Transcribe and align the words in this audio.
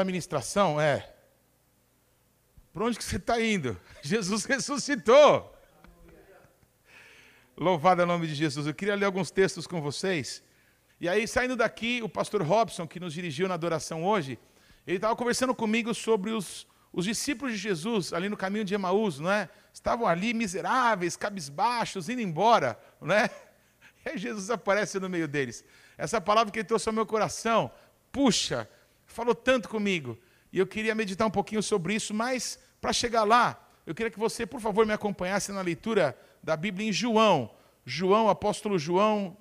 tema 0.00 0.04
da 0.04 0.04
ministração 0.04 0.80
é: 0.80 1.12
Para 2.72 2.84
onde 2.84 2.98
que 2.98 3.04
você 3.04 3.16
está 3.16 3.40
indo? 3.40 3.78
Jesus 4.02 4.44
ressuscitou. 4.44 5.54
Louvado 7.56 8.00
é 8.00 8.04
o 8.04 8.06
nome 8.06 8.26
de 8.26 8.34
Jesus. 8.34 8.66
Eu 8.66 8.74
queria 8.74 8.94
ler 8.94 9.04
alguns 9.04 9.30
textos 9.30 9.66
com 9.66 9.80
vocês. 9.82 10.42
E 10.98 11.08
aí, 11.08 11.28
saindo 11.28 11.56
daqui, 11.56 12.00
o 12.02 12.08
pastor 12.08 12.42
Robson, 12.42 12.86
que 12.86 12.98
nos 12.98 13.12
dirigiu 13.12 13.48
na 13.48 13.54
adoração 13.54 14.04
hoje, 14.04 14.38
ele 14.86 14.96
estava 14.96 15.14
conversando 15.14 15.54
comigo 15.54 15.94
sobre 15.94 16.30
os, 16.30 16.66
os 16.92 17.04
discípulos 17.04 17.52
de 17.52 17.58
Jesus 17.58 18.12
ali 18.12 18.28
no 18.28 18.36
caminho 18.36 18.64
de 18.64 18.74
Emaús, 18.74 19.18
não 19.18 19.30
é? 19.30 19.48
Estavam 19.72 20.06
ali 20.06 20.32
miseráveis, 20.32 21.16
cabisbaixos, 21.16 22.08
indo 22.08 22.22
embora, 22.22 22.78
não 23.00 23.14
é? 23.14 23.28
E 24.02 24.08
aí 24.08 24.16
Jesus 24.16 24.48
aparece 24.48 24.98
no 24.98 25.10
meio 25.10 25.28
deles. 25.28 25.62
Essa 25.98 26.22
palavra 26.22 26.50
que 26.50 26.58
ele 26.58 26.66
trouxe 26.66 26.88
ao 26.88 26.94
meu 26.94 27.04
coração, 27.04 27.70
puxa, 28.10 28.66
falou 29.20 29.34
tanto 29.34 29.68
comigo. 29.68 30.16
E 30.50 30.58
eu 30.58 30.66
queria 30.66 30.94
meditar 30.94 31.26
um 31.26 31.30
pouquinho 31.30 31.62
sobre 31.62 31.94
isso, 31.94 32.14
mas 32.14 32.58
para 32.80 32.90
chegar 32.90 33.22
lá, 33.22 33.62
eu 33.86 33.94
queria 33.94 34.10
que 34.10 34.18
você, 34.18 34.46
por 34.46 34.62
favor, 34.62 34.86
me 34.86 34.94
acompanhasse 34.94 35.52
na 35.52 35.60
leitura 35.60 36.18
da 36.42 36.56
Bíblia 36.56 36.88
em 36.88 36.92
João. 36.92 37.50
João, 37.84 38.30
apóstolo 38.30 38.78
João, 38.78 39.36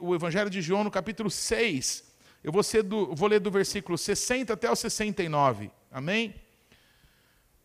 o 0.00 0.14
Evangelho 0.14 0.48
de 0.48 0.62
João, 0.62 0.84
no 0.84 0.90
capítulo 0.90 1.28
6. 1.28 2.12
Eu 2.44 2.52
vou, 2.52 2.62
do, 2.84 3.12
vou 3.12 3.28
ler 3.28 3.40
do 3.40 3.50
versículo 3.50 3.98
60 3.98 4.52
até 4.52 4.70
o 4.70 4.76
69. 4.76 5.68
Amém? 5.90 6.36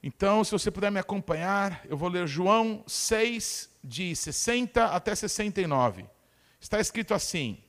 Então, 0.02 0.44
se 0.44 0.52
você 0.52 0.72
puder 0.72 0.92
me 0.92 1.00
acompanhar, 1.00 1.86
eu 1.88 1.96
vou 1.96 2.10
ler 2.10 2.28
João 2.28 2.84
6, 2.88 3.70
de 3.84 4.16
60 4.16 4.86
até 4.86 5.14
69. 5.14 6.04
Está 6.60 6.80
escrito 6.80 7.14
assim: 7.14 7.60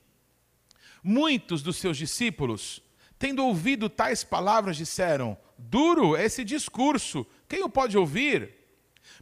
Muitos 1.03 1.61
dos 1.61 1.77
seus 1.77 1.97
discípulos, 1.97 2.81
tendo 3.19 3.45
ouvido 3.45 3.89
tais 3.89 4.23
palavras, 4.23 4.77
disseram: 4.77 5.37
Duro 5.57 6.15
é 6.15 6.23
esse 6.25 6.43
discurso, 6.45 7.27
quem 7.47 7.61
o 7.61 7.69
pode 7.69 7.97
ouvir? 7.97 8.55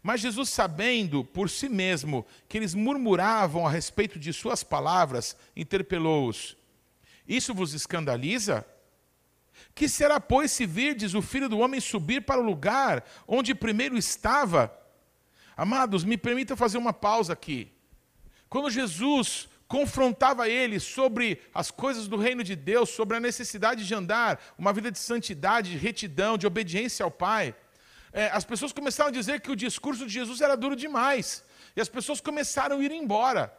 Mas 0.04 0.22
Jesus, 0.22 0.50
sabendo 0.50 1.24
por 1.24 1.50
si 1.50 1.68
mesmo 1.68 2.26
que 2.48 2.58
eles 2.58 2.76
murmuravam 2.76 3.66
a 3.66 3.72
respeito 3.72 4.20
de 4.20 4.32
suas 4.32 4.64
palavras, 4.64 5.36
interpelou-os: 5.56 6.56
Isso 7.28 7.54
vos 7.54 7.74
escandaliza? 7.74 8.66
Que 9.74 9.90
será, 9.90 10.20
pois, 10.20 10.52
se 10.52 10.66
virdes 10.68 11.16
o 11.16 11.22
filho 11.22 11.50
do 11.50 11.58
homem 11.60 11.80
subir 11.80 12.22
para 12.22 12.40
o 12.40 12.44
lugar 12.44 13.04
onde 13.28 13.56
primeiro 13.56 13.98
estava? 13.98 14.72
Amados, 15.56 16.04
me 16.04 16.18
permita 16.18 16.56
fazer 16.56 16.78
uma 16.78 16.94
pausa 16.94 17.34
aqui. 17.34 17.72
Quando 18.48 18.70
Jesus 18.70 19.50
confrontava 19.68 20.48
ele 20.48 20.80
sobre 20.80 21.42
as 21.54 21.70
coisas 21.70 22.08
do 22.08 22.18
reino 22.18 22.44
de 22.44 22.56
Deus, 22.56 22.90
sobre 22.90 23.18
a 23.18 23.20
necessidade 23.20 23.86
de 23.86 23.94
andar 23.94 24.40
uma 24.58 24.72
vida 24.72 24.92
de 24.92 25.00
santidade, 25.00 25.72
de 25.72 25.78
retidão, 25.78 26.38
de 26.38 26.48
obediência 26.48 27.04
ao 27.04 27.12
Pai, 27.12 27.54
é, 28.14 28.30
as 28.30 28.44
pessoas 28.46 28.72
começaram 28.72 29.10
a 29.10 29.14
dizer 29.14 29.42
que 29.42 29.52
o 29.52 29.56
discurso 29.56 30.06
de 30.06 30.14
Jesus 30.14 30.42
era 30.42 30.56
duro 30.56 30.76
demais. 30.76 31.44
E 31.76 31.82
as 31.82 31.90
pessoas 31.90 32.20
começaram 32.20 32.80
a 32.80 32.84
ir 32.84 32.92
embora. 32.92 33.54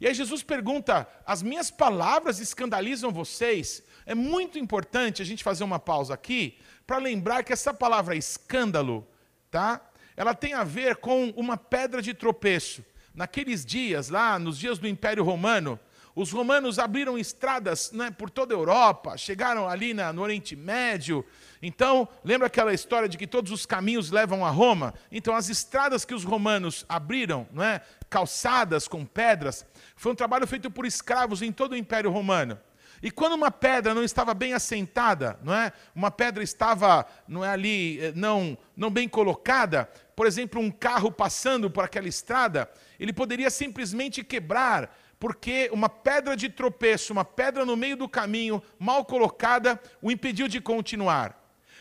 E 0.00 0.06
aí 0.06 0.14
Jesus 0.14 0.42
pergunta: 0.42 1.06
As 1.26 1.42
minhas 1.42 1.70
palavras 1.70 2.38
escandalizam 2.38 3.12
vocês? 3.12 3.82
É 4.06 4.14
muito 4.14 4.58
importante 4.58 5.20
a 5.20 5.24
gente 5.24 5.44
fazer 5.44 5.64
uma 5.64 5.78
pausa 5.78 6.14
aqui 6.14 6.58
para 6.86 6.96
lembrar 6.96 7.42
que 7.44 7.52
essa 7.52 7.74
palavra 7.74 8.16
escândalo, 8.16 9.06
tá? 9.50 9.80
Ela 10.16 10.34
tem 10.34 10.54
a 10.54 10.64
ver 10.64 10.96
com 10.96 11.30
uma 11.36 11.56
pedra 11.56 12.00
de 12.00 12.14
tropeço. 12.14 12.84
Naqueles 13.14 13.64
dias, 13.64 14.08
lá 14.08 14.38
nos 14.38 14.58
dias 14.58 14.78
do 14.78 14.86
Império 14.88 15.24
Romano, 15.24 15.78
os 16.14 16.32
romanos 16.32 16.78
abriram 16.78 17.18
estradas 17.18 17.92
né, 17.92 18.10
por 18.10 18.30
toda 18.30 18.54
a 18.54 18.58
Europa, 18.58 19.16
chegaram 19.16 19.68
ali 19.68 19.94
na, 19.94 20.12
no 20.12 20.22
Oriente 20.22 20.56
Médio. 20.56 21.24
Então, 21.62 22.08
lembra 22.24 22.46
aquela 22.46 22.74
história 22.74 23.08
de 23.08 23.16
que 23.16 23.26
todos 23.26 23.52
os 23.52 23.64
caminhos 23.64 24.10
levam 24.10 24.44
a 24.44 24.50
Roma? 24.50 24.94
Então, 25.10 25.34
as 25.34 25.48
estradas 25.48 26.04
que 26.04 26.14
os 26.14 26.24
romanos 26.24 26.84
abriram, 26.88 27.46
não 27.52 27.62
é, 27.62 27.80
calçadas 28.08 28.88
com 28.88 29.04
pedras, 29.04 29.64
foi 29.94 30.12
um 30.12 30.16
trabalho 30.16 30.46
feito 30.46 30.70
por 30.70 30.84
escravos 30.84 31.42
em 31.42 31.52
todo 31.52 31.72
o 31.72 31.76
Império 31.76 32.10
Romano. 32.10 32.58
E 33.02 33.10
quando 33.10 33.32
uma 33.32 33.50
pedra 33.50 33.94
não 33.94 34.04
estava 34.04 34.34
bem 34.34 34.52
assentada, 34.52 35.38
não 35.42 35.54
é? 35.54 35.72
Uma 35.94 36.10
pedra 36.10 36.42
estava, 36.42 37.06
não 37.26 37.42
é 37.44 37.48
ali, 37.48 37.98
eh, 37.98 38.12
não, 38.14 38.58
não 38.76 38.90
bem 38.90 39.08
colocada, 39.08 39.90
por 40.14 40.26
exemplo, 40.26 40.60
um 40.60 40.70
carro 40.70 41.10
passando 41.10 41.70
por 41.70 41.82
aquela 41.82 42.08
estrada, 42.08 42.70
ele 42.98 43.12
poderia 43.12 43.48
simplesmente 43.48 44.22
quebrar, 44.22 44.94
porque 45.18 45.70
uma 45.72 45.88
pedra 45.88 46.36
de 46.36 46.50
tropeço, 46.50 47.12
uma 47.12 47.24
pedra 47.24 47.64
no 47.64 47.74
meio 47.74 47.96
do 47.96 48.06
caminho, 48.08 48.62
mal 48.78 49.02
colocada, 49.04 49.80
o 50.02 50.10
impediu 50.10 50.46
de 50.46 50.60
continuar. 50.60 51.40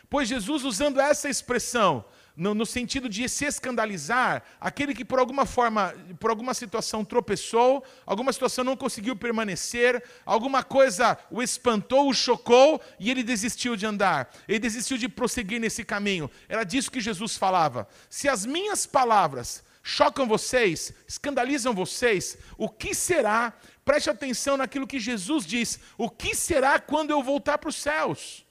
Pois 0.10 0.30
Jesus, 0.30 0.64
usando 0.64 1.02
essa 1.02 1.30
expressão, 1.30 2.06
no, 2.40 2.56
no, 2.56 2.66
sentido 2.66 3.10
de 3.10 3.28
se 3.28 3.44
escandalizar, 3.44 4.42
aquele 4.62 4.96
que 4.96 5.04
por 5.04 5.20
alguma 5.20 5.46
forma, 5.46 5.94
por 6.22 6.30
alguma 6.30 6.54
situação 6.54 7.04
tropeçou, 7.04 7.84
alguma 8.06 8.32
situação 8.32 8.64
não 8.64 8.78
conseguiu 8.78 9.14
permanecer, 9.14 10.02
alguma 10.26 10.64
coisa 10.64 11.18
o 11.30 11.44
espantou, 11.44 12.08
o 12.08 12.14
chocou 12.14 12.82
e 12.98 13.12
ele 13.12 13.24
desistiu 13.24 13.76
de 13.76 13.86
andar, 13.86 14.34
ele 14.48 14.60
desistiu 14.60 14.98
de 14.98 15.10
prosseguir 15.10 15.60
nesse 15.60 15.84
caminho. 15.84 16.32
Era 16.48 16.64
disso 16.64 16.90
que 16.90 17.02
Jesus 17.02 17.36
falava. 17.36 17.86
Se 18.10 18.30
as 18.30 18.46
minhas 18.46 18.86
palavras 18.86 19.62
chocam 19.84 20.26
vocês, 20.26 20.94
escandalizam 21.06 21.74
vocês, 21.74 22.38
o 22.58 22.70
que 22.70 22.96
será? 22.96 23.52
Preste 23.84 24.10
atenção 24.10 24.56
naquilo 24.56 24.88
que 24.88 24.98
Jesus 24.98 25.46
diz: 25.46 25.78
o 25.98 26.10
que 26.10 26.34
será 26.34 26.80
quando 26.80 27.10
eu 27.10 27.22
voltar 27.22 27.58
para 27.58 27.70
os 27.70 27.76
céus? 27.76 28.46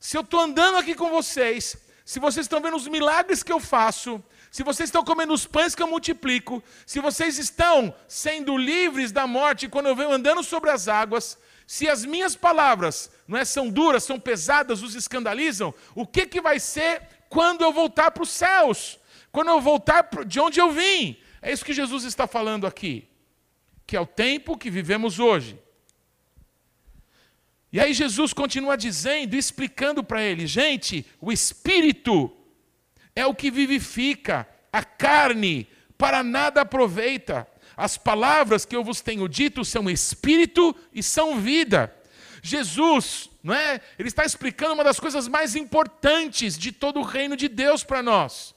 Se 0.00 0.16
eu 0.16 0.22
estou 0.22 0.40
andando 0.40 0.76
aqui 0.76 0.94
com 0.94 1.08
vocês, 1.08 1.76
se 2.04 2.20
vocês 2.20 2.44
estão 2.44 2.60
vendo 2.60 2.76
os 2.76 2.86
milagres 2.86 3.42
que 3.42 3.52
eu 3.52 3.58
faço, 3.58 4.22
se 4.50 4.62
vocês 4.62 4.88
estão 4.88 5.02
comendo 5.02 5.32
os 5.32 5.46
pães 5.46 5.74
que 5.74 5.82
eu 5.82 5.86
multiplico, 5.86 6.62
se 6.84 7.00
vocês 7.00 7.38
estão 7.38 7.94
sendo 8.06 8.56
livres 8.58 9.10
da 9.10 9.26
morte 9.26 9.68
quando 9.68 9.86
eu 9.86 9.96
venho 9.96 10.12
andando 10.12 10.42
sobre 10.42 10.70
as 10.70 10.86
águas, 10.86 11.38
se 11.66 11.88
as 11.88 12.04
minhas 12.04 12.36
palavras 12.36 13.10
não 13.26 13.38
é, 13.38 13.44
são 13.44 13.70
duras, 13.70 14.04
são 14.04 14.20
pesadas, 14.20 14.82
os 14.82 14.94
escandalizam, 14.94 15.72
o 15.94 16.06
que, 16.06 16.26
que 16.26 16.42
vai 16.42 16.60
ser 16.60 17.02
quando 17.30 17.62
eu 17.62 17.72
voltar 17.72 18.10
para 18.10 18.22
os 18.22 18.28
céus? 18.28 18.98
Quando 19.32 19.48
eu 19.48 19.60
voltar 19.60 20.08
de 20.26 20.38
onde 20.38 20.60
eu 20.60 20.70
vim. 20.70 21.16
É 21.40 21.50
isso 21.50 21.64
que 21.64 21.72
Jesus 21.72 22.04
está 22.04 22.26
falando 22.26 22.66
aqui. 22.66 23.08
Que 23.86 23.96
é 23.96 24.00
o 24.00 24.06
tempo 24.06 24.56
que 24.56 24.70
vivemos 24.70 25.18
hoje. 25.18 25.58
E 27.74 27.80
aí 27.80 27.92
Jesus 27.92 28.32
continua 28.32 28.76
dizendo, 28.76 29.34
explicando 29.34 30.04
para 30.04 30.22
ele: 30.22 30.46
gente, 30.46 31.04
o 31.20 31.32
espírito 31.32 32.30
é 33.16 33.26
o 33.26 33.34
que 33.34 33.50
vivifica, 33.50 34.48
a 34.72 34.84
carne 34.84 35.66
para 35.98 36.22
nada 36.22 36.60
aproveita. 36.60 37.48
As 37.76 37.96
palavras 37.96 38.64
que 38.64 38.76
eu 38.76 38.84
vos 38.84 39.00
tenho 39.00 39.28
dito 39.28 39.64
são 39.64 39.90
espírito 39.90 40.72
e 40.92 41.02
são 41.02 41.40
vida. 41.40 41.92
Jesus, 42.40 43.28
não 43.42 43.52
é? 43.52 43.80
Ele 43.98 44.06
está 44.06 44.24
explicando 44.24 44.74
uma 44.74 44.84
das 44.84 45.00
coisas 45.00 45.26
mais 45.26 45.56
importantes 45.56 46.56
de 46.56 46.70
todo 46.70 47.00
o 47.00 47.02
reino 47.02 47.36
de 47.36 47.48
Deus 47.48 47.82
para 47.82 48.00
nós 48.00 48.53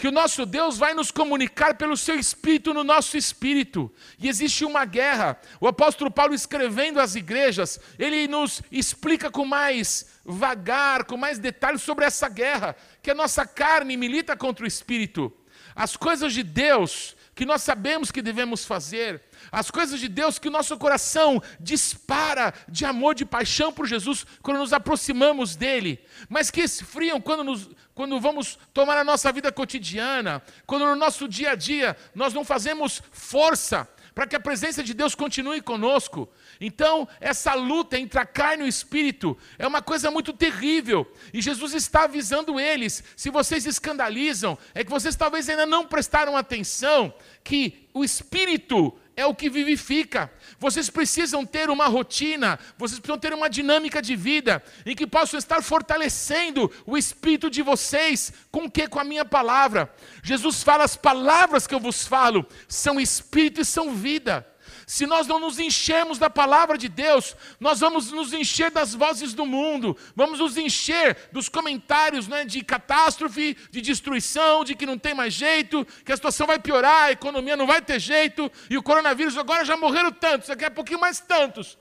que 0.00 0.08
o 0.08 0.10
nosso 0.10 0.46
Deus 0.46 0.78
vai 0.78 0.94
nos 0.94 1.10
comunicar 1.10 1.74
pelo 1.74 1.94
seu 1.94 2.18
espírito 2.18 2.72
no 2.72 2.82
nosso 2.82 3.18
espírito. 3.18 3.92
E 4.18 4.30
existe 4.30 4.64
uma 4.64 4.86
guerra. 4.86 5.38
O 5.60 5.68
apóstolo 5.68 6.10
Paulo 6.10 6.32
escrevendo 6.32 6.98
às 6.98 7.16
igrejas, 7.16 7.78
ele 7.98 8.26
nos 8.26 8.62
explica 8.72 9.30
com 9.30 9.44
mais 9.44 10.06
vagar, 10.24 11.04
com 11.04 11.18
mais 11.18 11.38
detalhes 11.38 11.82
sobre 11.82 12.06
essa 12.06 12.30
guerra, 12.30 12.74
que 13.02 13.10
a 13.10 13.14
nossa 13.14 13.44
carne 13.44 13.94
milita 13.94 14.34
contra 14.34 14.64
o 14.64 14.66
espírito. 14.66 15.30
As 15.76 15.98
coisas 15.98 16.32
de 16.32 16.42
Deus 16.44 17.14
que 17.34 17.44
nós 17.44 17.62
sabemos 17.62 18.10
que 18.10 18.22
devemos 18.22 18.64
fazer, 18.64 19.22
as 19.50 19.70
coisas 19.70 19.98
de 19.98 20.08
Deus 20.08 20.38
que 20.38 20.48
o 20.48 20.50
nosso 20.50 20.76
coração 20.76 21.42
dispara 21.58 22.54
de 22.68 22.84
amor, 22.84 23.14
de 23.14 23.24
paixão 23.24 23.72
por 23.72 23.86
Jesus 23.86 24.26
quando 24.42 24.58
nos 24.58 24.72
aproximamos 24.72 25.56
dele, 25.56 26.00
mas 26.28 26.50
que 26.50 26.60
esfriam 26.60 27.20
quando, 27.20 27.44
nos, 27.44 27.70
quando 27.94 28.20
vamos 28.20 28.58
tomar 28.72 28.96
a 28.98 29.04
nossa 29.04 29.32
vida 29.32 29.50
cotidiana, 29.50 30.42
quando 30.66 30.84
no 30.84 30.96
nosso 30.96 31.28
dia 31.28 31.52
a 31.52 31.54
dia 31.54 31.96
nós 32.14 32.32
não 32.32 32.44
fazemos 32.44 33.02
força 33.10 33.88
para 34.14 34.26
que 34.26 34.36
a 34.36 34.40
presença 34.40 34.82
de 34.82 34.92
Deus 34.92 35.14
continue 35.14 35.60
conosco. 35.60 36.28
Então, 36.60 37.08
essa 37.20 37.54
luta 37.54 37.98
entre 37.98 38.18
a 38.18 38.26
carne 38.26 38.62
e 38.62 38.66
o 38.66 38.68
espírito 38.68 39.36
é 39.58 39.66
uma 39.66 39.80
coisa 39.80 40.10
muito 40.10 40.32
terrível. 40.32 41.10
E 41.32 41.40
Jesus 41.40 41.74
está 41.74 42.04
avisando 42.04 42.58
eles: 42.58 43.02
se 43.16 43.30
vocês 43.30 43.66
escandalizam, 43.66 44.58
é 44.74 44.84
que 44.84 44.90
vocês 44.90 45.16
talvez 45.16 45.48
ainda 45.48 45.64
não 45.64 45.86
prestaram 45.86 46.36
atenção 46.36 47.14
que 47.42 47.88
o 47.94 48.04
espírito 48.04 48.94
é 49.20 49.26
o 49.26 49.34
que 49.34 49.50
vivifica. 49.50 50.30
Vocês 50.58 50.90
precisam 50.90 51.44
ter 51.44 51.70
uma 51.70 51.86
rotina, 51.86 52.58
vocês 52.78 52.98
precisam 52.98 53.18
ter 53.18 53.32
uma 53.32 53.48
dinâmica 53.48 54.00
de 54.00 54.16
vida 54.16 54.62
em 54.84 54.96
que 54.96 55.06
possam 55.06 55.38
estar 55.38 55.62
fortalecendo 55.62 56.70
o 56.86 56.96
espírito 56.96 57.50
de 57.50 57.62
vocês 57.62 58.32
com 58.50 58.64
o 58.64 58.70
que? 58.70 58.88
Com 58.88 58.98
a 58.98 59.04
minha 59.04 59.24
palavra. 59.24 59.92
Jesus 60.22 60.62
fala: 60.62 60.84
as 60.84 60.96
palavras 60.96 61.66
que 61.66 61.74
eu 61.74 61.80
vos 61.80 62.06
falo 62.06 62.46
são 62.66 63.00
espírito 63.00 63.60
e 63.60 63.64
são 63.64 63.94
vida. 63.94 64.46
Se 64.90 65.06
nós 65.06 65.28
não 65.28 65.38
nos 65.38 65.60
enchermos 65.60 66.18
da 66.18 66.28
palavra 66.28 66.76
de 66.76 66.88
Deus, 66.88 67.36
nós 67.60 67.78
vamos 67.78 68.10
nos 68.10 68.32
encher 68.32 68.72
das 68.72 68.92
vozes 68.92 69.32
do 69.32 69.46
mundo, 69.46 69.96
vamos 70.16 70.40
nos 70.40 70.56
encher 70.56 71.28
dos 71.30 71.48
comentários 71.48 72.26
né, 72.26 72.44
de 72.44 72.60
catástrofe, 72.64 73.56
de 73.70 73.80
destruição, 73.80 74.64
de 74.64 74.74
que 74.74 74.84
não 74.84 74.98
tem 74.98 75.14
mais 75.14 75.32
jeito, 75.32 75.86
que 76.04 76.10
a 76.10 76.16
situação 76.16 76.44
vai 76.44 76.58
piorar, 76.58 77.04
a 77.04 77.12
economia 77.12 77.56
não 77.56 77.68
vai 77.68 77.80
ter 77.80 78.00
jeito, 78.00 78.50
e 78.68 78.76
o 78.76 78.82
coronavírus 78.82 79.38
agora 79.38 79.64
já 79.64 79.76
morreram 79.76 80.10
tantos, 80.10 80.48
daqui 80.48 80.64
a 80.64 80.70
pouquinho 80.72 80.98
mais 80.98 81.20
tantos. 81.20 81.78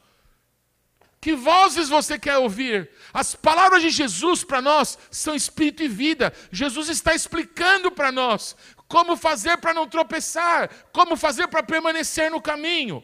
Que 1.19 1.33
vozes 1.33 1.89
você 1.89 2.19
quer 2.19 2.38
ouvir? 2.38 2.91
As 3.11 3.33
palavras 3.33 3.81
de 3.81 3.89
Jesus 3.89 4.44
para 4.44 4.61
nós 4.61 5.00
são 5.09 5.33
espírito 5.33 5.81
e 5.81 5.88
vida. 5.88 6.31
Jesus 6.51 6.89
está 6.89 7.15
explicando 7.15 7.91
para 7.91 8.11
nós 8.11 8.56
como 8.89 9.15
fazer 9.15 9.56
para 9.57 9.74
não 9.74 9.88
tropeçar, 9.88 10.69
como 10.91 11.15
fazer 11.15 11.47
para 11.47 11.62
permanecer 11.62 12.31
no 12.31 12.41
caminho. 12.41 13.03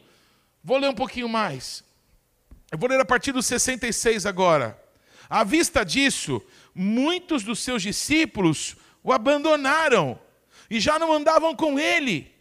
Vou 0.63 0.77
ler 0.77 0.89
um 0.89 0.95
pouquinho 0.95 1.29
mais. 1.29 1.83
Eu 2.71 2.79
vou 2.79 2.89
ler 2.89 2.99
a 2.99 3.05
partir 3.05 3.31
do 3.31 3.41
66 3.41 4.25
agora. 4.25 4.81
À 5.29 5.43
vista 5.43 5.85
disso, 5.85 6.41
muitos 6.73 7.43
dos 7.43 7.59
seus 7.59 7.83
discípulos 7.83 8.75
o 9.03 9.13
abandonaram 9.13 10.19
e 10.69 10.79
já 10.79 10.97
não 10.97 11.13
andavam 11.13 11.55
com 11.55 11.77
ele. 11.77 12.33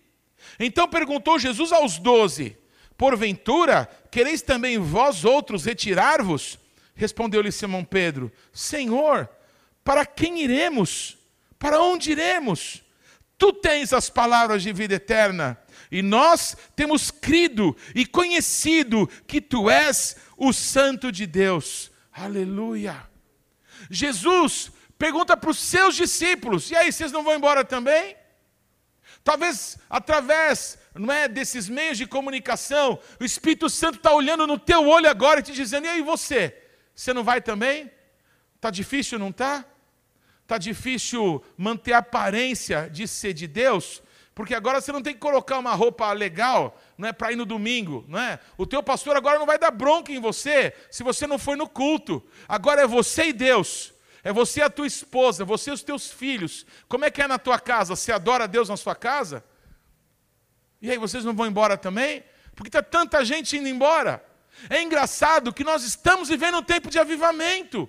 Então 0.59 0.89
perguntou 0.89 1.39
Jesus 1.39 1.71
aos 1.71 1.99
doze: 1.99 2.57
Porventura, 2.97 3.89
quereis 4.11 4.41
também 4.41 4.79
vós 4.79 5.23
outros 5.23 5.67
retirar-vos? 5.67 6.59
Respondeu-lhe 6.95 7.53
Simão 7.53 7.85
Pedro: 7.85 8.33
Senhor, 8.53 9.29
para 9.85 10.07
quem 10.07 10.43
iremos? 10.43 11.19
Para 11.59 11.81
onde 11.83 12.13
iremos? 12.13 12.84
Tu 13.37 13.53
tens 13.53 13.93
as 13.93 14.09
palavras 14.09 14.63
de 14.63 14.73
vida 14.73 14.95
eterna, 14.95 15.59
e 15.91 16.03
nós 16.03 16.57
temos 16.77 17.11
crido 17.11 17.77
e 17.95 18.07
conhecido 18.07 19.09
que 19.27 19.41
tu 19.41 19.69
és 19.69 20.17
o 20.37 20.53
Santo 20.53 21.11
de 21.11 21.27
Deus. 21.27 21.91
Aleluia. 22.13 23.09
Jesus 23.91 24.71
pergunta 24.99 25.37
para 25.37 25.51
os 25.51 25.59
seus 25.59 25.97
discípulos: 25.97 26.71
e 26.71 26.77
aí, 26.77 26.93
vocês 26.93 27.13
não 27.13 27.25
vão 27.25 27.35
embora 27.35 27.65
também? 27.65 28.17
Talvez 29.23 29.79
através 29.89 30.79
não 30.95 31.13
é, 31.13 31.27
desses 31.27 31.69
meios 31.69 31.99
de 31.99 32.07
comunicação, 32.07 33.01
o 33.19 33.25
Espírito 33.25 33.69
Santo 33.69 33.97
está 33.97 34.13
olhando 34.13 34.47
no 34.47 34.59
teu 34.59 34.87
olho 34.87 35.09
agora 35.09 35.41
e 35.41 35.43
te 35.43 35.53
dizendo: 35.53 35.87
e 35.87 35.89
aí 35.89 36.03
você? 36.03 36.57
Você 36.95 37.13
não 37.13 37.25
vai 37.25 37.41
também? 37.41 37.91
Está 38.55 38.71
difícil, 38.71 39.19
não 39.19 39.31
está? 39.31 39.65
Está 40.45 40.59
difícil 40.59 41.43
manter 41.57 41.95
a 41.95 41.99
aparência 41.99 42.89
de 42.93 43.09
ser 43.09 43.33
de 43.33 43.47
Deus, 43.47 44.03
porque 44.35 44.55
agora 44.55 44.81
você 44.81 44.93
não 44.93 45.01
tem 45.01 45.15
que 45.15 45.21
colocar 45.21 45.59
uma 45.59 45.75
roupa 45.75 46.13
legal 46.13 46.79
não 46.99 47.09
é, 47.09 47.13
para 47.13 47.33
ir 47.33 47.37
no 47.37 47.47
domingo. 47.47 48.05
Não 48.07 48.19
é? 48.19 48.39
O 48.59 48.67
teu 48.67 48.83
pastor 48.83 49.17
agora 49.17 49.39
não 49.39 49.47
vai 49.47 49.59
dar 49.59 49.71
bronca 49.71 50.13
em 50.13 50.21
você 50.21 50.75
se 50.91 51.03
você 51.03 51.27
não 51.27 51.39
foi 51.39 51.57
no 51.57 51.67
culto. 51.67 52.23
Agora 52.47 52.83
é 52.83 52.87
você 52.87 53.29
e 53.29 53.33
Deus. 53.33 53.95
É 54.23 54.33
você 54.33 54.61
e 54.61 54.63
a 54.63 54.71
tua 54.71 54.87
esposa, 54.87 55.45
você 55.45 55.71
e 55.71 55.73
os 55.73 55.83
teus 55.83 56.11
filhos. 56.11 56.67
Como 56.89 57.05
é 57.05 57.11
que 57.11 57.23
é 57.23 57.29
na 57.29 57.39
tua 57.39 57.59
casa? 57.59 57.97
Você 57.97 58.13
adora 58.13 58.45
a 58.45 58.47
Deus 58.47 58.69
na 58.69 58.77
sua 58.77 58.95
casa? 58.95 59.45
E 60.81 60.91
aí, 60.91 60.99
vocês 60.99 61.25
não 61.25 61.35
vão 61.35 61.47
embora 61.47 61.79
também? 61.79 62.23
Porque 62.55 62.69
está 62.69 62.83
tanta 62.83 63.25
gente 63.25 63.57
indo 63.57 63.69
embora. 63.69 64.25
É 64.69 64.83
engraçado 64.83 65.53
que 65.53 65.65
nós 65.65 65.85
estamos 65.85 66.29
vivendo 66.29 66.59
um 66.59 66.63
tempo 66.63 66.91
de 66.91 66.99
avivamento. 66.99 67.89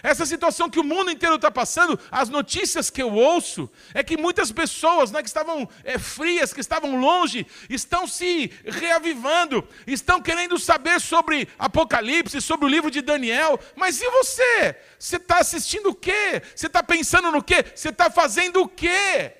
Essa 0.00 0.24
situação 0.24 0.70
que 0.70 0.78
o 0.78 0.84
mundo 0.84 1.10
inteiro 1.10 1.34
está 1.34 1.50
passando, 1.50 1.98
as 2.10 2.28
notícias 2.28 2.88
que 2.88 3.02
eu 3.02 3.12
ouço, 3.12 3.70
é 3.92 4.02
que 4.02 4.16
muitas 4.16 4.52
pessoas 4.52 5.10
né, 5.10 5.20
que 5.20 5.28
estavam 5.28 5.68
é, 5.82 5.98
frias, 5.98 6.52
que 6.52 6.60
estavam 6.60 7.00
longe, 7.00 7.46
estão 7.68 8.06
se 8.06 8.52
reavivando, 8.64 9.66
estão 9.86 10.22
querendo 10.22 10.58
saber 10.58 11.00
sobre 11.00 11.48
Apocalipse, 11.58 12.40
sobre 12.40 12.66
o 12.66 12.68
livro 12.68 12.90
de 12.90 13.02
Daniel. 13.02 13.58
Mas 13.74 14.00
e 14.00 14.08
você? 14.10 14.76
Você 14.98 15.16
está 15.16 15.38
assistindo 15.38 15.90
o 15.90 15.94
quê? 15.94 16.42
Você 16.54 16.68
está 16.68 16.82
pensando 16.82 17.32
no 17.32 17.42
quê? 17.42 17.64
Você 17.74 17.88
está 17.88 18.10
fazendo 18.10 18.62
o 18.62 18.68
quê? 18.68 19.32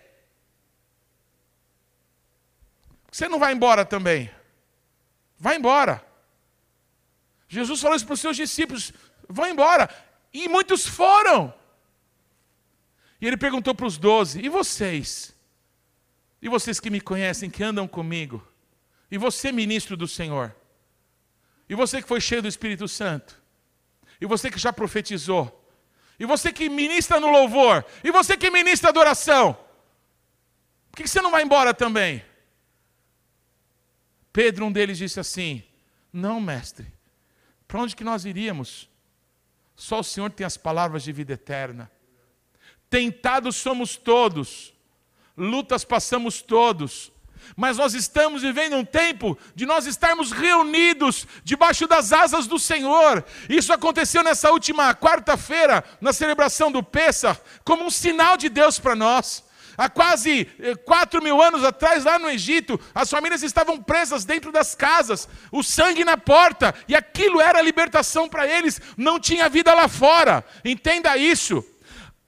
Você 3.10 3.28
não 3.28 3.38
vai 3.38 3.52
embora 3.52 3.84
também. 3.84 4.30
Vai 5.38 5.56
embora. 5.56 6.04
Jesus 7.48 7.80
falou 7.80 7.96
isso 7.96 8.06
para 8.06 8.14
os 8.14 8.20
seus 8.20 8.36
discípulos: 8.36 8.92
vão 9.28 9.46
embora. 9.46 9.90
E 10.32 10.48
muitos 10.48 10.86
foram. 10.86 11.52
E 13.20 13.26
ele 13.26 13.36
perguntou 13.36 13.74
para 13.74 13.86
os 13.86 13.98
doze: 13.98 14.40
E 14.40 14.48
vocês? 14.48 15.34
E 16.40 16.48
vocês 16.48 16.80
que 16.80 16.90
me 16.90 17.00
conhecem, 17.00 17.50
que 17.50 17.62
andam 17.62 17.86
comigo? 17.86 18.46
E 19.10 19.18
você, 19.18 19.52
ministro 19.52 19.96
do 19.96 20.08
Senhor? 20.08 20.54
E 21.68 21.74
você 21.74 22.02
que 22.02 22.08
foi 22.08 22.20
cheio 22.20 22.42
do 22.42 22.48
Espírito 22.48 22.88
Santo? 22.88 23.40
E 24.20 24.26
você 24.26 24.50
que 24.50 24.58
já 24.58 24.72
profetizou? 24.72 25.58
E 26.18 26.26
você 26.26 26.52
que 26.52 26.68
ministra 26.68 27.20
no 27.20 27.30
louvor? 27.30 27.84
E 28.02 28.10
você 28.10 28.36
que 28.36 28.50
ministra 28.50 28.90
adoração? 28.90 29.56
Por 30.90 30.96
que 30.96 31.08
você 31.08 31.20
não 31.20 31.30
vai 31.30 31.42
embora 31.42 31.72
também? 31.72 32.24
Pedro, 34.32 34.66
um 34.66 34.72
deles, 34.72 34.98
disse 34.98 35.20
assim: 35.20 35.62
Não, 36.12 36.40
mestre, 36.40 36.86
para 37.66 37.80
onde 37.80 37.94
que 37.94 38.04
nós 38.04 38.24
iríamos? 38.24 38.88
Só 39.82 39.98
o 39.98 40.04
Senhor 40.04 40.30
tem 40.30 40.46
as 40.46 40.56
palavras 40.56 41.02
de 41.02 41.10
vida 41.10 41.32
eterna. 41.32 41.90
Tentados 42.88 43.56
somos 43.56 43.96
todos, 43.96 44.72
lutas 45.36 45.84
passamos 45.84 46.40
todos, 46.40 47.10
mas 47.56 47.78
nós 47.78 47.92
estamos 47.92 48.42
vivendo 48.42 48.76
um 48.76 48.84
tempo 48.84 49.36
de 49.56 49.66
nós 49.66 49.84
estarmos 49.84 50.30
reunidos 50.30 51.26
debaixo 51.42 51.88
das 51.88 52.12
asas 52.12 52.46
do 52.46 52.60
Senhor. 52.60 53.24
Isso 53.48 53.72
aconteceu 53.72 54.22
nessa 54.22 54.52
última 54.52 54.94
quarta-feira, 54.94 55.82
na 56.00 56.12
celebração 56.12 56.70
do 56.70 56.80
Pêssar, 56.80 57.40
como 57.64 57.84
um 57.84 57.90
sinal 57.90 58.36
de 58.36 58.48
Deus 58.48 58.78
para 58.78 58.94
nós. 58.94 59.42
Há 59.82 59.88
quase 59.88 60.48
eh, 60.60 60.76
quatro 60.76 61.20
mil 61.20 61.42
anos 61.42 61.64
atrás, 61.64 62.04
lá 62.04 62.16
no 62.16 62.30
Egito, 62.30 62.78
as 62.94 63.10
famílias 63.10 63.42
estavam 63.42 63.82
presas 63.82 64.24
dentro 64.24 64.52
das 64.52 64.76
casas, 64.76 65.28
o 65.50 65.60
sangue 65.60 66.04
na 66.04 66.16
porta, 66.16 66.72
e 66.86 66.94
aquilo 66.94 67.40
era 67.40 67.58
a 67.58 67.62
libertação 67.62 68.28
para 68.28 68.46
eles, 68.46 68.80
não 68.96 69.18
tinha 69.18 69.48
vida 69.48 69.74
lá 69.74 69.88
fora. 69.88 70.44
Entenda 70.64 71.16
isso. 71.16 71.64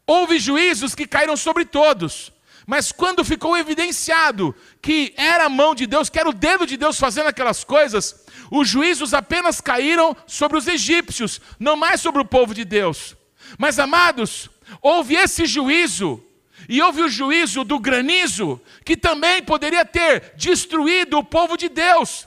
Houve 0.05 0.41
juízos 0.41 0.97
que 0.97 1.07
caíram 1.07 1.37
sobre 1.37 1.65
todos, 1.65 2.33
mas 2.67 2.91
quando 2.91 3.25
ficou 3.25 3.57
evidenciado 3.57 4.53
que 4.83 5.15
era 5.17 5.45
a 5.45 5.49
mão 5.49 5.77
de 5.77 5.87
Deus, 5.87 6.09
que 6.09 6.19
era 6.19 6.29
o 6.29 6.35
dedo 6.35 6.67
de 6.67 6.77
Deus 6.77 6.99
fazendo 6.99 7.29
aquelas 7.29 7.63
coisas, 7.63 8.27
os 8.51 8.67
juízos 8.67 9.15
apenas 9.15 9.61
caíram 9.61 10.17
sobre 10.27 10.59
os 10.59 10.67
egípcios, 10.67 11.41
não 11.61 11.77
mais 11.77 12.01
sobre 12.01 12.21
o 12.21 12.25
povo 12.27 12.53
de 12.53 12.65
Deus. 12.65 13.17
Mas 13.57 13.79
amados, 13.79 14.51
houve 14.83 15.15
esse 15.15 15.47
juízo 15.47 16.21
e 16.69 16.81
houve 16.81 17.03
o 17.03 17.09
juízo 17.09 17.65
do 17.65 17.79
granizo, 17.79 18.61
que 18.85 18.97
também 18.97 19.43
poderia 19.43 19.85
ter 19.85 20.33
destruído 20.37 21.19
o 21.19 21.25
povo 21.25 21.57
de 21.57 21.69
Deus. 21.69 22.27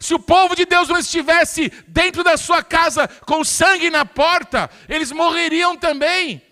Se 0.00 0.14
o 0.14 0.18
povo 0.18 0.54
de 0.54 0.64
Deus 0.64 0.88
não 0.88 0.98
estivesse 0.98 1.72
dentro 1.86 2.22
da 2.22 2.36
sua 2.36 2.62
casa 2.62 3.08
com 3.26 3.42
sangue 3.42 3.90
na 3.90 4.04
porta, 4.04 4.70
eles 4.88 5.10
morreriam 5.12 5.76
também. 5.76 6.42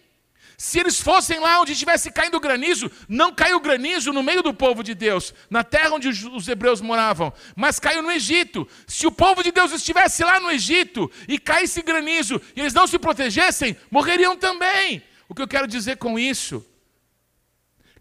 Se 0.59 0.81
eles 0.81 0.99
fossem 1.01 1.39
lá 1.39 1.61
onde 1.61 1.73
estivesse 1.73 2.11
caindo 2.11 2.41
granizo, 2.41 2.91
não 3.07 3.31
caiu 3.31 3.61
granizo 3.61 4.11
no 4.11 4.23
meio 4.23 4.43
do 4.43 4.55
povo 4.55 4.83
de 4.83 4.95
Deus, 4.95 5.35
na 5.51 5.63
terra 5.63 5.95
onde 5.95 6.09
os 6.09 6.49
hebreus 6.49 6.81
moravam, 6.81 7.31
mas 7.55 7.79
caiu 7.79 8.03
no 8.03 8.11
Egito. 8.11 8.67
Se 8.87 9.07
o 9.07 9.13
povo 9.13 9.43
de 9.43 9.53
Deus 9.53 9.73
estivesse 9.73 10.25
lá 10.25 10.41
no 10.41 10.51
Egito 10.51 11.11
e 11.29 11.39
caísse 11.39 11.83
granizo 11.83 12.41
e 12.55 12.61
eles 12.61 12.73
não 12.73 12.87
se 12.87 12.99
protegessem, 12.99 13.77
morreriam 13.91 14.35
também. 14.35 15.03
O 15.29 15.35
que 15.35 15.43
eu 15.43 15.49
quero 15.49 15.67
dizer 15.67 15.99
com 15.99 16.19
isso? 16.19 16.65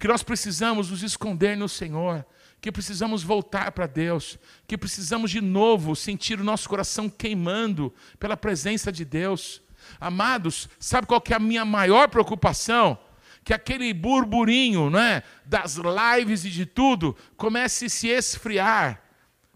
Que 0.05 0.11
nós 0.11 0.21
precisamos 0.21 0.91
nos 0.91 1.01
esconder 1.01 1.57
no 1.57 1.67
Senhor, 1.67 2.23
que 2.61 2.71
precisamos 2.71 3.23
voltar 3.23 3.71
para 3.71 3.87
Deus, 3.87 4.37
que 4.67 4.77
precisamos 4.77 5.31
de 5.31 5.41
novo 5.41 5.95
sentir 5.95 6.39
o 6.39 6.43
nosso 6.43 6.69
coração 6.69 7.09
queimando 7.09 7.91
pela 8.19 8.37
presença 8.37 8.91
de 8.91 9.03
Deus. 9.03 9.63
Amados, 9.99 10.69
sabe 10.79 11.07
qual 11.07 11.19
que 11.19 11.33
é 11.33 11.35
a 11.35 11.39
minha 11.39 11.65
maior 11.65 12.07
preocupação? 12.07 12.99
Que 13.43 13.51
aquele 13.51 13.91
burburinho 13.95 14.91
né, 14.91 15.23
das 15.43 15.77
lives 15.77 16.45
e 16.45 16.51
de 16.51 16.67
tudo 16.67 17.17
comece 17.35 17.85
a 17.85 17.89
se 17.89 18.07
esfriar. 18.07 19.01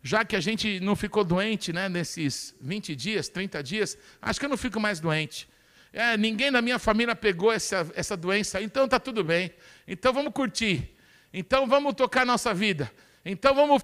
Já 0.01 0.25
que 0.25 0.35
a 0.35 0.41
gente 0.41 0.79
não 0.79 0.95
ficou 0.95 1.23
doente 1.23 1.71
né, 1.71 1.87
nesses 1.87 2.55
20 2.59 2.95
dias, 2.95 3.29
30 3.29 3.61
dias, 3.61 3.95
acho 4.19 4.39
que 4.39 4.47
eu 4.47 4.49
não 4.49 4.57
fico 4.57 4.79
mais 4.79 4.99
doente. 4.99 5.47
É, 5.91 6.15
ninguém 6.17 6.51
da 6.51 6.61
minha 6.61 6.77
família 6.77 7.15
pegou 7.15 7.51
essa, 7.51 7.89
essa 7.95 8.15
doença, 8.15 8.61
então 8.61 8.85
está 8.85 8.99
tudo 8.99 9.23
bem. 9.23 9.51
Então 9.91 10.13
vamos 10.13 10.31
curtir. 10.31 10.95
Então 11.33 11.67
vamos 11.67 11.95
tocar 11.95 12.23
nossa 12.23 12.53
vida. 12.53 12.93
Então 13.25 13.55
vamos. 13.55 13.81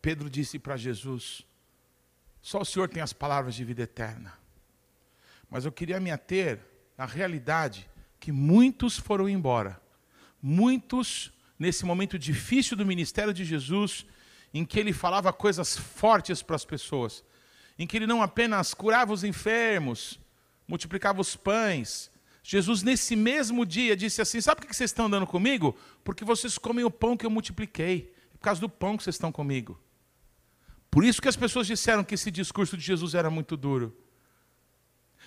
Pedro 0.00 0.30
disse 0.30 0.56
para 0.56 0.76
Jesus: 0.76 1.42
Só 2.40 2.60
o 2.60 2.64
Senhor 2.64 2.88
tem 2.88 3.02
as 3.02 3.12
palavras 3.12 3.56
de 3.56 3.64
vida 3.64 3.82
eterna. 3.82 4.32
Mas 5.50 5.64
eu 5.64 5.72
queria 5.72 5.98
me 5.98 6.12
ater 6.12 6.60
à 6.96 7.04
realidade 7.04 7.90
que 8.20 8.30
muitos 8.30 8.96
foram 8.96 9.28
embora. 9.28 9.82
Muitos, 10.40 11.32
nesse 11.58 11.84
momento 11.84 12.16
difícil 12.16 12.76
do 12.76 12.86
ministério 12.86 13.34
de 13.34 13.44
Jesus, 13.44 14.06
em 14.54 14.64
que 14.64 14.78
ele 14.78 14.92
falava 14.92 15.32
coisas 15.32 15.76
fortes 15.76 16.40
para 16.40 16.54
as 16.54 16.64
pessoas, 16.64 17.24
em 17.76 17.84
que 17.84 17.96
ele 17.96 18.06
não 18.06 18.22
apenas 18.22 18.74
curava 18.74 19.12
os 19.12 19.24
enfermos, 19.24 20.20
multiplicava 20.68 21.20
os 21.20 21.34
pães. 21.34 22.11
Jesus, 22.42 22.82
nesse 22.82 23.14
mesmo 23.14 23.64
dia, 23.64 23.96
disse 23.96 24.20
assim: 24.20 24.40
Sabe 24.40 24.60
por 24.60 24.66
que 24.66 24.74
vocês 24.74 24.90
estão 24.90 25.06
andando 25.06 25.26
comigo? 25.26 25.76
Porque 26.02 26.24
vocês 26.24 26.58
comem 26.58 26.84
o 26.84 26.90
pão 26.90 27.16
que 27.16 27.24
eu 27.24 27.30
multipliquei. 27.30 28.12
É 28.34 28.36
por 28.36 28.44
causa 28.44 28.60
do 28.60 28.68
pão 28.68 28.96
que 28.96 29.04
vocês 29.04 29.14
estão 29.14 29.30
comigo. 29.30 29.80
Por 30.90 31.04
isso 31.04 31.22
que 31.22 31.28
as 31.28 31.36
pessoas 31.36 31.66
disseram 31.66 32.02
que 32.04 32.14
esse 32.14 32.30
discurso 32.30 32.76
de 32.76 32.82
Jesus 32.82 33.14
era 33.14 33.30
muito 33.30 33.56
duro. 33.56 33.96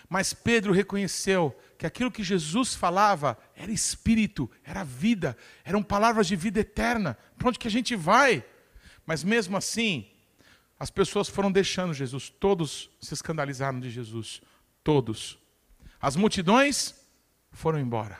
Mas 0.09 0.33
Pedro 0.33 0.73
reconheceu 0.73 1.57
que 1.77 1.85
aquilo 1.85 2.11
que 2.11 2.23
Jesus 2.23 2.75
falava 2.75 3.37
era 3.55 3.71
espírito, 3.71 4.51
era 4.63 4.83
vida, 4.83 5.35
eram 5.63 5.81
palavras 5.81 6.27
de 6.27 6.35
vida 6.35 6.59
eterna. 6.59 7.17
Para 7.37 7.49
onde 7.49 7.57
que 7.57 7.67
a 7.67 7.71
gente 7.71 7.95
vai? 7.95 8.45
Mas 9.05 9.23
mesmo 9.23 9.57
assim, 9.57 10.07
as 10.77 10.91
pessoas 10.91 11.29
foram 11.29 11.51
deixando 11.51 11.93
Jesus, 11.93 12.29
todos 12.29 12.89
se 13.01 13.13
escandalizaram 13.13 13.79
de 13.79 13.89
Jesus, 13.89 14.41
todos. 14.83 15.39
As 15.99 16.15
multidões 16.15 16.93
foram 17.55 17.79
embora. 17.79 18.19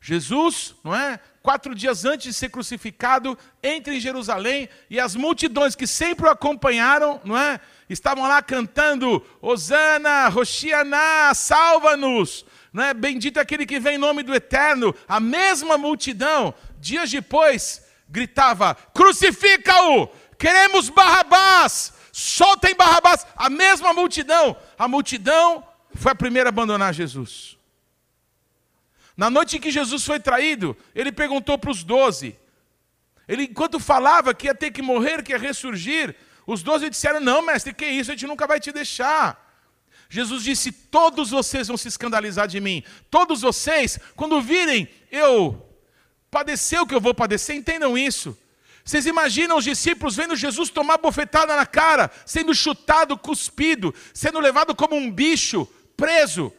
Jesus, 0.00 0.74
não 0.84 0.94
é? 0.94 1.18
Quatro 1.42 1.74
dias 1.74 2.04
antes 2.04 2.26
de 2.26 2.32
ser 2.32 2.48
crucificado, 2.48 3.36
entra 3.62 3.94
em 3.94 4.00
Jerusalém 4.00 4.68
e 4.90 5.00
as 5.00 5.16
multidões 5.16 5.74
que 5.74 5.86
sempre 5.86 6.26
o 6.26 6.30
acompanharam, 6.30 7.20
não 7.24 7.36
é? 7.36 7.60
Estavam 7.88 8.26
lá 8.26 8.42
cantando: 8.42 9.24
Hosana, 9.40 10.28
Roshianá, 10.28 11.32
salva-nos, 11.34 12.44
não 12.72 12.84
é? 12.84 12.94
Bendito 12.94 13.38
é 13.38 13.42
aquele 13.42 13.66
que 13.66 13.80
vem 13.80 13.94
em 13.94 13.98
nome 13.98 14.22
do 14.22 14.34
Eterno. 14.34 14.94
A 15.08 15.18
mesma 15.18 15.78
multidão, 15.78 16.54
dias 16.78 17.10
depois, 17.10 17.84
gritava: 18.08 18.76
Crucifica-o! 18.94 20.08
Queremos 20.38 20.88
Barrabás! 20.88 21.92
Soltem 22.12 22.74
Barrabás! 22.74 23.26
A 23.36 23.48
mesma 23.48 23.92
multidão, 23.92 24.56
a 24.78 24.86
multidão 24.86 25.66
foi 25.94 26.12
a 26.12 26.16
primeira 26.16 26.48
a 26.48 26.50
abandonar 26.50 26.92
Jesus. 26.92 27.55
Na 29.16 29.30
noite 29.30 29.56
em 29.56 29.60
que 29.60 29.70
Jesus 29.70 30.04
foi 30.04 30.20
traído, 30.20 30.76
ele 30.94 31.10
perguntou 31.10 31.56
para 31.56 31.70
os 31.70 31.82
doze. 31.82 32.36
Ele, 33.26 33.44
enquanto 33.44 33.80
falava 33.80 34.34
que 34.34 34.46
ia 34.46 34.54
ter 34.54 34.70
que 34.70 34.82
morrer, 34.82 35.22
que 35.22 35.32
ia 35.32 35.38
ressurgir, 35.38 36.14
os 36.46 36.62
doze 36.62 36.90
disseram: 36.90 37.20
Não, 37.20 37.42
mestre, 37.42 37.72
que 37.72 37.86
isso? 37.86 38.10
A 38.10 38.14
gente 38.14 38.26
nunca 38.26 38.46
vai 38.46 38.60
te 38.60 38.70
deixar. 38.70 39.42
Jesus 40.08 40.44
disse: 40.44 40.70
Todos 40.70 41.30
vocês 41.30 41.66
vão 41.68 41.76
se 41.76 41.88
escandalizar 41.88 42.46
de 42.46 42.60
mim. 42.60 42.84
Todos 43.10 43.40
vocês, 43.40 43.98
quando 44.14 44.40
virem 44.40 44.88
eu 45.10 45.66
padecer 46.30 46.80
o 46.80 46.86
que 46.86 46.94
eu 46.94 47.00
vou 47.00 47.14
padecer, 47.14 47.56
entendam 47.56 47.96
isso. 47.96 48.36
Vocês 48.84 49.06
imaginam 49.06 49.56
os 49.56 49.64
discípulos 49.64 50.14
vendo 50.14 50.36
Jesus 50.36 50.70
tomar 50.70 50.98
bofetada 50.98 51.56
na 51.56 51.66
cara, 51.66 52.08
sendo 52.24 52.54
chutado, 52.54 53.18
cuspido, 53.18 53.92
sendo 54.14 54.38
levado 54.38 54.76
como 54.76 54.94
um 54.94 55.10
bicho, 55.10 55.66
preso. 55.96 56.52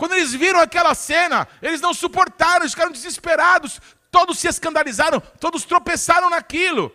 Quando 0.00 0.14
eles 0.14 0.32
viram 0.32 0.58
aquela 0.58 0.94
cena, 0.94 1.46
eles 1.60 1.78
não 1.82 1.92
suportaram, 1.92 2.62
eles 2.62 2.72
ficaram 2.72 2.90
desesperados, 2.90 3.78
todos 4.10 4.38
se 4.38 4.48
escandalizaram, 4.48 5.20
todos 5.38 5.66
tropeçaram 5.66 6.30
naquilo, 6.30 6.90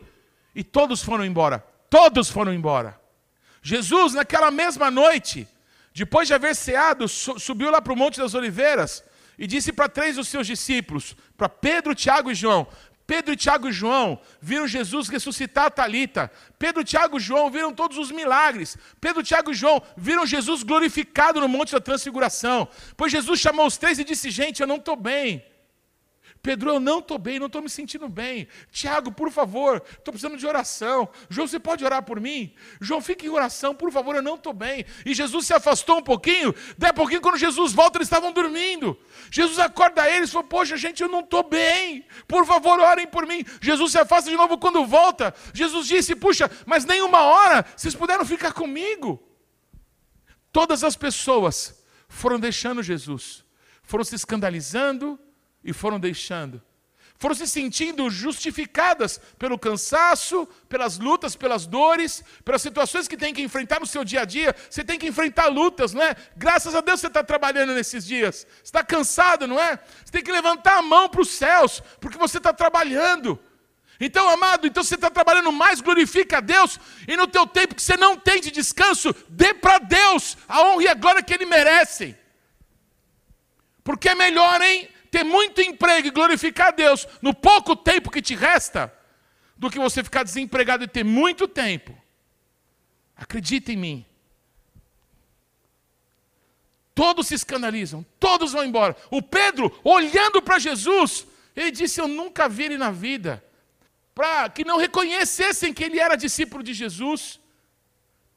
e 0.56 0.64
todos 0.64 1.04
foram 1.04 1.24
embora. 1.24 1.64
Todos 1.88 2.32
foram 2.32 2.52
embora. 2.52 3.00
Jesus, 3.62 4.16
naquela 4.16 4.50
mesma 4.50 4.90
noite, 4.90 5.48
depois 5.94 6.28
de 6.28 6.34
haver 6.34 6.56
ceado, 6.56 7.08
subiu 7.08 7.70
lá 7.70 7.80
para 7.80 7.94
o 7.94 7.96
Monte 7.96 8.18
das 8.18 8.34
Oliveiras 8.34 9.04
e 9.38 9.46
disse 9.46 9.72
para 9.72 9.88
três 9.88 10.16
dos 10.16 10.28
seus 10.28 10.48
discípulos, 10.48 11.16
para 11.38 11.48
Pedro, 11.48 11.94
Tiago 11.94 12.32
e 12.32 12.34
João: 12.34 12.68
Pedro, 13.08 13.36
Tiago 13.36 13.70
e 13.70 13.72
João 13.72 14.20
viram 14.42 14.68
Jesus 14.68 15.08
ressuscitar 15.08 15.66
a 15.66 15.70
Talita. 15.70 16.32
Pedro, 16.58 16.84
Tiago 16.84 17.18
e 17.18 17.20
João 17.20 17.52
viram 17.52 17.74
todos 17.74 17.98
os 17.98 18.12
milagres. 18.12 18.78
Pedro, 19.00 19.22
Tiago 19.22 19.52
e 19.52 19.54
João 19.54 19.82
viram 19.96 20.26
Jesus 20.26 20.64
glorificado 20.64 21.40
no 21.40 21.48
Monte 21.48 21.74
da 21.74 21.80
Transfiguração. 21.80 22.68
Pois 22.98 23.12
Jesus 23.12 23.40
chamou 23.40 23.68
os 23.68 23.78
três 23.78 24.00
e 24.00 24.04
disse: 24.04 24.32
Gente, 24.32 24.62
eu 24.62 24.68
não 24.68 24.78
estou 24.78 24.96
bem. 24.96 25.44
Pedro, 26.46 26.70
eu 26.70 26.80
não 26.80 27.00
estou 27.00 27.18
bem, 27.18 27.40
não 27.40 27.48
estou 27.48 27.60
me 27.60 27.68
sentindo 27.68 28.08
bem. 28.08 28.48
Tiago, 28.72 29.12
por 29.12 29.32
favor, 29.32 29.82
estou 29.90 30.12
precisando 30.12 30.38
de 30.38 30.46
oração. 30.46 31.10
João, 31.28 31.48
você 31.48 31.60
pode 31.60 31.84
orar 31.84 32.04
por 32.04 32.20
mim? 32.20 32.54
João, 32.80 33.02
fique 33.02 33.26
em 33.26 33.30
oração, 33.30 33.74
por 33.74 33.92
favor, 33.92 34.16
eu 34.16 34.22
não 34.22 34.36
estou 34.36 34.54
bem. 34.54 34.86
E 35.04 35.16
Jesus 35.16 35.48
se 35.48 35.56
afastou 35.56 35.98
um 35.98 36.04
pouquinho. 36.04 36.54
Daí 36.78 36.92
a 36.92 36.94
pouquinho, 36.94 37.20
quando 37.20 37.36
Jesus 37.36 37.74
volta, 37.74 37.98
eles 37.98 38.06
estavam 38.06 38.32
dormindo. 38.32 38.96
Jesus 39.32 39.58
acorda 39.58 40.08
eles 40.08 40.30
e 40.30 40.34
falou: 40.34 40.48
Poxa, 40.48 40.78
gente, 40.78 41.02
eu 41.02 41.10
não 41.10 41.22
estou 41.22 41.42
bem. 41.42 42.06
Por 42.28 42.46
favor, 42.46 42.80
orem 42.80 43.08
por 43.08 43.26
mim. 43.26 43.44
Jesus 43.60 43.94
se 43.94 43.98
afasta 43.98 44.30
de 44.30 44.38
novo 44.38 44.60
quando 44.60 44.86
volta. 44.86 45.34
Jesus 45.52 45.88
disse: 45.88 46.16
Puxa, 46.16 46.48
mas 46.64 46.86
nem 46.86 47.02
uma 47.02 47.24
hora 47.24 47.66
vocês 47.76 47.96
puderam 47.96 48.24
ficar 48.24 48.54
comigo. 48.54 49.20
Todas 50.52 50.84
as 50.84 50.96
pessoas 50.96 51.84
foram 52.08 52.40
deixando 52.40 52.84
Jesus, 52.84 53.44
foram 53.82 54.04
se 54.04 54.14
escandalizando 54.14 55.20
e 55.66 55.74
foram 55.74 56.00
deixando. 56.00 56.62
Foram 57.18 57.34
se 57.34 57.48
sentindo 57.48 58.10
justificadas 58.10 59.20
pelo 59.40 59.58
cansaço, 59.58 60.46
pelas 60.68 61.00
lutas, 61.00 61.36
pelas 61.36 61.66
dores, 61.66 62.24
pelas 62.44 62.62
situações 62.62 63.08
que 63.08 63.16
tem 63.16 63.34
que 63.34 63.42
enfrentar 63.42 63.80
no 63.80 63.86
seu 63.86 64.04
dia 64.04 64.22
a 64.22 64.26
dia. 64.26 64.54
Você 64.70 64.84
tem 64.84 65.00
que 65.00 65.08
enfrentar 65.08 65.48
lutas, 65.48 65.94
não 65.94 66.04
é? 66.04 66.16
Graças 66.36 66.76
a 66.76 66.82
Deus 66.82 67.00
você 67.00 67.08
está 67.08 67.24
trabalhando 67.24 67.74
nesses 67.74 68.06
dias. 68.06 68.46
Você 68.58 68.64
está 68.64 68.84
cansado, 68.84 69.48
não 69.48 69.60
é? 69.60 69.80
Você 70.04 70.12
tem 70.12 70.24
que 70.24 70.32
levantar 70.32 70.78
a 70.78 70.82
mão 70.82 71.08
para 71.08 71.22
os 71.22 71.30
céus, 71.30 71.82
porque 72.02 72.18
você 72.18 72.38
está 72.38 72.54
trabalhando. 72.54 73.40
Então, 73.98 74.30
amado, 74.30 74.68
então 74.68 74.84
você 74.84 74.96
está 74.96 75.10
trabalhando 75.10 75.54
mais, 75.54 75.80
glorifica 75.80 76.40
a 76.40 76.42
Deus, 76.42 76.78
e 77.08 77.16
no 77.16 77.28
teu 77.28 77.48
tempo 77.48 77.74
que 77.76 77.82
você 77.82 77.96
não 77.96 78.18
tem 78.18 78.42
de 78.42 78.52
descanso, 78.52 79.16
dê 79.30 79.54
para 79.54 79.78
Deus 79.78 80.38
a 80.50 80.62
honra 80.64 80.84
e 80.84 80.88
a 80.90 80.94
glória 80.94 81.24
que 81.24 81.34
Ele 81.34 81.46
merece. 81.46 82.14
Porque 83.86 84.10
é 84.10 84.16
melhor, 84.16 84.62
hein? 84.62 84.90
Ter 85.16 85.24
muito 85.24 85.62
emprego 85.62 86.10
e 86.10 86.12
glorificar 86.12 86.68
a 86.68 86.72
Deus 86.72 87.08
no 87.22 87.34
pouco 87.34 87.74
tempo 87.74 88.12
que 88.12 88.22
te 88.22 88.36
resta, 88.36 88.94
do 89.56 89.72
que 89.72 89.80
você 89.80 90.04
ficar 90.04 90.24
desempregado 90.24 90.84
e 90.84 90.90
ter 90.90 91.06
muito 91.06 91.48
tempo. 91.48 91.98
Acredita 93.16 93.72
em 93.72 93.78
mim. 93.78 94.06
Todos 96.94 97.28
se 97.28 97.34
escandalizam, 97.34 98.06
todos 98.20 98.52
vão 98.52 98.66
embora. 98.66 98.94
O 99.10 99.22
Pedro, 99.22 99.80
olhando 99.86 100.42
para 100.42 100.60
Jesus, 100.60 101.26
ele 101.56 101.72
disse: 101.72 102.02
Eu 102.02 102.10
nunca 102.10 102.50
vi 102.50 102.66
ele 102.66 102.78
na 102.78 102.92
vida. 102.92 103.42
Para 104.14 104.50
que 104.50 104.66
não 104.66 104.78
reconhecessem 104.78 105.74
que 105.74 105.86
ele 105.86 105.98
era 105.98 106.18
discípulo 106.18 106.62
de 106.62 106.74
Jesus. 106.74 107.40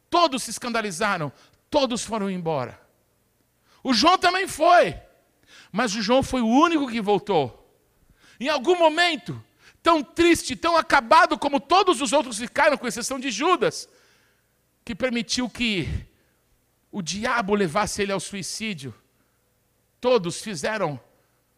Todos 0.08 0.44
se 0.44 0.50
escandalizaram, 0.50 1.32
todos 1.68 2.04
foram 2.04 2.30
embora. 2.30 2.80
O 3.82 3.92
João 3.92 4.16
também 4.16 4.46
foi. 4.46 5.07
Mas 5.70 5.94
o 5.94 6.02
João 6.02 6.22
foi 6.22 6.40
o 6.40 6.46
único 6.46 6.88
que 6.88 7.00
voltou. 7.00 7.54
Em 8.40 8.48
algum 8.48 8.76
momento, 8.76 9.42
tão 9.82 10.02
triste, 10.02 10.56
tão 10.56 10.76
acabado 10.76 11.38
como 11.38 11.60
todos 11.60 12.00
os 12.00 12.12
outros 12.12 12.38
ficaram, 12.38 12.76
com 12.76 12.86
exceção 12.86 13.18
de 13.18 13.30
Judas, 13.30 13.88
que 14.84 14.94
permitiu 14.94 15.48
que 15.48 15.88
o 16.90 17.02
diabo 17.02 17.54
levasse 17.54 18.02
ele 18.02 18.12
ao 18.12 18.20
suicídio. 18.20 18.94
Todos 20.00 20.40
fizeram 20.40 21.00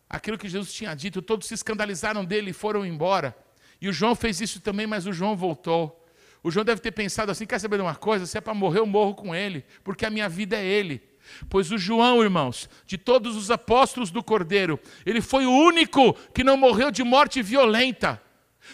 aquilo 0.09 0.38
que 0.38 0.49
Jesus 0.49 0.73
tinha 0.73 0.95
dito, 0.95 1.23
todos 1.23 1.47
se 1.47 1.55
escandalizaram 1.55 2.25
dele 2.25 2.50
e 2.50 2.55
foram 2.55 2.85
embora. 2.85 3.37
E 3.81 3.88
o 3.88 3.93
João 3.93 4.14
fez 4.14 4.40
isso 4.40 4.61
também, 4.61 4.87
mas 4.87 5.07
o 5.07 5.12
João 5.12 5.37
voltou. 5.37 5.97
O 6.43 6.50
João 6.50 6.64
deve 6.64 6.81
ter 6.81 6.90
pensado 6.90 7.31
assim: 7.31 7.47
quer 7.47 7.59
saber 7.59 7.76
de 7.76 7.83
uma 7.83 7.95
coisa? 7.95 8.26
Se 8.26 8.37
é 8.38 8.40
para 8.40 8.55
morrer, 8.55 8.81
eu 8.81 8.87
morro 8.87 9.14
com 9.14 9.35
ele, 9.35 9.64
porque 9.85 10.05
a 10.05 10.11
minha 10.11 10.29
vida 10.29 10.57
é 10.57 10.64
ele. 10.64 11.02
Pois 11.49 11.70
o 11.70 11.78
João, 11.78 12.22
irmãos, 12.22 12.68
de 12.87 12.96
todos 12.96 13.37
os 13.37 13.50
apóstolos 13.50 14.10
do 14.10 14.22
Cordeiro, 14.22 14.78
ele 15.04 15.20
foi 15.20 15.46
o 15.46 15.52
único 15.52 16.14
que 16.34 16.44
não 16.44 16.56
morreu 16.56 16.90
de 16.90 17.02
morte 17.02 17.42
violenta. 17.42 18.20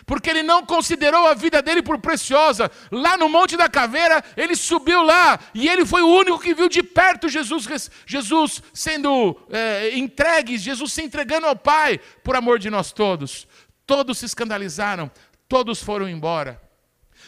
Porque 0.05 0.29
ele 0.29 0.43
não 0.43 0.65
considerou 0.65 1.27
a 1.27 1.35
vida 1.35 1.63
dele 1.63 1.83
por 1.83 1.99
preciosa. 1.99 2.71
Lá 2.91 3.17
no 3.17 3.29
Monte 3.29 3.57
da 3.57 3.69
Caveira, 3.69 4.23
ele 4.37 4.55
subiu 4.55 5.03
lá 5.03 5.39
e 5.55 5.69
ele 5.69 5.87
foi 5.87 6.03
o 6.03 6.09
único 6.09 6.39
que 6.39 6.55
viu 6.55 6.69
de 6.69 6.83
perto 6.83 7.29
Jesus, 7.29 7.91
Jesus 8.05 8.63
sendo 8.75 9.41
é, 9.51 9.97
entregue, 9.97 10.59
Jesus 10.59 10.93
se 10.93 11.03
entregando 11.03 11.47
ao 11.47 11.57
Pai 11.57 11.99
por 12.23 12.37
amor 12.37 12.59
de 12.59 12.69
nós 12.69 12.93
todos. 12.93 13.47
Todos 13.87 14.19
se 14.19 14.27
escandalizaram, 14.27 15.11
todos 15.49 15.83
foram 15.83 16.09
embora. 16.09 16.66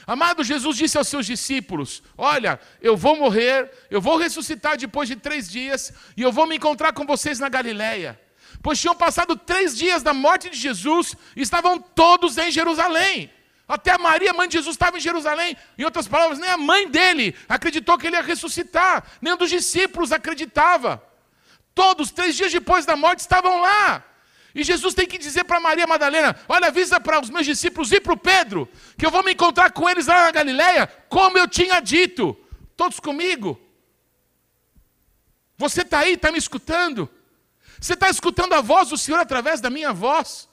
Amado, 0.09 0.43
Jesus 0.43 0.75
disse 0.75 0.97
aos 0.97 1.07
seus 1.07 1.27
discípulos: 1.27 2.03
Olha, 2.17 2.59
eu 2.81 2.97
vou 2.97 3.15
morrer, 3.15 3.71
eu 3.91 4.01
vou 4.01 4.17
ressuscitar 4.17 4.79
depois 4.79 5.07
de 5.07 5.17
três 5.17 5.51
dias, 5.51 5.93
e 6.17 6.23
eu 6.23 6.33
vou 6.33 6.47
me 6.47 6.57
encontrar 6.57 6.95
com 6.95 7.05
vocês 7.05 7.39
na 7.39 7.51
Galileia. 7.51 8.19
Pois 8.63 8.81
tinham 8.81 8.95
passado 8.95 9.37
três 9.37 9.77
dias 9.77 10.03
da 10.03 10.15
morte 10.15 10.49
de 10.49 10.57
Jesus 10.57 11.15
e 11.37 11.43
estavam 11.43 11.79
todos 11.79 12.39
em 12.39 12.51
Jerusalém. 12.51 13.31
Até 13.69 13.91
a 13.93 13.99
Maria, 13.99 14.33
mãe 14.33 14.49
de 14.49 14.55
Jesus, 14.55 14.77
estava 14.77 14.97
em 14.97 15.01
Jerusalém. 15.01 15.55
Em 15.77 15.85
outras 15.85 16.09
palavras, 16.09 16.39
nem 16.39 16.49
a 16.49 16.57
mãe 16.57 16.89
dele 16.89 17.37
acreditou 17.47 17.99
que 17.99 18.07
ele 18.07 18.17
ia 18.17 18.23
ressuscitar, 18.23 19.05
nem 19.21 19.35
um 19.35 19.37
dos 19.37 19.51
discípulos 19.51 20.11
acreditava. 20.11 21.03
Todos, 21.75 22.11
três 22.11 22.35
dias 22.35 22.51
depois 22.51 22.87
da 22.87 22.97
morte, 22.97 23.19
estavam 23.19 23.61
lá. 23.61 24.03
E 24.55 24.65
Jesus 24.65 24.95
tem 24.95 25.07
que 25.07 25.19
dizer 25.19 25.45
para 25.45 25.61
Maria 25.61 25.87
Madalena: 25.87 26.37
Olha, 26.49 26.69
avisa 26.69 26.99
para 27.01 27.21
os 27.21 27.31
meus 27.31 27.47
discípulos 27.47 27.93
e 27.93 28.01
para 28.01 28.13
o 28.13 28.17
Pedro, 28.17 28.69
que 28.97 29.05
eu 29.05 29.11
vou 29.11 29.23
me 29.23 29.33
encontrar 29.33 29.73
com 29.73 29.89
eles 29.89 30.07
lá 30.07 30.25
na 30.25 30.31
Galileia, 30.31 30.87
como 31.09 31.39
eu 31.39 31.47
tinha 31.47 31.81
dito. 31.81 32.37
Todos 32.77 33.01
comigo. 33.01 33.61
Você 35.57 35.83
está 35.83 36.01
aí, 36.01 36.15
está 36.15 36.31
me 36.31 36.39
escutando? 36.39 37.11
Você 37.81 37.95
está 37.95 38.09
escutando 38.09 38.55
a 38.55 38.61
voz 38.61 38.89
do 38.89 38.99
Senhor 38.99 39.19
através 39.19 39.61
da 39.61 39.69
minha 39.69 39.93
voz? 39.93 40.49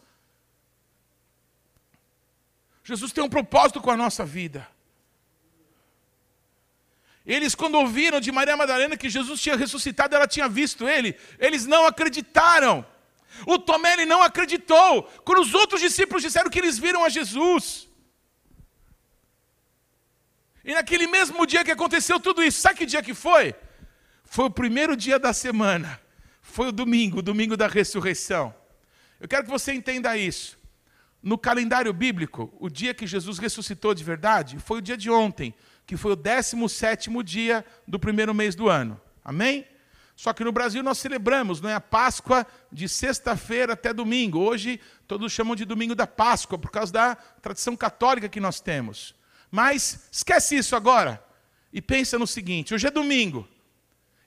Jesus 2.84 3.12
tem 3.12 3.24
um 3.24 3.30
propósito 3.30 3.82
com 3.82 3.90
a 3.90 3.98
nossa 3.98 4.26
vida. 4.26 4.68
Eles, 7.26 7.56
quando 7.56 7.76
ouviram 7.76 8.20
de 8.20 8.32
Maria 8.32 8.56
Madalena 8.56 8.96
que 8.96 9.10
Jesus 9.10 9.42
tinha 9.42 9.56
ressuscitado, 9.56 10.16
ela 10.16 10.28
tinha 10.28 10.48
visto 10.48 10.88
ele, 10.88 11.18
eles 11.40 11.66
não 11.66 11.88
acreditaram. 11.88 12.86
O 13.46 13.58
Tomé 13.60 13.94
ele 13.94 14.06
não 14.06 14.22
acreditou. 14.22 15.04
Quando 15.24 15.42
os 15.42 15.54
outros 15.54 15.82
discípulos 15.82 16.24
disseram 16.24 16.50
que 16.50 16.60
eles 16.60 16.78
viram 16.78 17.04
a 17.04 17.10
Jesus. 17.10 17.90
E 20.64 20.74
naquele 20.74 21.08
mesmo 21.08 21.46
dia 21.46 21.64
que 21.64 21.72
aconteceu 21.72 22.20
tudo 22.20 22.44
isso, 22.44 22.60
sabe 22.60 22.80
que 22.80 22.86
dia 22.86 23.04
que 23.04 23.14
foi? 23.14 23.54
Foi 24.24 24.46
o 24.46 24.50
primeiro 24.50 24.98
dia 24.98 25.20
da 25.20 25.32
semana. 25.32 26.00
Foi 26.42 26.68
o 26.70 26.72
domingo, 26.72 27.20
o 27.20 27.22
domingo 27.22 27.56
da 27.56 27.68
ressurreição. 27.68 28.54
Eu 29.20 29.28
quero 29.28 29.44
que 29.44 29.50
você 29.50 29.74
entenda 29.74 30.18
isso. 30.18 30.58
No 31.22 31.38
calendário 31.38 31.92
bíblico, 31.92 32.54
o 32.60 32.70
dia 32.70 32.94
que 32.94 33.08
Jesus 33.08 33.40
ressuscitou 33.40 33.94
de 33.94 34.04
verdade 34.04 34.60
foi 34.60 34.78
o 34.80 34.82
dia 34.82 34.96
de 34.96 35.10
ontem, 35.10 35.54
que 35.86 35.98
foi 35.98 36.12
o 36.12 36.16
17 36.16 37.10
dia 37.24 37.66
do 37.88 38.00
primeiro 38.00 38.34
mês 38.34 38.56
do 38.56 38.70
ano. 38.70 39.00
Amém? 39.24 39.66
Só 40.16 40.32
que 40.32 40.44
no 40.44 40.52
Brasil 40.52 40.82
nós 40.82 40.98
celebramos, 40.98 41.60
não 41.60 41.70
é 41.70 41.74
a 41.74 41.82
Páscoa 41.82 42.48
de 42.72 42.88
sexta-feira 42.88 43.74
até 43.74 43.94
domingo. 43.94 44.40
Hoje 44.40 44.80
todos 45.08 45.32
chamam 45.32 45.56
de 45.56 45.66
domingo 45.66 45.94
da 45.94 46.08
Páscoa 46.08 46.58
por 46.58 46.72
causa 46.72 46.94
da 46.94 47.16
tradição 47.16 47.76
católica 47.76 48.30
que 48.30 48.40
nós 48.40 48.62
temos. 48.62 49.14
Mas 49.52 50.08
esquece 50.12 50.56
isso 50.56 50.76
agora 50.76 51.24
e 51.72 51.82
pensa 51.82 52.18
no 52.18 52.26
seguinte: 52.26 52.74
hoje 52.74 52.88
é 52.88 52.92
domingo. 52.92 53.48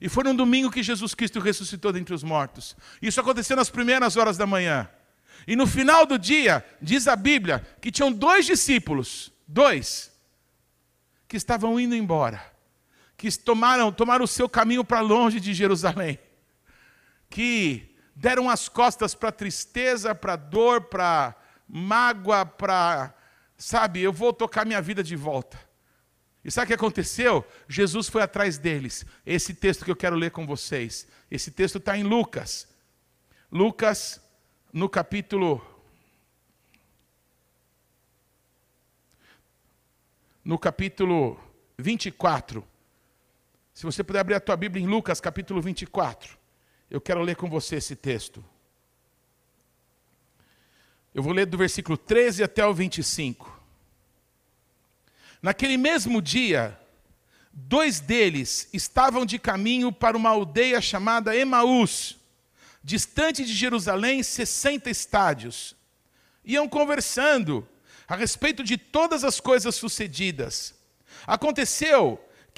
E 0.01 0.09
foi 0.09 0.23
num 0.25 0.37
domingo 0.37 0.71
que 0.71 0.83
Jesus 0.83 1.15
Cristo 1.15 1.41
ressuscitou 1.41 1.91
dentre 1.91 2.15
os 2.15 2.23
mortos. 2.23 2.77
Isso 3.01 3.21
aconteceu 3.21 3.57
nas 3.57 3.71
primeiras 3.71 4.17
horas 4.17 4.37
da 4.37 4.47
manhã. 4.47 4.89
E 5.47 5.57
no 5.57 5.67
final 5.67 6.05
do 6.05 6.19
dia, 6.19 6.65
diz 6.81 7.09
a 7.09 7.17
Bíblia, 7.17 7.67
que 7.81 7.91
tinham 7.91 8.13
dois 8.13 8.47
discípulos, 8.47 9.33
dois, 9.47 10.13
que 11.27 11.37
estavam 11.37 11.81
indo 11.81 11.97
embora 11.97 12.58
que 13.19 13.37
tomaram, 13.37 13.91
tomaram 13.91 14.25
o 14.25 14.29
seu 14.29 14.49
caminho 14.49 14.85
para 14.85 15.01
longe 15.01 15.41
de 15.41 15.53
Jerusalém, 15.53 16.21
que 17.29 17.97
deram 18.15 18.49
as 18.49 18.69
costas 18.69 19.13
para 19.13 19.33
tristeza, 19.33 20.15
para 20.15 20.37
dor, 20.37 20.83
para 20.83 21.35
mágoa, 21.69 22.47
para, 22.47 23.13
sabe, 23.57 24.01
eu 24.01 24.13
vou 24.13 24.33
tocar 24.33 24.65
minha 24.65 24.81
vida 24.81 25.03
de 25.03 25.17
volta. 25.17 25.59
E 26.45 26.51
sabe 26.51 26.67
o 26.67 26.69
que 26.69 26.75
aconteceu? 26.75 27.45
Jesus 27.69 28.09
foi 28.09 28.23
atrás 28.23 28.57
deles. 28.57 29.05
Esse 29.27 29.53
texto 29.53 29.85
que 29.85 29.91
eu 29.91 29.97
quero 29.97 30.15
ler 30.15 30.31
com 30.31 30.47
vocês. 30.47 31.07
Esse 31.29 31.51
texto 31.51 31.79
está 31.79 31.99
em 31.99 32.05
Lucas. 32.05 32.69
Lucas, 33.51 34.23
no 34.73 34.89
capítulo. 34.89 35.61
No 40.45 40.57
capítulo 40.57 41.39
24. 41.77 42.65
Se 43.79 43.87
você 43.87 44.03
puder 44.03 44.19
abrir 44.19 44.35
a 44.35 44.41
tua 44.41 44.57
Bíblia 44.57 44.85
em 44.85 44.89
Lucas 44.89 45.21
capítulo 45.21 45.63
24, 45.63 46.37
eu 46.91 47.01
quero 47.01 47.23
ler 47.23 47.37
com 47.37 47.49
você 47.49 47.77
esse 47.77 47.95
texto. 47.95 48.45
Eu 51.15 51.23
vou 51.23 51.33
ler 51.33 51.47
do 51.47 51.57
versículo 51.57 51.97
13 51.97 52.43
até 52.43 52.67
o 52.67 52.75
25. 52.75 53.57
Naquele 55.41 55.77
mesmo 55.77 56.21
dia, 56.21 56.77
dois 57.53 58.01
deles 58.01 58.69
estavam 58.73 59.25
de 59.25 59.39
caminho 59.39 59.93
para 59.93 60.17
uma 60.17 60.31
aldeia 60.31 60.81
chamada 60.81 61.37
Emaús, 61.37 62.19
distante 62.83 63.45
de 63.45 63.55
Jerusalém 63.55 64.25
60 64.25 64.91
estádios. 64.91 65.77
Iam 66.45 66.69
conversando 66.69 67.65
a 68.09 68.17
respeito 68.17 68.65
de 68.65 68.77
todas 68.77 69.23
as 69.23 69.39
coisas 69.39 69.77
sucedidas. 69.77 70.75
Aconteceu 71.25 72.25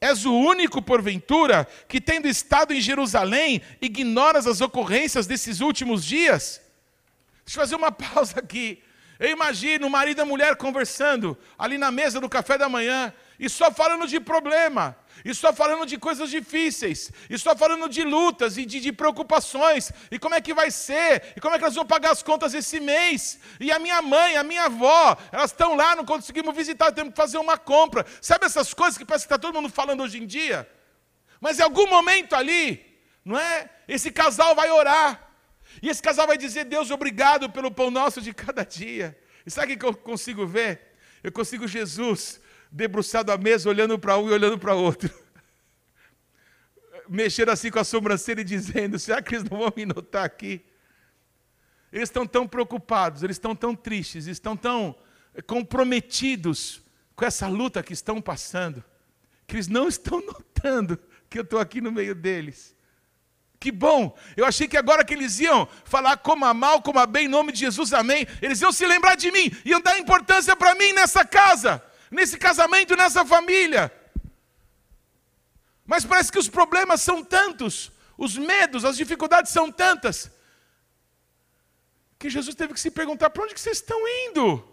És 0.00 0.24
o 0.24 0.32
único, 0.32 0.80
porventura, 0.80 1.68
que, 1.86 2.00
tendo 2.00 2.26
estado 2.26 2.72
em 2.72 2.80
Jerusalém, 2.80 3.60
ignoras 3.82 4.46
as 4.46 4.62
ocorrências 4.62 5.26
desses 5.26 5.60
últimos 5.60 6.04
dias? 6.04 6.60
Deixa 7.44 7.58
eu 7.58 7.62
fazer 7.62 7.76
uma 7.76 7.92
pausa 7.92 8.38
aqui. 8.38 8.82
Eu 9.18 9.28
imagino 9.28 9.86
o 9.86 9.90
marido 9.90 10.18
e 10.18 10.22
a 10.22 10.26
mulher 10.26 10.56
conversando 10.56 11.36
ali 11.58 11.76
na 11.76 11.90
mesa 11.90 12.18
do 12.18 12.28
café 12.28 12.56
da 12.56 12.70
manhã 12.70 13.12
e 13.38 13.50
só 13.50 13.70
falando 13.70 14.08
de 14.08 14.18
problema, 14.18 14.96
e 15.24 15.34
só 15.34 15.52
falando 15.52 15.86
de 15.86 15.98
coisas 15.98 16.30
difíceis, 16.30 17.10
e 17.28 17.38
só 17.38 17.54
falando 17.56 17.88
de 17.88 18.02
lutas 18.02 18.56
e 18.56 18.64
de, 18.64 18.80
de, 18.80 18.92
preocupações, 18.92 19.92
e 20.10 20.18
como 20.18 20.34
é 20.34 20.40
que 20.40 20.54
vai 20.54 20.70
ser, 20.70 21.32
e 21.36 21.40
como 21.40 21.54
é 21.54 21.58
que 21.58 21.64
elas 21.64 21.74
vão 21.74 21.86
pagar 21.86 22.12
as 22.12 22.22
contas 22.22 22.54
esse 22.54 22.80
mês. 22.80 23.38
E 23.58 23.70
a 23.70 23.78
minha 23.78 24.00
mãe, 24.00 24.36
a 24.36 24.44
minha 24.44 24.64
avó, 24.64 25.16
elas 25.32 25.50
estão 25.50 25.74
lá, 25.74 25.94
não 25.94 26.04
conseguimos 26.04 26.54
visitar, 26.54 26.92
temos 26.92 27.12
que 27.12 27.16
fazer 27.16 27.38
uma 27.38 27.58
compra. 27.58 28.06
Sabe 28.20 28.46
essas 28.46 28.72
coisas 28.72 28.96
que 28.96 29.04
parece 29.04 29.26
que 29.26 29.32
está 29.32 29.38
todo 29.38 29.54
mundo 29.54 29.72
falando 29.72 30.02
hoje 30.02 30.18
em 30.18 30.26
dia? 30.26 30.68
Mas 31.40 31.58
em 31.58 31.62
algum 31.62 31.88
momento 31.88 32.34
ali, 32.34 32.84
não 33.24 33.38
é? 33.38 33.70
Esse 33.88 34.10
casal 34.10 34.54
vai 34.54 34.70
orar. 34.70 35.30
E 35.82 35.88
esse 35.88 36.02
casal 36.02 36.26
vai 36.26 36.36
dizer: 36.36 36.64
Deus, 36.64 36.90
obrigado 36.90 37.48
pelo 37.50 37.70
pão 37.70 37.90
nosso 37.90 38.20
de 38.20 38.34
cada 38.34 38.64
dia. 38.64 39.18
E 39.46 39.50
sabe 39.50 39.74
o 39.74 39.78
que 39.78 39.84
eu 39.84 39.94
consigo 39.94 40.46
ver? 40.46 40.94
Eu 41.22 41.32
consigo 41.32 41.66
Jesus 41.66 42.40
debruçado 42.70 43.32
à 43.32 43.38
mesa, 43.38 43.68
olhando 43.68 43.98
para 43.98 44.16
um 44.16 44.28
e 44.28 44.32
olhando 44.32 44.58
para 44.58 44.74
outro. 44.74 45.10
Mexendo 47.08 47.48
assim 47.48 47.70
com 47.70 47.78
a 47.78 47.84
sobrancelha 47.84 48.40
e 48.40 48.44
dizendo: 48.44 48.98
será 48.98 49.20
que 49.20 49.34
eles 49.34 49.48
não 49.48 49.58
vão 49.58 49.72
me 49.76 49.84
notar 49.84 50.24
aqui? 50.24 50.64
Eles 51.92 52.08
estão 52.08 52.24
tão 52.24 52.46
preocupados, 52.46 53.22
eles 53.22 53.34
estão 53.34 53.54
tão 53.54 53.74
tristes, 53.74 54.26
estão 54.26 54.56
tão 54.56 54.94
comprometidos 55.46 56.82
com 57.16 57.24
essa 57.24 57.48
luta 57.48 57.82
que 57.82 57.92
estão 57.92 58.20
passando, 58.20 58.84
que 59.46 59.56
eles 59.56 59.66
não 59.66 59.88
estão 59.88 60.20
notando 60.24 60.98
que 61.28 61.38
eu 61.38 61.42
estou 61.42 61.58
aqui 61.58 61.80
no 61.80 61.90
meio 61.90 62.14
deles. 62.14 62.76
Que 63.58 63.70
bom! 63.70 64.16
Eu 64.36 64.46
achei 64.46 64.66
que 64.66 64.76
agora 64.76 65.04
que 65.04 65.12
eles 65.12 65.38
iam 65.40 65.68
falar 65.84 66.16
como 66.18 66.46
a 66.46 66.54
mal, 66.54 66.80
como 66.80 66.98
a 66.98 67.06
bem, 67.06 67.26
em 67.26 67.28
nome 67.28 67.52
de 67.52 67.58
Jesus, 67.58 67.92
amém. 67.92 68.26
Eles 68.40 68.60
iam 68.62 68.72
se 68.72 68.86
lembrar 68.86 69.16
de 69.16 69.30
mim, 69.30 69.50
iam 69.64 69.80
dar 69.80 69.98
importância 69.98 70.54
para 70.56 70.74
mim 70.76 70.92
nessa 70.92 71.24
casa 71.24 71.89
nesse 72.10 72.36
casamento, 72.36 72.96
nessa 72.96 73.24
família. 73.24 73.92
Mas 75.86 76.04
parece 76.04 76.30
que 76.30 76.38
os 76.38 76.48
problemas 76.48 77.00
são 77.00 77.24
tantos, 77.24 77.90
os 78.16 78.36
medos, 78.36 78.84
as 78.84 78.96
dificuldades 78.96 79.52
são 79.52 79.70
tantas, 79.72 80.30
que 82.18 82.28
Jesus 82.28 82.54
teve 82.54 82.74
que 82.74 82.80
se 82.80 82.90
perguntar: 82.90 83.30
para 83.30 83.44
onde 83.44 83.54
que 83.54 83.60
vocês 83.60 83.78
estão 83.78 83.98
indo? 84.26 84.66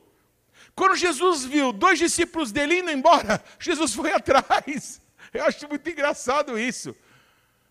Quando 0.75 0.95
Jesus 0.95 1.43
viu 1.43 1.73
dois 1.73 1.97
discípulos 1.97 2.51
dele 2.51 2.79
indo 2.79 2.91
embora, 2.91 3.43
Jesus 3.59 3.93
foi 3.95 4.11
atrás. 4.11 5.01
Eu 5.33 5.45
acho 5.45 5.67
muito 5.67 5.89
engraçado 5.89 6.57
isso. 6.57 6.95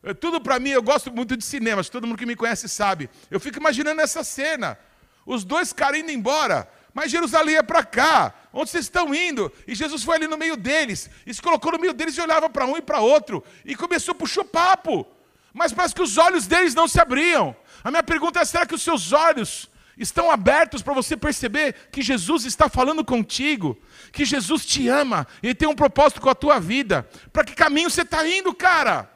É, 0.02 0.12
tudo 0.12 0.40
para 0.40 0.58
mim, 0.58 0.70
eu 0.70 0.82
gosto 0.82 1.12
muito 1.12 1.36
de 1.36 1.44
cinema, 1.44 1.84
todo 1.84 2.06
mundo 2.06 2.18
que 2.18 2.26
me 2.26 2.34
conhece 2.34 2.68
sabe. 2.68 3.08
Eu 3.30 3.38
fico 3.38 3.58
imaginando 3.58 4.00
essa 4.00 4.24
cena. 4.24 4.78
Os 5.24 5.44
dois 5.44 5.72
caras 5.72 6.00
indo 6.00 6.10
embora, 6.10 6.68
mas 6.96 7.10
Jerusalém 7.10 7.56
é 7.56 7.62
para 7.62 7.84
cá. 7.84 8.32
Onde 8.50 8.70
vocês 8.70 8.86
estão 8.86 9.14
indo? 9.14 9.52
E 9.68 9.74
Jesus 9.74 10.02
foi 10.02 10.16
ali 10.16 10.26
no 10.26 10.38
meio 10.38 10.56
deles, 10.56 11.10
e 11.26 11.34
se 11.34 11.42
colocou 11.42 11.72
no 11.72 11.78
meio 11.78 11.92
deles 11.92 12.16
e 12.16 12.22
olhava 12.22 12.48
para 12.48 12.64
um 12.64 12.74
e 12.74 12.80
para 12.80 13.00
outro, 13.00 13.44
e 13.66 13.76
começou 13.76 14.12
a 14.12 14.14
puxar 14.14 14.44
papo. 14.44 15.06
Mas 15.52 15.74
parece 15.74 15.94
que 15.94 16.00
os 16.00 16.16
olhos 16.16 16.46
deles 16.46 16.74
não 16.74 16.88
se 16.88 16.98
abriam. 16.98 17.54
A 17.84 17.90
minha 17.90 18.02
pergunta 18.02 18.40
é: 18.40 18.46
será 18.46 18.64
que 18.64 18.74
os 18.74 18.80
seus 18.80 19.12
olhos 19.12 19.68
estão 19.98 20.30
abertos 20.30 20.80
para 20.80 20.94
você 20.94 21.18
perceber 21.18 21.74
que 21.92 22.00
Jesus 22.00 22.46
está 22.46 22.66
falando 22.66 23.04
contigo, 23.04 23.78
que 24.10 24.24
Jesus 24.24 24.64
te 24.64 24.88
ama, 24.88 25.26
e 25.42 25.54
tem 25.54 25.68
um 25.68 25.74
propósito 25.74 26.22
com 26.22 26.30
a 26.30 26.34
tua 26.34 26.58
vida? 26.58 27.06
Para 27.30 27.44
que 27.44 27.54
caminho 27.54 27.90
você 27.90 28.02
está 28.02 28.26
indo, 28.26 28.54
cara? 28.54 29.15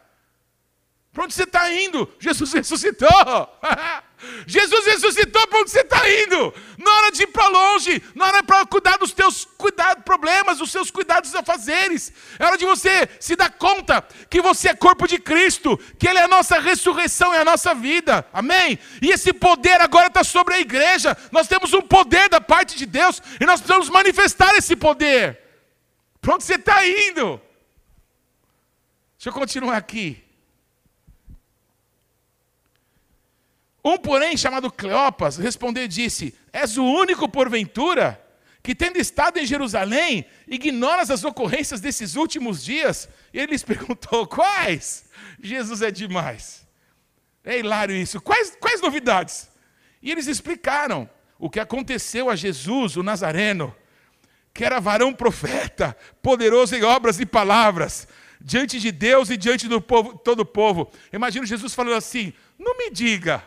Para 1.13 1.25
onde 1.25 1.35
você 1.35 1.43
está 1.43 1.73
indo? 1.73 2.09
Jesus 2.21 2.53
ressuscitou. 2.53 3.09
Jesus 4.47 4.87
ressuscitou 4.87 5.47
para 5.49 5.61
onde 5.61 5.71
você 5.71 5.81
está 5.81 6.09
indo. 6.09 6.55
Na 6.79 6.93
hora 6.93 7.11
de 7.11 7.23
ir 7.25 7.27
para 7.29 7.49
longe, 7.49 8.03
na 8.15 8.27
hora 8.27 8.43
para 8.45 8.65
cuidar 8.67 8.97
dos 8.97 9.13
teus 9.13 9.45
cuidados, 9.45 10.05
problemas, 10.05 10.59
dos 10.59 10.71
seus 10.71 10.89
cuidados 10.89 11.35
a 11.35 11.43
fazeres. 11.43 12.13
É 12.39 12.45
hora 12.45 12.57
de 12.57 12.65
você 12.65 13.09
se 13.19 13.35
dar 13.35 13.51
conta 13.51 14.07
que 14.29 14.41
você 14.41 14.69
é 14.69 14.75
corpo 14.75 15.09
de 15.09 15.19
Cristo, 15.19 15.77
que 15.99 16.07
Ele 16.07 16.19
é 16.19 16.25
a 16.25 16.29
nossa 16.29 16.61
ressurreição 16.61 17.35
e 17.35 17.39
a 17.39 17.45
nossa 17.45 17.75
vida. 17.75 18.25
Amém? 18.33 18.79
E 19.03 19.11
esse 19.11 19.33
poder 19.33 19.81
agora 19.81 20.07
está 20.07 20.23
sobre 20.23 20.55
a 20.55 20.61
igreja. 20.61 21.17
Nós 21.33 21.49
temos 21.49 21.73
um 21.73 21.83
poder 21.83 22.29
da 22.29 22.41
parte 22.41 22.77
de 22.77 22.87
Deus 22.87 23.21
e 23.41 23.45
nós 23.45 23.61
precisamos 23.61 23.89
manifestar 23.89 24.55
esse 24.55 24.77
poder. 24.77 25.41
Para 26.21 26.35
onde 26.35 26.45
você 26.45 26.55
está 26.55 26.87
indo? 26.87 27.41
Deixa 29.17 29.31
eu 29.31 29.33
continuar 29.33 29.77
aqui. 29.77 30.30
Um, 33.83 33.97
porém, 33.97 34.37
chamado 34.37 34.71
Cleopas, 34.71 35.37
respondeu 35.37 35.85
e 35.85 35.89
disse: 35.89 36.35
És 36.53 36.77
o 36.77 36.85
único, 36.85 37.29
porventura, 37.29 38.23
que, 38.63 38.75
tendo 38.75 38.99
estado 38.99 39.39
em 39.39 39.47
Jerusalém, 39.47 40.27
ignoras 40.47 41.11
as 41.11 41.25
ocorrências 41.25 41.81
desses 41.81 42.15
últimos 42.15 42.63
dias? 42.63 43.09
E 43.33 43.39
ele 43.39 43.53
lhes 43.53 43.63
perguntou: 43.63 44.27
Quais? 44.29 45.05
Jesus 45.43 45.81
é 45.81 45.91
demais. 45.91 46.67
É 47.43 47.59
hilário 47.59 47.97
isso. 47.97 48.21
Quais, 48.21 48.55
quais 48.61 48.83
novidades? 48.83 49.51
E 50.03 50.11
eles 50.11 50.27
explicaram 50.27 51.09
o 51.39 51.49
que 51.49 51.59
aconteceu 51.59 52.29
a 52.29 52.37
Jesus, 52.37 52.97
o 52.97 53.03
Nazareno, 53.03 53.75
que 54.53 54.63
era 54.63 54.79
varão 54.79 55.13
profeta, 55.13 55.97
poderoso 56.23 56.77
em 56.77 56.83
obras 56.83 57.19
e 57.19 57.25
palavras, 57.25 58.07
diante 58.39 58.79
de 58.79 58.93
Deus 58.93 59.31
e 59.31 59.39
diante 59.39 59.67
do 59.67 59.81
povo, 59.81 60.19
todo 60.19 60.41
o 60.41 60.45
povo. 60.45 60.91
Imagino 61.11 61.47
Jesus 61.47 61.73
falando 61.73 61.97
assim: 61.97 62.35
Não 62.59 62.77
me 62.77 62.91
diga 62.91 63.43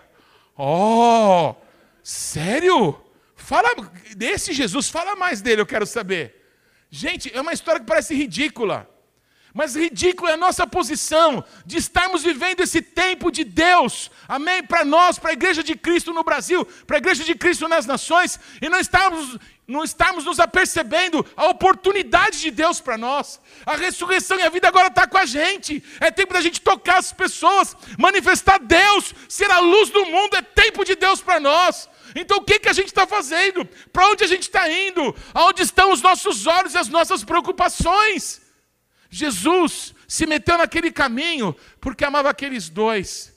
Oh, 0.58 1.56
sério? 2.04 3.00
Fala 3.36 3.70
desse 4.16 4.54
Jesus, 4.54 4.90
fala 4.90 5.16
mais 5.16 5.42
dele, 5.42 5.62
eu 5.62 5.66
quero 5.66 5.86
saber. 5.86 6.42
Gente, 6.90 7.36
é 7.36 7.42
uma 7.42 7.54
história 7.54 7.82
que 7.82 7.88
parece 7.88 8.14
ridícula. 8.14 8.90
Mas 9.54 9.76
ridícula 9.76 10.32
é 10.32 10.34
a 10.34 10.38
nossa 10.38 10.66
posição 10.66 11.44
de 11.64 11.78
estarmos 11.78 12.24
vivendo 12.24 12.62
esse 12.62 12.82
tempo 12.82 13.32
de 13.32 13.44
Deus, 13.44 14.10
amém? 14.28 14.64
Para 14.64 14.84
nós, 14.84 15.20
para 15.20 15.30
a 15.30 15.34
igreja 15.34 15.64
de 15.64 15.76
Cristo 15.76 16.12
no 16.12 16.24
Brasil, 16.24 16.66
para 16.88 16.98
a 16.98 17.00
igreja 17.00 17.24
de 17.24 17.36
Cristo 17.36 17.68
nas 17.68 17.86
nações, 17.86 18.40
e 18.60 18.68
não 18.68 18.80
estarmos, 18.80 19.38
não 19.68 19.84
estarmos 19.84 20.26
nos 20.26 20.40
apercebendo 20.40 21.26
a 21.36 21.48
oportunidade 21.48 22.42
de 22.42 22.52
Deus 22.52 22.82
para 22.82 22.98
nós. 22.98 23.40
A 23.66 23.76
ressurreição 23.76 24.38
e 24.38 24.44
a 24.44 24.50
vida 24.50 24.68
agora 24.68 24.88
está 24.88 25.08
com 25.08 25.18
a 25.18 25.26
gente. 25.26 25.84
É 26.00 26.12
tempo 26.12 26.34
da 26.34 26.42
gente 26.42 26.62
tocar 26.62 26.98
as 26.98 27.14
pessoas, 27.14 27.76
manifestar 27.98 28.60
Deus, 28.60 29.14
ser 29.30 29.50
a 29.50 29.60
luz 29.60 29.90
do 29.90 30.06
mundo, 30.06 30.36
é 30.36 30.42
tempo 30.42 30.84
de 30.84 30.96
Deus 30.96 31.22
para 31.22 31.40
nós. 31.40 31.90
Então 32.16 32.38
o 32.38 32.44
que, 32.44 32.60
que 32.60 32.70
a 32.70 32.74
gente 32.74 32.88
está 32.88 33.08
fazendo? 33.08 33.66
Para 33.92 34.10
onde 34.10 34.24
a 34.24 34.28
gente 34.28 34.44
está 34.44 34.70
indo? 34.70 35.16
Aonde 35.34 35.64
estão 35.64 35.92
os 35.92 36.02
nossos 36.02 36.46
olhos 36.46 36.74
e 36.74 36.78
as 36.78 36.90
nossas 36.90 37.24
preocupações? 37.24 38.42
Jesus 39.10 39.94
se 40.08 40.26
meteu 40.26 40.58
naquele 40.58 40.92
caminho 40.92 41.56
porque 41.80 42.04
amava 42.04 42.30
aqueles 42.30 42.68
dois. 42.68 43.34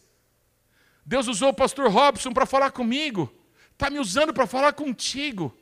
Deus 1.05 1.29
usou 1.29 1.51
o 1.51 1.55
pastor 1.55 1.89
Robson 1.89 2.33
para 2.33 2.45
falar 2.45 2.73
comigo, 2.73 3.33
está 3.73 3.89
me 3.89 4.01
usando 4.01 4.35
para 4.35 4.47
falar 4.47 4.73
contigo. 4.73 5.57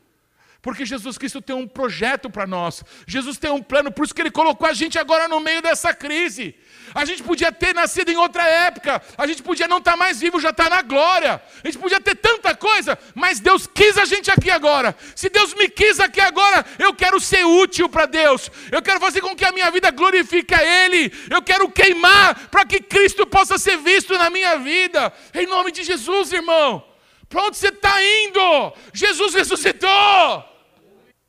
Porque 0.64 0.86
Jesus 0.86 1.18
Cristo 1.18 1.42
tem 1.42 1.54
um 1.54 1.68
projeto 1.68 2.30
para 2.30 2.46
nós. 2.46 2.82
Jesus 3.06 3.36
tem 3.36 3.50
um 3.50 3.62
plano, 3.62 3.92
por 3.92 4.02
isso 4.02 4.14
que 4.14 4.22
ele 4.22 4.30
colocou 4.30 4.66
a 4.66 4.72
gente 4.72 4.98
agora 4.98 5.28
no 5.28 5.38
meio 5.38 5.60
dessa 5.60 5.92
crise. 5.92 6.54
A 6.94 7.04
gente 7.04 7.22
podia 7.22 7.52
ter 7.52 7.74
nascido 7.74 8.08
em 8.08 8.16
outra 8.16 8.42
época, 8.44 9.02
a 9.18 9.26
gente 9.26 9.42
podia 9.42 9.68
não 9.68 9.76
estar 9.76 9.90
tá 9.90 9.96
mais 9.98 10.20
vivo, 10.20 10.40
já 10.40 10.48
estar 10.48 10.70
tá 10.70 10.76
na 10.76 10.80
glória. 10.80 11.42
A 11.62 11.66
gente 11.66 11.76
podia 11.76 12.00
ter 12.00 12.14
tanta 12.14 12.54
coisa, 12.54 12.98
mas 13.14 13.40
Deus 13.40 13.66
quis 13.66 13.98
a 13.98 14.06
gente 14.06 14.30
aqui 14.30 14.50
agora. 14.50 14.96
Se 15.14 15.28
Deus 15.28 15.52
me 15.52 15.68
quis 15.68 16.00
aqui 16.00 16.18
agora, 16.18 16.64
eu 16.78 16.94
quero 16.94 17.20
ser 17.20 17.44
útil 17.44 17.86
para 17.86 18.06
Deus. 18.06 18.50
Eu 18.72 18.80
quero 18.80 18.98
fazer 19.00 19.20
com 19.20 19.36
que 19.36 19.44
a 19.44 19.52
minha 19.52 19.70
vida 19.70 19.90
glorifique 19.90 20.54
a 20.54 20.64
Ele. 20.64 21.12
Eu 21.28 21.42
quero 21.42 21.70
queimar 21.70 22.48
para 22.48 22.64
que 22.64 22.80
Cristo 22.80 23.26
possa 23.26 23.58
ser 23.58 23.76
visto 23.76 24.16
na 24.16 24.30
minha 24.30 24.56
vida. 24.56 25.12
Em 25.34 25.46
nome 25.46 25.70
de 25.70 25.84
Jesus, 25.84 26.32
irmão. 26.32 26.82
Para 27.28 27.42
onde 27.42 27.58
você 27.58 27.68
está 27.68 28.02
indo? 28.02 28.72
Jesus 28.94 29.34
ressuscitou. 29.34 30.53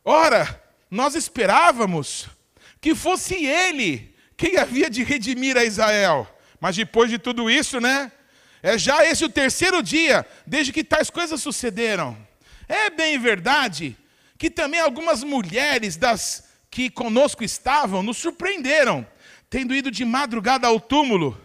Ora, 0.05 0.63
nós 0.89 1.15
esperávamos 1.15 2.27
que 2.79 2.93
fosse 2.93 3.33
ele 3.43 4.15
quem 4.37 4.57
havia 4.57 4.89
de 4.89 5.03
redimir 5.03 5.57
a 5.57 5.65
Israel. 5.65 6.27
Mas 6.59 6.75
depois 6.75 7.09
de 7.09 7.17
tudo 7.17 7.49
isso, 7.49 7.81
né? 7.81 8.11
É 8.61 8.77
já 8.77 9.03
esse 9.03 9.25
o 9.25 9.29
terceiro 9.29 9.81
dia 9.81 10.25
desde 10.45 10.71
que 10.71 10.83
tais 10.83 11.09
coisas 11.09 11.41
sucederam. 11.41 12.15
É 12.67 12.89
bem 12.91 13.17
verdade 13.17 13.97
que 14.37 14.49
também 14.49 14.79
algumas 14.79 15.23
mulheres 15.23 15.97
das 15.97 16.49
que 16.69 16.89
conosco 16.89 17.43
estavam 17.43 18.03
nos 18.03 18.17
surpreenderam, 18.17 19.07
tendo 19.49 19.73
ido 19.73 19.89
de 19.89 20.03
madrugada 20.03 20.67
ao 20.67 20.79
túmulo 20.79 21.39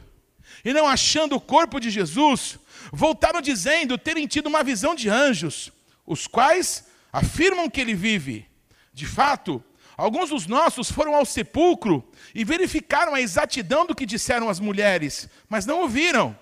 e 0.65 0.73
não 0.73 0.87
achando 0.87 1.37
o 1.37 1.41
corpo 1.41 1.79
de 1.81 1.89
Jesus, 1.89 2.59
voltaram 2.93 3.41
dizendo 3.41 3.97
terem 3.97 4.27
tido 4.27 4.49
uma 4.49 4.63
visão 4.63 4.95
de 4.95 5.09
anjos, 5.09 5.73
os 6.07 6.27
quais 6.27 6.85
afirmam 7.13 7.71
que 7.71 7.81
ele 7.81 7.95
vive. 7.95 8.50
De 8.93 9.07
fato, 9.07 9.63
alguns 9.97 10.31
dos 10.31 10.47
nossos 10.47 10.91
foram 10.91 11.15
ao 11.15 11.25
sepulcro 11.25 12.09
e 12.35 12.45
verificaram 12.45 13.15
a 13.15 13.21
exatidão 13.21 13.87
do 13.87 13.95
que 13.95 14.07
disseram 14.07 14.49
as 14.49 14.61
mulheres, 14.61 15.29
mas 15.49 15.67
não 15.67 15.81
ouviram. 15.81 16.37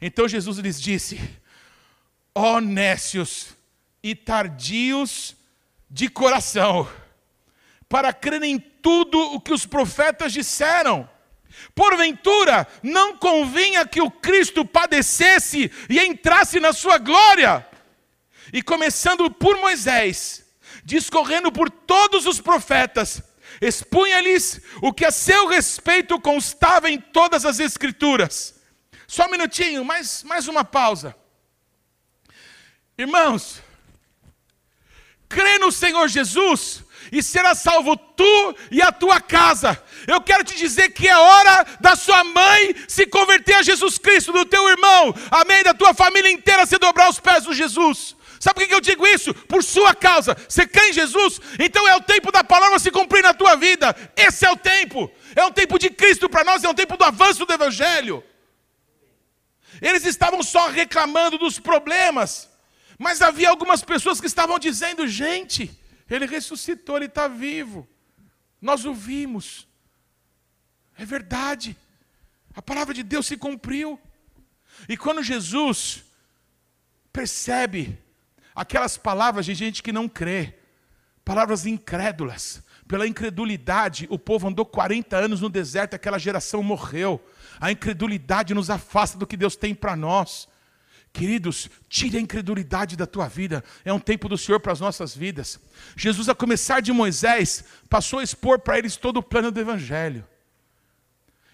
Então 0.00 0.26
Jesus 0.26 0.58
lhes 0.58 0.80
disse: 0.80 1.20
Ó 2.34 2.56
oh, 2.56 2.60
nécios 2.60 3.54
e 4.02 4.14
tardios 4.14 5.36
de 5.88 6.08
coração, 6.08 6.88
para 7.88 8.12
crer 8.12 8.42
em 8.42 8.58
tudo 8.58 9.18
o 9.18 9.40
que 9.40 9.52
os 9.52 9.66
profetas 9.66 10.32
disseram. 10.32 11.08
Porventura, 11.74 12.66
não 12.82 13.16
convinha 13.16 13.86
que 13.86 14.00
o 14.00 14.10
Cristo 14.10 14.64
padecesse 14.64 15.70
e 15.88 16.00
entrasse 16.00 16.58
na 16.58 16.72
sua 16.72 16.98
glória. 16.98 17.66
E 18.52 18.62
começando 18.62 19.30
por 19.30 19.56
Moisés, 19.58 20.41
discorrendo 20.82 21.52
por 21.52 21.70
todos 21.70 22.26
os 22.26 22.40
profetas, 22.40 23.22
expunha-lhes 23.60 24.60
o 24.80 24.92
que 24.92 25.04
a 25.04 25.10
seu 25.10 25.46
respeito 25.46 26.20
constava 26.20 26.90
em 26.90 26.98
todas 26.98 27.44
as 27.44 27.60
Escrituras. 27.60 28.60
Só 29.06 29.26
um 29.26 29.30
minutinho, 29.30 29.84
mais, 29.84 30.22
mais 30.22 30.48
uma 30.48 30.64
pausa. 30.64 31.14
Irmãos, 32.96 33.62
crê 35.28 35.58
no 35.58 35.70
Senhor 35.70 36.08
Jesus 36.08 36.84
e 37.10 37.22
será 37.22 37.54
salvo 37.54 37.96
tu 37.96 38.56
e 38.70 38.80
a 38.80 38.90
tua 38.90 39.20
casa. 39.20 39.82
Eu 40.06 40.20
quero 40.20 40.44
te 40.44 40.56
dizer 40.56 40.90
que 40.90 41.08
é 41.08 41.16
hora 41.16 41.66
da 41.80 41.94
sua 41.94 42.24
mãe 42.24 42.74
se 42.88 43.06
converter 43.06 43.56
a 43.56 43.62
Jesus 43.62 43.98
Cristo, 43.98 44.32
do 44.32 44.44
teu 44.44 44.68
irmão, 44.68 45.14
amém, 45.30 45.62
da 45.62 45.74
tua 45.74 45.94
família 45.94 46.30
inteira 46.30 46.66
se 46.66 46.78
dobrar 46.78 47.06
aos 47.06 47.20
pés 47.20 47.44
de 47.44 47.54
Jesus. 47.54 48.16
Sabe 48.42 48.58
por 48.58 48.66
que 48.66 48.74
eu 48.74 48.80
digo 48.80 49.06
isso? 49.06 49.32
Por 49.32 49.62
sua 49.62 49.94
causa. 49.94 50.34
Você 50.48 50.66
crê 50.66 50.88
em 50.88 50.92
Jesus? 50.92 51.40
Então 51.60 51.86
é 51.86 51.94
o 51.94 52.00
tempo 52.00 52.32
da 52.32 52.42
palavra 52.42 52.76
se 52.80 52.90
cumprir 52.90 53.22
na 53.22 53.32
tua 53.32 53.54
vida. 53.54 53.94
Esse 54.16 54.44
é 54.44 54.50
o 54.50 54.56
tempo. 54.56 55.08
É 55.36 55.44
um 55.44 55.52
tempo 55.52 55.78
de 55.78 55.88
Cristo 55.88 56.28
para 56.28 56.42
nós, 56.42 56.64
é 56.64 56.68
um 56.68 56.74
tempo 56.74 56.96
do 56.96 57.04
avanço 57.04 57.46
do 57.46 57.52
Evangelho. 57.52 58.20
Eles 59.80 60.04
estavam 60.04 60.42
só 60.42 60.66
reclamando 60.66 61.38
dos 61.38 61.60
problemas, 61.60 62.50
mas 62.98 63.22
havia 63.22 63.48
algumas 63.48 63.84
pessoas 63.84 64.20
que 64.20 64.26
estavam 64.26 64.58
dizendo: 64.58 65.06
gente, 65.06 65.70
ele 66.10 66.26
ressuscitou, 66.26 66.96
ele 66.96 67.06
está 67.06 67.28
vivo. 67.28 67.88
Nós 68.60 68.84
o 68.84 68.92
vimos. 68.92 69.68
É 70.98 71.04
verdade. 71.04 71.76
A 72.56 72.60
palavra 72.60 72.92
de 72.92 73.04
Deus 73.04 73.24
se 73.24 73.36
cumpriu. 73.36 74.00
E 74.88 74.96
quando 74.96 75.22
Jesus 75.22 76.02
percebe 77.12 77.96
aquelas 78.54 78.96
palavras 78.96 79.46
de 79.46 79.54
gente 79.54 79.82
que 79.82 79.92
não 79.92 80.08
crê, 80.08 80.54
palavras 81.24 81.66
incrédulas. 81.66 82.62
Pela 82.86 83.06
incredulidade, 83.06 84.06
o 84.10 84.18
povo 84.18 84.48
andou 84.48 84.66
40 84.66 85.16
anos 85.16 85.40
no 85.40 85.48
deserto, 85.48 85.94
aquela 85.94 86.18
geração 86.18 86.62
morreu. 86.62 87.24
A 87.60 87.70
incredulidade 87.70 88.52
nos 88.52 88.68
afasta 88.68 89.16
do 89.16 89.26
que 89.26 89.36
Deus 89.36 89.56
tem 89.56 89.74
para 89.74 89.96
nós. 89.96 90.48
Queridos, 91.12 91.70
tire 91.88 92.16
a 92.16 92.20
incredulidade 92.20 92.96
da 92.96 93.06
tua 93.06 93.28
vida. 93.28 93.62
É 93.84 93.92
um 93.92 94.00
tempo 94.00 94.28
do 94.28 94.36
Senhor 94.36 94.60
para 94.60 94.72
as 94.72 94.80
nossas 94.80 95.14
vidas. 95.14 95.60
Jesus, 95.96 96.28
a 96.28 96.34
começar 96.34 96.80
de 96.80 96.92
Moisés, 96.92 97.64
passou 97.88 98.18
a 98.18 98.22
expor 98.22 98.58
para 98.58 98.78
eles 98.78 98.96
todo 98.96 99.18
o 99.18 99.22
plano 99.22 99.50
do 99.50 99.60
Evangelho. 99.60 100.26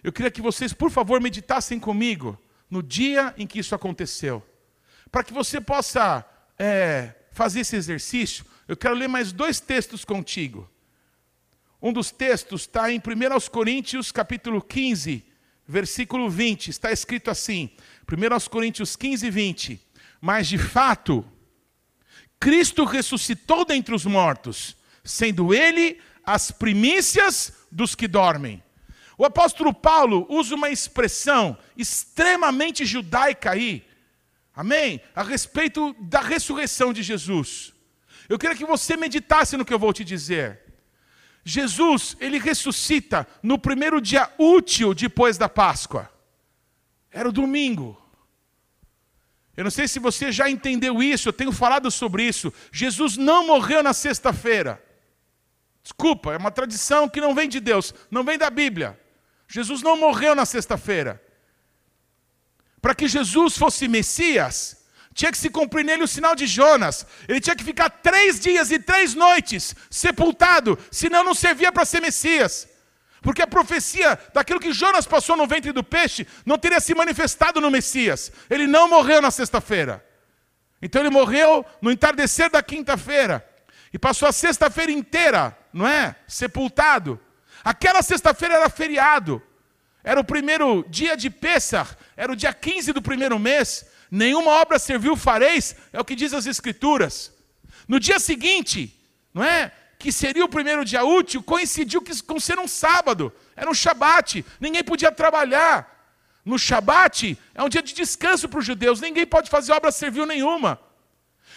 Eu 0.02 0.12
queria 0.12 0.30
que 0.30 0.40
vocês, 0.40 0.72
por 0.72 0.90
favor, 0.90 1.20
meditassem 1.20 1.78
comigo 1.78 2.38
no 2.70 2.82
dia 2.82 3.34
em 3.36 3.46
que 3.46 3.58
isso 3.58 3.74
aconteceu, 3.74 4.46
para 5.10 5.24
que 5.24 5.32
você 5.32 5.60
possa 5.60 6.24
é, 6.58 7.14
fazer 7.32 7.60
esse 7.60 7.76
exercício, 7.76 8.44
eu 8.66 8.76
quero 8.76 8.94
ler 8.94 9.08
mais 9.08 9.32
dois 9.32 9.60
textos 9.60 10.04
contigo. 10.04 10.68
Um 11.80 11.92
dos 11.92 12.10
textos 12.10 12.62
está 12.62 12.90
em 12.92 12.98
1 12.98 13.50
Coríntios, 13.50 14.10
capítulo 14.10 14.60
15, 14.60 15.24
versículo 15.66 16.28
20. 16.28 16.68
Está 16.68 16.90
escrito 16.90 17.30
assim, 17.30 17.70
1 18.10 18.48
Coríntios 18.50 18.96
15, 18.96 19.30
20. 19.30 19.80
Mas 20.20 20.48
de 20.48 20.58
fato, 20.58 21.24
Cristo 22.40 22.84
ressuscitou 22.84 23.64
dentre 23.64 23.94
os 23.94 24.04
mortos, 24.04 24.76
sendo 25.04 25.54
ele 25.54 26.00
as 26.24 26.50
primícias 26.50 27.52
dos 27.70 27.94
que 27.94 28.08
dormem. 28.08 28.62
O 29.16 29.24
apóstolo 29.24 29.72
Paulo 29.72 30.26
usa 30.28 30.54
uma 30.54 30.70
expressão 30.70 31.56
extremamente 31.76 32.84
judaica 32.84 33.52
aí, 33.52 33.84
amém? 34.58 35.00
A 35.14 35.22
respeito 35.22 35.94
da 36.00 36.20
ressurreição 36.20 36.92
de 36.92 37.02
Jesus. 37.02 37.72
Eu 38.28 38.38
queria 38.38 38.56
que 38.56 38.64
você 38.64 38.96
meditasse 38.96 39.56
no 39.56 39.64
que 39.64 39.72
eu 39.72 39.78
vou 39.78 39.92
te 39.92 40.04
dizer. 40.04 40.60
Jesus, 41.44 42.16
ele 42.18 42.38
ressuscita 42.38 43.26
no 43.40 43.56
primeiro 43.56 44.00
dia 44.00 44.28
útil 44.36 44.92
depois 44.92 45.38
da 45.38 45.48
Páscoa. 45.48 46.10
Era 47.10 47.28
o 47.28 47.32
domingo. 47.32 47.96
Eu 49.56 49.62
não 49.64 49.70
sei 49.70 49.86
se 49.86 49.98
você 50.00 50.32
já 50.32 50.50
entendeu 50.50 51.00
isso, 51.02 51.28
eu 51.28 51.32
tenho 51.32 51.52
falado 51.52 51.88
sobre 51.90 52.24
isso. 52.24 52.52
Jesus 52.72 53.16
não 53.16 53.46
morreu 53.46 53.82
na 53.82 53.92
sexta-feira. 53.92 54.82
Desculpa, 55.82 56.32
é 56.32 56.36
uma 56.36 56.50
tradição 56.50 57.08
que 57.08 57.20
não 57.20 57.34
vem 57.34 57.48
de 57.48 57.60
Deus, 57.60 57.94
não 58.10 58.24
vem 58.24 58.36
da 58.36 58.50
Bíblia. 58.50 58.98
Jesus 59.48 59.82
não 59.82 59.96
morreu 59.96 60.34
na 60.34 60.44
sexta-feira. 60.44 61.22
Para 62.80 62.94
que 62.94 63.08
Jesus 63.08 63.56
fosse 63.56 63.88
Messias, 63.88 64.78
tinha 65.14 65.32
que 65.32 65.38
se 65.38 65.50
cumprir 65.50 65.84
nele 65.84 66.04
o 66.04 66.08
sinal 66.08 66.36
de 66.36 66.46
Jonas. 66.46 67.04
Ele 67.26 67.40
tinha 67.40 67.56
que 67.56 67.64
ficar 67.64 67.90
três 67.90 68.38
dias 68.38 68.70
e 68.70 68.78
três 68.78 69.14
noites 69.14 69.74
sepultado, 69.90 70.78
senão 70.90 71.24
não 71.24 71.34
servia 71.34 71.72
para 71.72 71.84
ser 71.84 72.00
Messias. 72.00 72.68
Porque 73.20 73.42
a 73.42 73.46
profecia 73.46 74.16
daquilo 74.32 74.60
que 74.60 74.72
Jonas 74.72 75.06
passou 75.06 75.36
no 75.36 75.46
ventre 75.46 75.72
do 75.72 75.82
peixe 75.82 76.26
não 76.46 76.56
teria 76.56 76.78
se 76.78 76.94
manifestado 76.94 77.60
no 77.60 77.70
Messias. 77.70 78.30
Ele 78.48 78.66
não 78.66 78.88
morreu 78.88 79.20
na 79.20 79.30
sexta-feira. 79.30 80.04
Então 80.80 81.02
ele 81.02 81.10
morreu 81.10 81.66
no 81.82 81.90
entardecer 81.90 82.48
da 82.48 82.62
quinta-feira. 82.62 83.44
E 83.92 83.98
passou 83.98 84.28
a 84.28 84.32
sexta-feira 84.32 84.92
inteira, 84.92 85.56
não 85.72 85.86
é? 85.86 86.14
Sepultado. 86.28 87.20
Aquela 87.64 88.02
sexta-feira 88.02 88.54
era 88.54 88.70
feriado. 88.70 89.42
Era 90.08 90.20
o 90.20 90.24
primeiro 90.24 90.86
dia 90.88 91.14
de 91.18 91.28
Pêssar, 91.28 91.94
era 92.16 92.32
o 92.32 92.34
dia 92.34 92.50
15 92.50 92.94
do 92.94 93.02
primeiro 93.02 93.38
mês. 93.38 93.84
Nenhuma 94.10 94.52
obra 94.52 94.78
serviu 94.78 95.14
fareis, 95.14 95.76
é 95.92 96.00
o 96.00 96.04
que 96.04 96.14
diz 96.14 96.32
as 96.32 96.46
Escrituras. 96.46 97.30
No 97.86 98.00
dia 98.00 98.18
seguinte, 98.18 98.98
não 99.34 99.44
é? 99.44 99.70
Que 99.98 100.10
seria 100.10 100.42
o 100.46 100.48
primeiro 100.48 100.82
dia 100.82 101.04
útil, 101.04 101.42
coincidiu 101.42 102.02
com 102.26 102.40
ser 102.40 102.58
um 102.58 102.66
sábado, 102.66 103.30
era 103.54 103.70
um 103.70 103.74
shabat, 103.74 104.46
ninguém 104.58 104.82
podia 104.82 105.12
trabalhar. 105.12 105.76
No 106.42 106.58
shabat 106.58 107.38
é 107.54 107.62
um 107.62 107.68
dia 107.68 107.82
de 107.82 107.92
descanso 107.92 108.48
para 108.48 108.60
os 108.60 108.64
judeus, 108.64 109.02
ninguém 109.02 109.26
pode 109.26 109.50
fazer 109.50 109.72
obra 109.72 109.92
servil 109.92 110.24
nenhuma. 110.24 110.80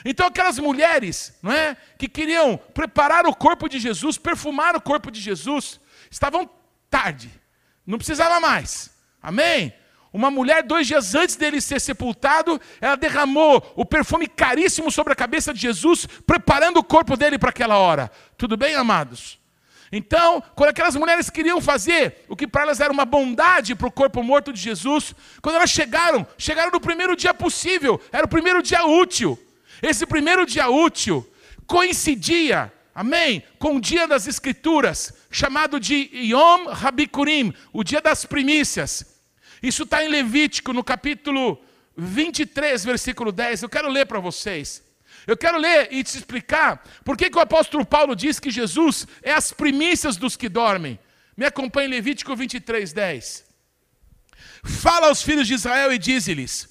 Então 0.04 0.28
aquelas 0.28 0.60
mulheres, 0.60 1.34
não 1.42 1.54
é, 1.54 1.78
que 1.98 2.10
queriam 2.10 2.58
preparar 2.74 3.26
o 3.26 3.34
corpo 3.34 3.70
de 3.70 3.80
Jesus, 3.80 4.18
perfumar 4.18 4.76
o 4.76 4.82
corpo 4.82 5.10
de 5.10 5.22
Jesus, 5.22 5.80
estavam 6.10 6.50
tarde, 6.90 7.41
não 7.86 7.98
precisava 7.98 8.40
mais. 8.40 8.92
Amém? 9.22 9.74
Uma 10.14 10.30
mulher, 10.30 10.64
dois 10.64 10.88
dias 10.88 11.16
antes 11.16 11.38
dele 11.38 11.62
ser 11.62 11.80
sepultado, 11.80 12.60
ela 12.82 12.96
derramou 12.96 13.74
o 13.76 13.86
perfume 13.86 14.28
caríssimo 14.28 14.92
sobre 14.92 15.14
a 15.14 15.16
cabeça 15.16 15.54
de 15.54 15.62
Jesus, 15.62 16.06
preparando 16.06 16.78
o 16.78 16.84
corpo 16.84 17.16
dele 17.16 17.40
para 17.40 17.50
aquela 17.50 17.78
hora. 17.78 18.12
Tudo 18.38 18.58
bem, 18.58 18.76
amados? 18.76 19.40
Então, 19.90 20.44
quando 20.56 20.70
aquelas 20.70 20.96
mulheres 20.96 21.30
queriam 21.30 21.62
fazer 21.62 22.26
o 22.30 22.36
que 22.36 22.48
para 22.48 22.64
elas 22.64 22.80
era 22.80 22.92
uma 22.92 23.06
bondade 23.06 23.76
para 23.76 23.88
o 23.88 23.92
corpo 23.92 24.24
morto 24.24 24.52
de 24.52 24.60
Jesus, 24.60 25.14
quando 25.42 25.56
elas 25.56 25.70
chegaram, 25.70 26.26
chegaram 26.38 26.72
no 26.72 26.80
primeiro 26.80 27.16
dia 27.16 27.34
possível, 27.34 28.00
era 28.12 28.26
o 28.26 28.30
primeiro 28.30 28.62
dia 28.62 28.86
útil. 28.86 29.38
Esse 29.82 30.06
primeiro 30.06 30.46
dia 30.46 30.70
útil 30.70 31.28
coincidia, 31.68 32.72
amém, 32.94 33.44
com 33.60 33.76
o 33.76 33.82
dia 33.82 34.08
das 34.08 34.28
Escrituras, 34.28 35.14
chamado 35.30 35.80
de 35.80 36.10
Yom 36.14 36.70
Habikurim, 36.70 37.54
o 37.72 37.84
dia 37.84 38.02
das 38.02 38.26
primícias. 38.26 39.20
Isso 39.62 39.84
está 39.84 40.04
em 40.04 40.10
Levítico, 40.10 40.74
no 40.74 40.84
capítulo 40.84 41.62
23, 41.96 42.84
versículo 42.84 43.32
10. 43.32 43.64
Eu 43.64 43.70
quero 43.70 43.90
ler 43.90 44.06
para 44.06 44.20
vocês. 44.20 44.84
Eu 45.28 45.38
quero 45.38 45.58
ler 45.58 45.90
e 45.92 46.04
te 46.04 46.18
explicar 46.18 46.84
por 47.06 47.16
que, 47.16 47.30
que 47.30 47.38
o 47.38 47.42
apóstolo 47.42 47.86
Paulo 47.86 48.16
diz 48.16 48.40
que 48.40 48.50
Jesus 48.50 49.08
é 49.22 49.32
as 49.32 49.52
primícias 49.52 50.18
dos 50.18 50.36
que 50.36 50.50
dormem. 50.50 51.00
Me 51.38 51.46
acompanhe 51.46 51.88
em 51.88 51.92
Levítico 51.92 52.36
23, 52.36 52.92
10. 52.92 53.46
Fala 54.64 55.08
aos 55.08 55.22
filhos 55.22 55.48
de 55.48 55.54
Israel 55.54 55.94
e 55.94 56.00
dize-lhes: 56.00 56.70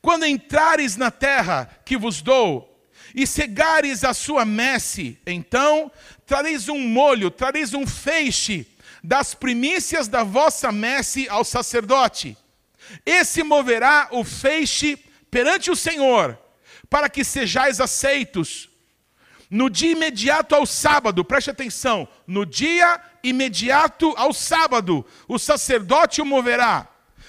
Quando 0.00 0.24
entrares 0.24 0.96
na 0.96 1.10
terra 1.10 1.70
que 1.84 1.96
vos 1.96 2.22
dou, 2.22 2.69
e 3.14 3.26
cegares 3.26 4.04
a 4.04 4.14
sua 4.14 4.44
messe, 4.44 5.18
então 5.26 5.90
trareis 6.26 6.68
um 6.68 6.78
molho, 6.78 7.30
trareis 7.30 7.74
um 7.74 7.86
feixe 7.86 8.66
das 9.02 9.34
primícias 9.34 10.08
da 10.08 10.22
vossa 10.22 10.70
messe 10.70 11.28
ao 11.28 11.44
sacerdote. 11.44 12.36
Esse 13.04 13.42
moverá 13.42 14.08
o 14.10 14.24
feixe 14.24 14.98
perante 15.30 15.70
o 15.70 15.76
Senhor, 15.76 16.38
para 16.88 17.08
que 17.08 17.24
sejais 17.24 17.80
aceitos. 17.80 18.68
No 19.48 19.68
dia 19.68 19.92
imediato 19.92 20.54
ao 20.54 20.64
sábado, 20.64 21.24
preste 21.24 21.50
atenção, 21.50 22.06
no 22.26 22.46
dia 22.46 23.00
imediato 23.22 24.14
ao 24.16 24.32
sábado, 24.32 25.04
o 25.26 25.38
sacerdote 25.38 26.20
o 26.22 26.26
moverá. 26.26 26.86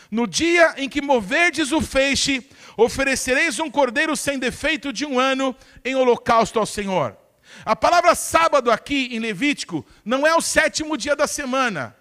No 0.10 0.28
dia 0.28 0.74
em 0.78 0.90
que 0.90 1.02
moverdes 1.02 1.72
o 1.72 1.82
feixe, 1.82 2.46
oferecereis 2.84 3.60
um 3.60 3.70
cordeiro 3.70 4.16
sem 4.16 4.40
defeito 4.40 4.92
de 4.92 5.06
um 5.06 5.20
ano 5.20 5.56
em 5.86 5.96
holocausto 5.96 6.60
ao 6.60 6.66
Senhor. 6.66 7.16
A 7.64 7.76
palavra 7.76 8.16
sábado 8.16 8.72
aqui 8.72 9.10
em 9.12 9.20
Levítico 9.20 9.86
não 10.04 10.26
é 10.26 10.36
o 10.36 10.42
sétimo 10.42 10.98
dia 10.98 11.16
da 11.16 11.28
semana. 11.28 11.96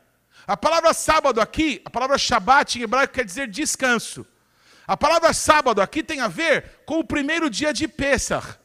A 0.46 0.56
palavra 0.56 0.94
sábado 0.94 1.40
aqui, 1.40 1.82
a 1.84 1.90
palavra 1.90 2.16
Shabat 2.16 2.78
em 2.78 2.82
hebraico 2.82 3.14
quer 3.14 3.24
dizer 3.24 3.48
descanso. 3.48 4.26
A 4.86 4.96
palavra 4.96 5.32
sábado 5.32 5.82
aqui 5.82 6.02
tem 6.02 6.20
a 6.20 6.28
ver 6.28 6.82
com 6.86 6.98
o 6.98 7.04
primeiro 7.04 7.50
dia 7.50 7.72
de 7.72 7.86
Pessah. 7.86 8.58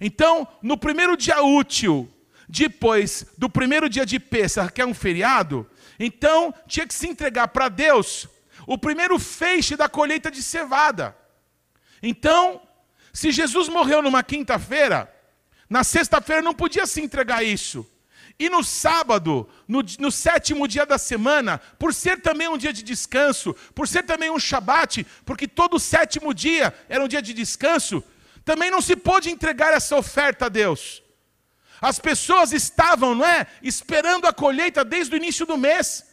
Então, 0.00 0.46
no 0.62 0.78
primeiro 0.78 1.16
dia 1.16 1.42
útil, 1.42 2.08
depois 2.48 3.26
do 3.36 3.50
primeiro 3.50 3.88
dia 3.88 4.06
de 4.06 4.20
Pessah, 4.20 4.70
que 4.70 4.80
é 4.80 4.86
um 4.86 4.94
feriado, 4.94 5.68
então 5.98 6.54
tinha 6.66 6.86
que 6.86 6.94
se 6.94 7.08
entregar 7.08 7.48
para 7.48 7.68
Deus 7.68 8.28
o 8.68 8.76
primeiro 8.76 9.18
feixe 9.18 9.74
da 9.76 9.88
colheita 9.88 10.30
de 10.30 10.42
cevada. 10.42 11.16
Então, 12.02 12.60
se 13.14 13.32
Jesus 13.32 13.66
morreu 13.66 14.02
numa 14.02 14.22
quinta-feira, 14.22 15.10
na 15.70 15.82
sexta-feira 15.82 16.42
não 16.42 16.52
podia 16.52 16.86
se 16.86 17.00
entregar 17.00 17.42
isso. 17.42 17.90
E 18.38 18.50
no 18.50 18.62
sábado, 18.62 19.48
no, 19.66 19.82
no, 19.98 20.12
sétimo 20.12 20.68
dia 20.68 20.84
da 20.84 20.98
semana, 20.98 21.56
por 21.78 21.94
ser 21.94 22.20
também 22.20 22.46
um 22.46 22.58
dia 22.58 22.70
de 22.70 22.82
descanso, 22.82 23.54
por 23.74 23.88
ser 23.88 24.02
também 24.02 24.30
um 24.30 24.38
shabat, 24.38 25.04
porque 25.24 25.48
todo 25.48 25.80
sétimo 25.80 26.34
dia 26.34 26.74
era 26.90 27.02
um 27.02 27.08
dia 27.08 27.22
de 27.22 27.32
descanso, 27.32 28.04
também 28.44 28.70
não 28.70 28.82
se 28.82 28.94
pôde 28.94 29.30
entregar 29.30 29.72
essa 29.72 29.96
oferta 29.96 30.44
a 30.44 30.50
Deus. 30.50 31.02
As 31.80 31.98
pessoas 31.98 32.52
estavam, 32.52 33.14
não 33.14 33.24
é, 33.24 33.46
esperando 33.62 34.26
a 34.26 34.32
colheita 34.32 34.84
desde 34.84 35.14
o 35.14 35.16
início 35.16 35.46
do 35.46 35.56
mês. 35.56 36.07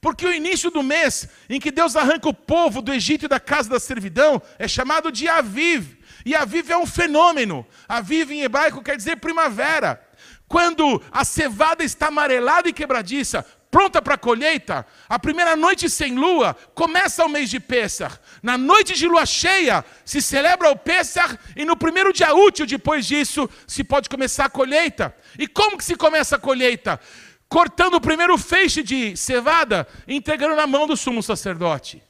Porque 0.00 0.26
o 0.26 0.32
início 0.32 0.70
do 0.70 0.82
mês, 0.82 1.28
em 1.48 1.60
que 1.60 1.70
Deus 1.70 1.94
arranca 1.94 2.28
o 2.28 2.34
povo 2.34 2.80
do 2.80 2.92
Egito 2.92 3.26
e 3.26 3.28
da 3.28 3.38
casa 3.38 3.68
da 3.68 3.78
servidão, 3.78 4.40
é 4.58 4.66
chamado 4.66 5.12
de 5.12 5.28
Aviv. 5.28 5.98
E 6.24 6.34
Aviv 6.34 6.70
é 6.70 6.76
um 6.76 6.86
fenômeno. 6.86 7.66
Aviv 7.88 8.30
em 8.30 8.42
hebraico 8.42 8.82
quer 8.82 8.96
dizer 8.96 9.16
primavera. 9.16 10.02
Quando 10.48 11.00
a 11.12 11.24
cevada 11.24 11.84
está 11.84 12.08
amarelada 12.08 12.68
e 12.68 12.72
quebradiça, 12.72 13.44
pronta 13.70 14.02
para 14.02 14.14
a 14.14 14.18
colheita, 14.18 14.84
a 15.08 15.18
primeira 15.18 15.54
noite 15.54 15.88
sem 15.88 16.16
lua 16.16 16.56
começa 16.74 17.24
o 17.24 17.28
mês 17.28 17.48
de 17.48 17.60
Pêssar. 17.60 18.18
Na 18.42 18.58
noite 18.58 18.94
de 18.94 19.06
lua 19.06 19.24
cheia 19.24 19.84
se 20.04 20.20
celebra 20.20 20.70
o 20.70 20.76
Pêssar 20.76 21.38
e 21.54 21.64
no 21.64 21.76
primeiro 21.76 22.12
dia 22.12 22.34
útil 22.34 22.66
depois 22.66 23.06
disso 23.06 23.48
se 23.66 23.84
pode 23.84 24.08
começar 24.08 24.46
a 24.46 24.50
colheita. 24.50 25.14
E 25.38 25.46
como 25.46 25.78
que 25.78 25.84
se 25.84 25.94
começa 25.94 26.34
a 26.36 26.38
colheita? 26.38 26.98
Cortando 27.50 27.94
o 27.94 28.00
primeiro 28.00 28.38
feixe 28.38 28.80
de 28.80 29.16
cevada 29.16 29.86
entregando 30.06 30.54
na 30.54 30.68
mão 30.68 30.86
do 30.86 30.96
sumo 30.96 31.20
sacerdote. 31.20 32.00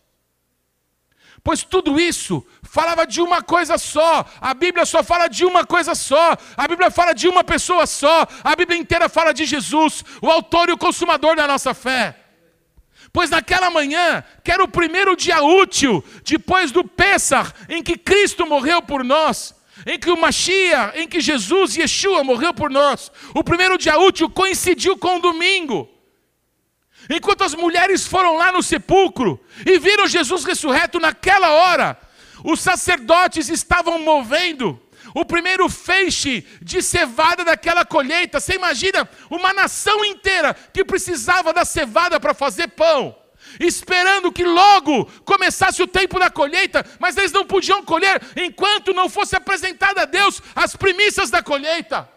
Pois 1.42 1.64
tudo 1.64 1.98
isso 1.98 2.46
falava 2.62 3.07
de 3.07 3.22
uma 3.22 3.40
coisa 3.40 3.79
só. 3.79 4.26
A 4.38 4.53
Bíblia 4.53 4.85
só 4.85 5.03
fala 5.03 5.29
de 5.29 5.46
uma 5.46 5.64
coisa 5.64 5.94
só. 5.94 6.37
A 6.55 6.68
Bíblia 6.68 6.90
fala 6.90 7.14
de 7.14 7.26
uma 7.26 7.42
pessoa 7.42 7.87
só. 7.87 8.26
A 8.44 8.55
Bíblia 8.55 8.79
inteira 8.79 9.09
fala 9.09 9.33
de 9.33 9.46
Jesus, 9.46 10.05
o 10.20 10.29
autor 10.29 10.68
e 10.68 10.72
o 10.72 10.79
consumador 10.79 11.35
da 11.35 11.46
nossa 11.46 11.72
fé. 11.72 12.16
Pois 13.11 13.31
naquela 13.31 13.70
manhã, 13.70 14.22
que 14.44 14.53
era 14.53 14.62
o 14.62 14.68
primeiro 14.68 15.16
dia 15.16 15.42
útil, 15.42 16.05
depois 16.22 16.70
do 16.70 16.85
Pêssar, 16.85 17.55
em 17.66 17.83
que 17.83 17.96
Cristo 17.96 18.44
morreu 18.44 18.83
por 18.83 19.03
nós, 19.03 19.55
em 19.86 19.98
que 19.98 20.10
o 20.10 20.16
Machia, 20.16 20.92
em 20.94 21.08
que 21.08 21.20
Jesus, 21.20 21.76
Yeshua, 21.76 22.22
morreu 22.24 22.52
por 22.52 22.70
nós, 22.70 23.10
o 23.34 23.42
primeiro 23.42 23.78
dia 23.78 23.98
útil 23.98 24.28
coincidiu 24.28 24.96
com 24.96 25.16
o 25.16 25.20
domingo. 25.20 25.88
Enquanto 27.08 27.42
as 27.42 27.54
mulheres 27.54 28.06
foram 28.06 28.36
lá 28.36 28.52
no 28.52 28.62
sepulcro 28.62 29.40
e 29.66 29.78
viram 29.78 30.06
Jesus 30.06 30.44
ressurreto 30.44 31.00
naquela 31.00 31.50
hora, 31.50 31.98
os 32.44 32.60
sacerdotes 32.60 33.48
estavam 33.48 33.98
movendo 33.98 34.80
o 35.14 35.24
primeiro 35.24 35.68
feixe 35.68 36.46
de 36.62 36.82
cevada 36.82 37.44
daquela 37.44 37.84
colheita. 37.84 38.38
Você 38.38 38.54
imagina 38.54 39.08
uma 39.28 39.52
nação 39.52 40.04
inteira 40.04 40.54
que 40.54 40.84
precisava 40.84 41.52
da 41.52 41.64
cevada 41.64 42.20
para 42.20 42.34
fazer 42.34 42.68
pão, 42.68 43.16
esperando 43.58 44.32
que 44.32 44.44
logo 44.44 45.06
começasse 45.24 45.82
o 45.82 45.86
tempo 45.86 46.18
da 46.18 46.30
colheita, 46.30 46.84
mas 46.98 47.16
eles 47.16 47.32
não 47.32 47.44
podiam 47.44 47.82
colher 47.84 48.20
enquanto 48.36 48.92
não 48.92 49.08
fosse 49.08 49.34
apresentada 49.34 50.02
a 50.02 50.04
Deus 50.04 50.42
as 50.54 50.76
primícias 50.76 51.30
da 51.30 51.42
colheita. 51.42 52.08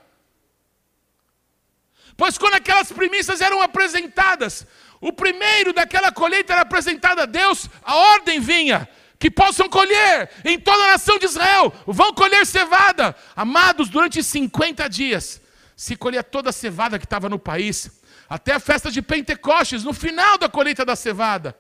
Pois 2.16 2.38
quando 2.38 2.56
aquelas 2.56 2.92
primícias 2.92 3.42
eram 3.42 3.62
apresentadas, 3.62 4.68
o 5.02 5.12
primeiro 5.12 5.74
daquela 5.74 6.12
colheita 6.12 6.54
era 6.54 6.62
apresentado 6.62 7.20
a 7.20 7.26
Deus, 7.26 7.68
a 7.84 7.96
ordem 7.96 8.40
vinha: 8.40 8.88
que 9.20 9.32
possam 9.32 9.70
colher 9.70 10.30
em 10.44 10.60
toda 10.60 10.84
a 10.84 10.92
nação 10.92 11.18
de 11.18 11.26
Israel, 11.26 11.74
vão 11.88 12.14
colher 12.14 12.46
cevada. 12.46 13.16
Amados, 13.36 13.90
durante 13.90 14.22
50 14.22 14.88
dias, 14.90 15.42
se 15.76 15.96
colher 15.96 16.24
toda 16.24 16.50
a 16.50 16.54
cevada 16.54 17.00
que 17.00 17.06
estava 17.06 17.30
no 17.30 17.40
país, 17.40 17.90
até 18.28 18.54
a 18.54 18.60
festa 18.60 18.92
de 18.92 19.02
Pentecostes, 19.02 19.84
no 19.84 19.94
final 19.94 20.38
da 20.38 20.50
colheita 20.50 20.86
da 20.86 20.96
cevada. 20.96 21.58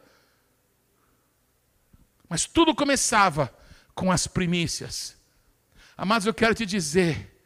Mas 2.28 2.45
tudo 2.45 2.73
começava 2.73 3.54
com 3.93 4.12
as 4.12 4.28
primícias. 4.28 5.15
Amados, 5.95 6.26
eu 6.26 6.34
quero 6.34 6.56
te 6.56 6.65
dizer 6.65 7.41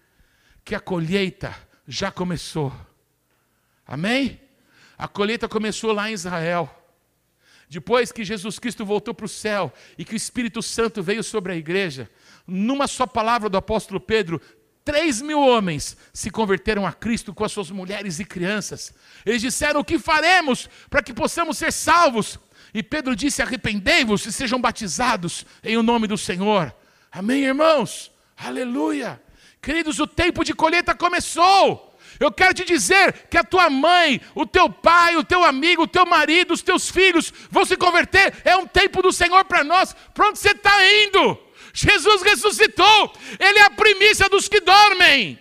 que 0.64 0.76
a 0.76 0.80
colheita 0.80 1.56
já 1.88 2.12
começou. 2.12 2.74
Amém? 3.86 4.40
A 4.98 5.08
colheita 5.08 5.48
começou 5.48 5.92
lá 5.92 6.10
em 6.10 6.14
Israel. 6.14 6.74
Depois 7.70 8.12
que 8.12 8.24
Jesus 8.24 8.60
Cristo 8.60 8.86
voltou 8.86 9.14
para 9.14 9.26
o 9.26 9.30
céu 9.30 9.74
e 9.98 10.06
que 10.06 10.14
o 10.14 10.16
Espírito 10.16 10.62
Santo 10.62 11.04
veio 11.04 11.24
sobre 11.24 11.52
a 11.52 11.56
igreja, 11.56 12.10
numa 12.46 12.88
só 12.88 13.06
palavra 13.06 13.50
do 13.50 13.58
apóstolo 13.58 14.00
Pedro, 14.00 14.42
três 14.88 15.22
mil 15.22 15.42
homens 15.42 15.98
se 16.14 16.30
converteram 16.30 16.88
a 16.88 16.94
Cristo 16.94 17.34
com 17.34 17.44
as 17.44 17.52
suas 17.52 17.70
mulheres 17.70 18.22
e 18.22 18.26
crianças. 18.26 18.94
Eles 19.26 19.42
disseram: 19.42 19.82
O 19.82 19.84
que 19.84 20.00
faremos 20.00 20.70
para 20.90 21.04
que 21.04 21.14
possamos 21.14 21.58
ser 21.58 21.74
salvos? 21.74 22.40
E 22.74 22.82
Pedro 22.82 23.14
disse: 23.14 23.42
Arrependei-vos 23.42 24.26
e 24.26 24.32
sejam 24.32 24.62
batizados 24.62 25.46
em 25.62 25.76
o 25.76 25.84
nome 25.84 26.08
do 26.08 26.18
Senhor. 26.18 26.74
Amém, 27.12 27.44
irmãos? 27.44 28.10
Aleluia. 28.38 29.22
Queridos, 29.62 30.00
o 30.00 30.08
tempo 30.08 30.46
de 30.46 30.54
colheita 30.54 30.96
começou. 30.96 32.00
Eu 32.18 32.32
quero 32.32 32.54
te 32.54 32.64
dizer 32.64 33.28
que 33.30 33.38
a 33.38 33.44
tua 33.44 33.70
mãe, 33.70 34.22
o 34.34 34.46
teu 34.46 34.70
pai, 34.70 35.18
o 35.18 35.24
teu 35.24 35.44
amigo, 35.44 35.84
o 35.84 35.88
teu 35.88 36.06
marido, 36.06 36.54
os 36.54 36.62
teus 36.62 36.90
filhos 36.90 37.34
vão 37.52 37.66
se 37.66 37.76
converter. 37.76 38.34
É 38.46 38.56
um 38.56 38.66
tempo 38.66 39.02
do 39.02 39.12
Senhor 39.12 39.44
para 39.44 39.66
nós. 39.66 39.94
Para 40.14 40.30
onde 40.30 40.40
você 40.40 40.52
está 40.52 40.72
indo? 41.04 41.47
Jesus 41.78 42.22
ressuscitou. 42.24 43.14
Ele 43.40 43.60
é 43.60 43.64
a 43.64 43.70
primícia 43.70 44.28
dos 44.28 44.48
que 44.48 44.60
dormem. 44.60 45.40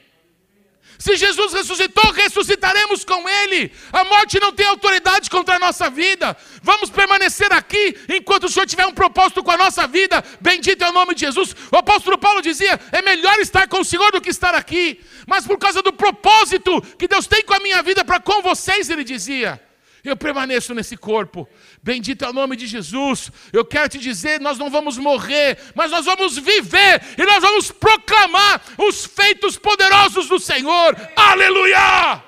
Se 0.99 1.15
Jesus 1.17 1.53
ressuscitou, 1.53 2.11
ressuscitaremos 2.11 3.05
com 3.05 3.29
Ele. 3.29 3.71
A 3.93 4.05
morte 4.05 4.41
não 4.41 4.53
tem 4.53 4.67
autoridade 4.67 5.29
contra 5.31 5.57
a 5.57 5.59
nossa 5.59 5.89
vida. 5.91 6.37
Vamos 6.63 6.91
permanecer 6.91 7.53
aqui 7.53 7.97
enquanto 8.09 8.45
o 8.45 8.49
Senhor 8.49 8.67
tiver 8.67 8.87
um 8.87 8.93
propósito 8.93 9.43
com 9.43 9.51
a 9.51 9.57
nossa 9.57 9.87
vida. 9.87 10.23
Bendito 10.41 10.83
é 10.83 10.89
o 10.89 10.93
nome 10.93 11.15
de 11.15 11.21
Jesus. 11.21 11.55
O 11.71 11.77
apóstolo 11.77 12.19
Paulo 12.19 12.41
dizia: 12.41 12.81
é 12.93 13.03
melhor 13.03 13.39
estar 13.39 13.69
com 13.69 13.81
o 13.81 13.85
Senhor 13.85 14.11
do 14.13 14.21
que 14.21 14.31
estar 14.31 14.55
aqui 14.55 15.01
mas 15.27 15.45
por 15.45 15.59
causa 15.59 15.83
do 15.83 15.93
propósito 15.93 16.81
que 16.97 17.09
Deus 17.09 17.27
tem 17.27 17.43
com 17.43 17.53
a 17.53 17.61
minha 17.61 17.83
vida 17.83 18.05
para 18.05 18.21
com 18.21 18.41
vocês, 18.41 18.89
ele 18.89 19.03
dizia. 19.03 19.61
Eu 20.09 20.17
permaneço 20.17 20.73
nesse 20.73 20.97
corpo. 20.97 21.49
Bendito 21.83 22.25
é 22.25 22.31
o 22.31 22.33
nome 22.33 22.55
de 22.57 22.67
Jesus. 22.67 23.31
Eu 23.53 23.65
quero 23.65 23.89
te 23.89 23.99
dizer, 23.99 24.41
nós 24.41 24.57
não 24.57 24.71
vamos 24.71 24.97
morrer, 24.97 25.59
mas 25.75 25.91
nós 25.91 26.05
vamos 26.05 26.39
viver 26.39 27.03
e 27.19 27.25
nós 27.25 27.43
vamos 27.43 27.73
proclamar 27.73 28.63
os 28.79 29.05
feitos 29.05 29.59
poderosos 29.59 30.29
do 30.29 30.39
Senhor. 30.39 30.97
Aleluia! 31.17 32.23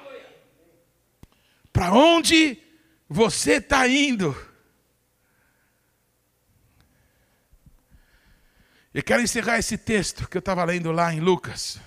Para 1.72 1.92
onde 1.92 2.58
você 3.08 3.52
está 3.52 3.86
indo? 3.86 4.36
Eu 8.92 9.04
quero 9.04 9.22
encerrar 9.22 9.58
esse 9.58 9.78
texto 9.78 10.28
que 10.28 10.36
eu 10.36 10.40
estava 10.40 10.64
lendo 10.64 10.90
lá 10.90 11.14
em 11.14 11.20
Lucas. 11.20 11.80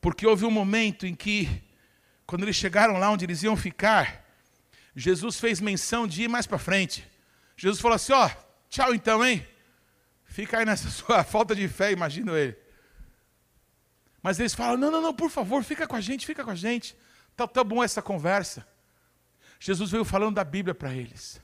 Porque 0.00 0.26
houve 0.26 0.44
um 0.44 0.50
momento 0.50 1.06
em 1.06 1.14
que, 1.14 1.62
quando 2.26 2.42
eles 2.42 2.56
chegaram 2.56 2.98
lá 2.98 3.10
onde 3.10 3.24
eles 3.24 3.42
iam 3.42 3.56
ficar, 3.56 4.24
Jesus 4.94 5.38
fez 5.38 5.60
menção 5.60 6.06
de 6.06 6.24
ir 6.24 6.28
mais 6.28 6.46
para 6.46 6.58
frente. 6.58 7.08
Jesus 7.56 7.80
falou 7.80 7.94
assim: 7.94 8.12
Ó, 8.12 8.30
tchau 8.68 8.94
então, 8.94 9.24
hein? 9.24 9.46
Fica 10.24 10.58
aí 10.58 10.64
nessa 10.64 10.90
sua 10.90 11.22
falta 11.22 11.54
de 11.54 11.68
fé, 11.68 11.92
imagino 11.92 12.36
ele. 12.36 12.56
Mas 14.22 14.40
eles 14.40 14.54
falam: 14.54 14.76
Não, 14.76 14.90
não, 14.90 15.00
não, 15.00 15.14
por 15.14 15.30
favor, 15.30 15.62
fica 15.62 15.86
com 15.86 15.94
a 15.94 16.00
gente, 16.00 16.26
fica 16.26 16.42
com 16.42 16.50
a 16.50 16.56
gente. 16.56 16.96
Tá, 17.36 17.46
tá 17.46 17.62
bom 17.62 17.84
essa 17.84 18.02
conversa. 18.02 18.66
Jesus 19.60 19.90
veio 19.90 20.04
falando 20.04 20.34
da 20.34 20.44
Bíblia 20.44 20.74
para 20.74 20.94
eles. 20.94 21.40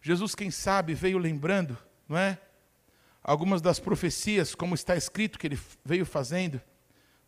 Jesus, 0.00 0.34
quem 0.34 0.50
sabe, 0.50 0.94
veio 0.94 1.18
lembrando, 1.18 1.76
não 2.08 2.16
é? 2.16 2.38
Algumas 3.22 3.60
das 3.60 3.78
profecias, 3.78 4.54
como 4.54 4.74
está 4.74 4.96
escrito 4.96 5.38
que 5.38 5.46
ele 5.46 5.58
veio 5.84 6.06
fazendo 6.06 6.60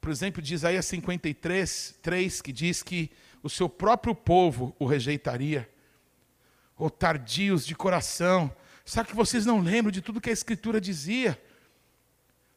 por 0.02 0.10
exemplo, 0.10 0.42
de 0.42 0.52
Isaías 0.52 0.84
53, 0.86 1.94
3, 2.02 2.42
que 2.42 2.52
diz 2.52 2.82
que 2.82 3.08
o 3.40 3.48
seu 3.48 3.68
próprio 3.68 4.16
povo 4.16 4.74
o 4.76 4.84
rejeitaria. 4.84 5.70
Ou 6.76 6.90
tardios 6.90 7.64
de 7.64 7.76
coração. 7.76 8.52
Sabe 8.84 9.10
que 9.10 9.14
vocês 9.14 9.46
não 9.46 9.60
lembram 9.60 9.92
de 9.92 10.02
tudo 10.02 10.20
que 10.20 10.28
a 10.28 10.32
Escritura 10.32 10.80
dizia? 10.80 11.40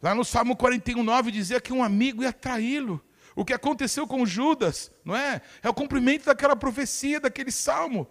Lá 0.01 0.15
no 0.15 0.25
Salmo 0.25 0.55
41, 0.55 1.03
9 1.03 1.29
dizia 1.29 1.62
que 1.62 1.71
um 1.71 1.84
amigo 1.84 2.23
ia 2.23 2.34
traí-lo. 2.34 2.99
O 3.36 3.45
que 3.45 3.53
aconteceu 3.53 4.08
com 4.08 4.25
Judas, 4.25 4.91
não 5.05 5.15
é? 5.15 5.39
É 5.62 5.69
o 5.69 5.73
cumprimento 5.73 6.25
daquela 6.25 6.55
profecia, 6.55 7.19
daquele 7.19 7.51
salmo. 7.51 8.08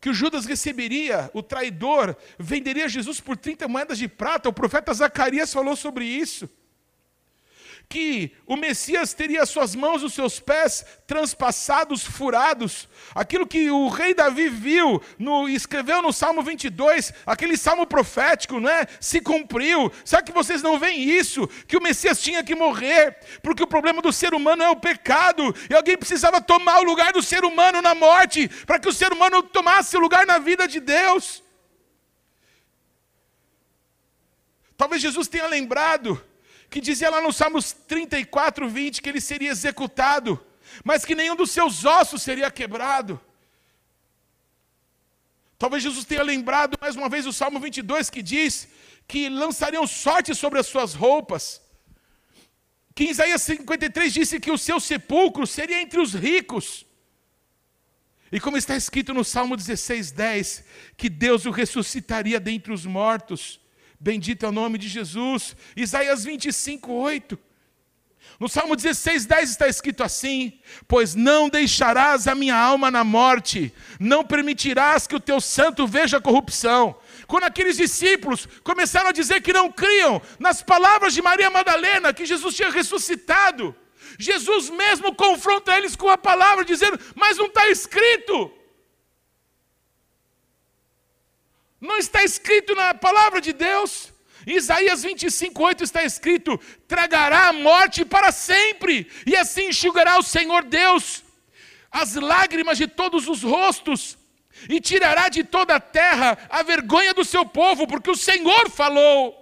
Que 0.00 0.08
o 0.08 0.14
Judas 0.14 0.46
receberia, 0.46 1.32
o 1.34 1.42
traidor, 1.42 2.16
venderia 2.38 2.88
Jesus 2.88 3.20
por 3.20 3.36
30 3.36 3.66
moedas 3.66 3.98
de 3.98 4.06
prata. 4.06 4.48
O 4.48 4.52
profeta 4.52 4.94
Zacarias 4.94 5.52
falou 5.52 5.74
sobre 5.74 6.04
isso 6.04 6.48
que 7.88 8.32
o 8.46 8.54
Messias 8.54 9.14
teria 9.14 9.46
suas 9.46 9.74
mãos, 9.74 10.02
os 10.02 10.12
seus 10.12 10.38
pés 10.38 10.84
transpassados, 11.06 12.04
furados. 12.04 12.86
Aquilo 13.14 13.46
que 13.46 13.70
o 13.70 13.88
rei 13.88 14.12
Davi 14.12 14.50
viu, 14.50 15.02
no, 15.18 15.48
escreveu 15.48 16.02
no 16.02 16.12
Salmo 16.12 16.42
22, 16.42 17.14
aquele 17.24 17.56
salmo 17.56 17.86
profético, 17.86 18.60
não 18.60 18.68
é? 18.68 18.86
Se 19.00 19.20
cumpriu. 19.22 19.90
Será 20.04 20.22
que 20.22 20.32
vocês 20.32 20.62
não 20.62 20.78
veem 20.78 21.02
isso? 21.02 21.48
Que 21.66 21.78
o 21.78 21.82
Messias 21.82 22.20
tinha 22.20 22.44
que 22.44 22.54
morrer, 22.54 23.16
porque 23.42 23.62
o 23.62 23.66
problema 23.66 24.02
do 24.02 24.12
ser 24.12 24.34
humano 24.34 24.62
é 24.62 24.68
o 24.68 24.76
pecado, 24.76 25.54
e 25.70 25.74
alguém 25.74 25.96
precisava 25.96 26.42
tomar 26.42 26.80
o 26.80 26.84
lugar 26.84 27.12
do 27.12 27.22
ser 27.22 27.42
humano 27.42 27.80
na 27.80 27.94
morte, 27.94 28.48
para 28.66 28.78
que 28.78 28.88
o 28.88 28.92
ser 28.92 29.12
humano 29.12 29.42
tomasse 29.42 29.96
o 29.96 30.00
lugar 30.00 30.26
na 30.26 30.38
vida 30.38 30.68
de 30.68 30.78
Deus. 30.78 31.42
Talvez 34.76 35.00
Jesus 35.00 35.26
tenha 35.26 35.46
lembrado 35.46 36.22
que 36.70 36.80
dizia 36.80 37.10
lá 37.10 37.20
no 37.20 37.32
Salmos 37.32 37.72
34, 37.72 38.68
20 38.68 39.02
que 39.02 39.08
ele 39.08 39.20
seria 39.20 39.50
executado, 39.50 40.44
mas 40.84 41.04
que 41.04 41.14
nenhum 41.14 41.36
dos 41.36 41.50
seus 41.50 41.84
ossos 41.84 42.22
seria 42.22 42.50
quebrado. 42.50 43.20
Talvez 45.58 45.82
Jesus 45.82 46.04
tenha 46.04 46.22
lembrado 46.22 46.78
mais 46.80 46.94
uma 46.94 47.08
vez 47.08 47.26
o 47.26 47.32
Salmo 47.32 47.58
22 47.58 48.10
que 48.10 48.22
diz 48.22 48.68
que 49.08 49.28
lançariam 49.28 49.86
sorte 49.86 50.34
sobre 50.34 50.60
as 50.60 50.66
suas 50.66 50.94
roupas. 50.94 51.60
Que 52.94 53.04
Isaías 53.04 53.42
53 53.42 54.12
disse 54.12 54.38
que 54.38 54.50
o 54.50 54.58
seu 54.58 54.78
sepulcro 54.78 55.46
seria 55.46 55.80
entre 55.80 56.00
os 56.00 56.14
ricos. 56.14 56.84
E 58.30 58.38
como 58.38 58.58
está 58.58 58.76
escrito 58.76 59.14
no 59.14 59.24
Salmo 59.24 59.56
16, 59.56 60.10
10, 60.12 60.64
que 60.96 61.08
Deus 61.08 61.46
o 61.46 61.50
ressuscitaria 61.50 62.38
dentre 62.38 62.72
os 62.72 62.84
mortos. 62.84 63.58
Bendito 64.00 64.46
é 64.46 64.48
o 64.48 64.52
nome 64.52 64.78
de 64.78 64.88
Jesus. 64.88 65.56
Isaías 65.76 66.24
25, 66.24 66.92
8. 66.92 67.38
No 68.38 68.48
Salmo 68.48 68.76
16, 68.76 69.26
10 69.26 69.50
está 69.50 69.66
escrito 69.66 70.04
assim: 70.04 70.60
Pois 70.86 71.14
não 71.16 71.48
deixarás 71.48 72.28
a 72.28 72.34
minha 72.34 72.54
alma 72.56 72.90
na 72.90 73.02
morte, 73.02 73.74
não 73.98 74.22
permitirás 74.22 75.06
que 75.08 75.16
o 75.16 75.20
teu 75.20 75.40
santo 75.40 75.86
veja 75.86 76.20
corrupção. 76.20 76.96
Quando 77.26 77.44
aqueles 77.44 77.76
discípulos 77.76 78.46
começaram 78.62 79.08
a 79.08 79.12
dizer 79.12 79.40
que 79.40 79.52
não 79.52 79.72
criam 79.72 80.22
nas 80.38 80.62
palavras 80.62 81.12
de 81.12 81.20
Maria 81.20 81.50
Madalena, 81.50 82.14
que 82.14 82.24
Jesus 82.24 82.54
tinha 82.54 82.70
ressuscitado, 82.70 83.74
Jesus 84.18 84.70
mesmo 84.70 85.14
confronta 85.14 85.76
eles 85.76 85.96
com 85.96 86.08
a 86.08 86.16
palavra, 86.16 86.64
dizendo: 86.64 86.98
Mas 87.16 87.36
não 87.36 87.46
está 87.46 87.68
escrito. 87.68 88.52
Não 91.80 91.98
está 91.98 92.24
escrito 92.24 92.74
na 92.74 92.94
palavra 92.94 93.40
de 93.40 93.52
Deus. 93.52 94.12
Isaías 94.46 95.02
25, 95.02 95.62
8 95.62 95.84
está 95.84 96.02
escrito: 96.04 96.58
tragará 96.86 97.48
a 97.48 97.52
morte 97.52 98.04
para 98.04 98.32
sempre, 98.32 99.10
e 99.26 99.36
assim 99.36 99.68
enxugará 99.68 100.18
o 100.18 100.22
Senhor 100.22 100.64
Deus 100.64 101.24
as 101.90 102.14
lágrimas 102.14 102.76
de 102.76 102.86
todos 102.86 103.28
os 103.28 103.42
rostos, 103.42 104.18
e 104.68 104.80
tirará 104.80 105.28
de 105.28 105.44
toda 105.44 105.76
a 105.76 105.80
terra 105.80 106.38
a 106.50 106.62
vergonha 106.62 107.14
do 107.14 107.24
seu 107.24 107.46
povo, 107.46 107.86
porque 107.86 108.10
o 108.10 108.16
Senhor 108.16 108.68
falou. 108.70 109.36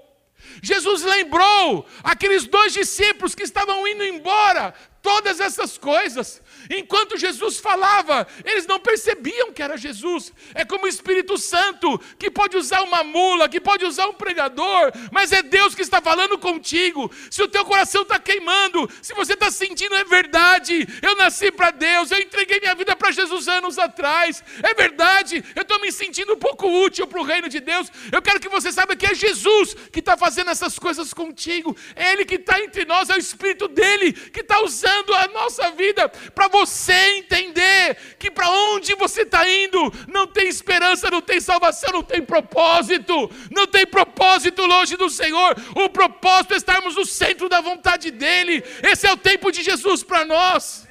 Jesus 0.62 1.02
lembrou 1.02 1.86
aqueles 2.02 2.46
dois 2.46 2.72
discípulos 2.72 3.34
que 3.34 3.42
estavam 3.42 3.86
indo 3.88 4.04
embora, 4.04 4.74
todas 5.02 5.40
essas 5.40 5.76
coisas. 5.76 6.42
Enquanto 6.70 7.16
Jesus 7.16 7.58
falava, 7.58 8.26
eles 8.44 8.66
não 8.66 8.78
percebiam 8.78 9.52
que 9.52 9.62
era 9.62 9.76
Jesus. 9.76 10.32
É 10.54 10.64
como 10.64 10.84
o 10.84 10.88
Espírito 10.88 11.38
Santo, 11.38 11.98
que 12.18 12.30
pode 12.30 12.56
usar 12.56 12.82
uma 12.82 13.04
mula, 13.04 13.48
que 13.48 13.60
pode 13.60 13.84
usar 13.84 14.06
um 14.08 14.14
pregador, 14.14 14.92
mas 15.12 15.32
é 15.32 15.42
Deus 15.42 15.74
que 15.74 15.82
está 15.82 16.00
falando 16.00 16.38
contigo. 16.38 17.10
Se 17.30 17.42
o 17.42 17.48
teu 17.48 17.64
coração 17.64 18.02
está 18.02 18.18
queimando, 18.18 18.88
se 19.00 19.14
você 19.14 19.34
está 19.34 19.50
sentindo, 19.50 19.94
é 19.94 20.04
verdade. 20.04 20.86
Eu 21.02 21.16
nasci 21.16 21.50
para 21.52 21.70
Deus, 21.70 22.10
eu 22.10 22.18
entreguei 22.18 22.60
minha 22.60 22.74
vida 22.74 22.96
para 22.96 23.10
Jesus 23.10 23.48
anos 23.48 23.78
atrás. 23.78 24.42
É 24.62 24.74
verdade, 24.74 25.44
eu 25.54 25.62
estou 25.62 25.80
me 25.80 25.92
sentindo 25.92 26.34
um 26.34 26.38
pouco 26.38 26.68
útil 26.84 27.06
para 27.06 27.20
o 27.20 27.24
reino 27.24 27.48
de 27.48 27.60
Deus. 27.60 27.90
Eu 28.10 28.20
quero 28.20 28.40
que 28.40 28.48
você 28.48 28.72
saiba 28.72 28.96
que 28.96 29.06
é 29.06 29.14
Jesus 29.14 29.74
que 29.92 30.00
está 30.00 30.16
fazendo 30.16 30.50
essas 30.50 30.78
coisas 30.78 31.14
contigo. 31.14 31.76
É 31.94 32.12
Ele 32.12 32.24
que 32.24 32.36
está 32.36 32.60
entre 32.60 32.84
nós, 32.84 33.08
é 33.10 33.14
o 33.14 33.18
Espírito 33.18 33.68
dele 33.68 34.12
que 34.12 34.40
está 34.40 34.62
usando 34.62 35.14
a 35.14 35.28
nossa 35.28 35.70
vida 35.70 36.08
para 36.34 36.48
você 36.48 36.55
entender 37.18 38.16
que 38.18 38.30
para 38.30 38.48
onde 38.48 38.94
você 38.94 39.22
está 39.22 39.48
indo 39.48 39.92
não 40.08 40.26
tem 40.26 40.48
esperança, 40.48 41.10
não 41.10 41.20
tem 41.20 41.40
salvação, 41.40 41.90
não 41.92 42.02
tem 42.02 42.22
propósito, 42.22 43.30
não 43.50 43.66
tem 43.66 43.86
propósito 43.86 44.64
longe 44.64 44.96
do 44.96 45.10
Senhor. 45.10 45.56
O 45.74 45.88
propósito 45.88 46.54
é 46.54 46.56
estarmos 46.56 46.96
no 46.96 47.04
centro 47.04 47.48
da 47.48 47.60
vontade 47.60 48.10
dEle. 48.10 48.62
Esse 48.82 49.06
é 49.06 49.12
o 49.12 49.16
tempo 49.16 49.50
de 49.50 49.62
Jesus 49.62 50.02
para 50.02 50.24
nós. 50.24 50.86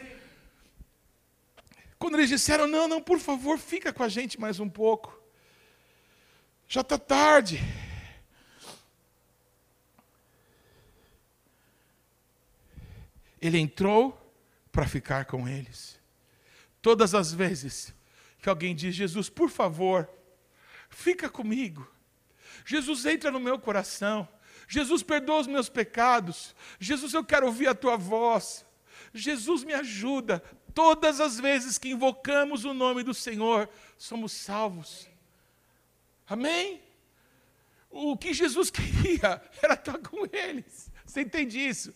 Quando 1.97 2.16
eles 2.16 2.30
disseram: 2.30 2.68
Não, 2.68 2.88
não, 2.88 3.01
por 3.01 3.20
favor, 3.20 3.57
fica 3.57 3.91
com 3.91 4.03
a 4.03 4.09
gente 4.09 4.39
mais 4.39 4.59
um 4.59 4.70
pouco. 4.70 5.20
Já 6.68 6.82
está 6.82 6.97
tarde. 6.97 7.61
Ele 13.41 13.59
entrou 13.59 14.24
para 14.76 14.86
ficar 14.86 15.23
com 15.23 15.47
eles. 15.47 15.97
Todas 16.82 17.15
as 17.15 17.32
vezes 17.32 17.95
que 18.39 18.49
alguém 18.49 18.76
diz, 18.76 18.93
Jesus, 18.93 19.30
por 19.30 19.49
favor, 19.49 20.09
fica 20.89 21.30
comigo. 21.30 21.89
Jesus 22.65 23.05
entra 23.05 23.32
no 23.32 23.39
meu 23.39 23.57
coração. 23.57 24.28
Jesus 24.67 25.01
perdoa 25.01 25.39
os 25.39 25.47
meus 25.47 25.69
pecados. 25.69 26.53
Jesus, 26.78 27.13
eu 27.13 27.23
quero 27.23 27.45
ouvir 27.45 27.69
a 27.69 27.73
tua 27.73 27.95
voz. 27.95 28.65
Jesus 29.13 29.63
me 29.63 29.73
ajuda. 29.73 30.43
Todas 30.73 31.21
as 31.21 31.39
vezes 31.39 31.78
que 31.78 31.91
invocamos 31.91 32.65
o 32.65 32.73
nome 32.73 33.01
do 33.01 33.13
Senhor, 33.13 33.69
somos 33.97 34.34
salvos. 34.34 35.07
Amém? 36.28 36.82
O 37.89 38.17
que 38.17 38.34
Jesus 38.34 38.69
queria 38.71 39.41
era 39.61 39.76
estar 39.76 39.97
com 39.99 40.26
eles. 40.34 40.91
Você 41.05 41.21
entende 41.21 41.65
isso? 41.65 41.95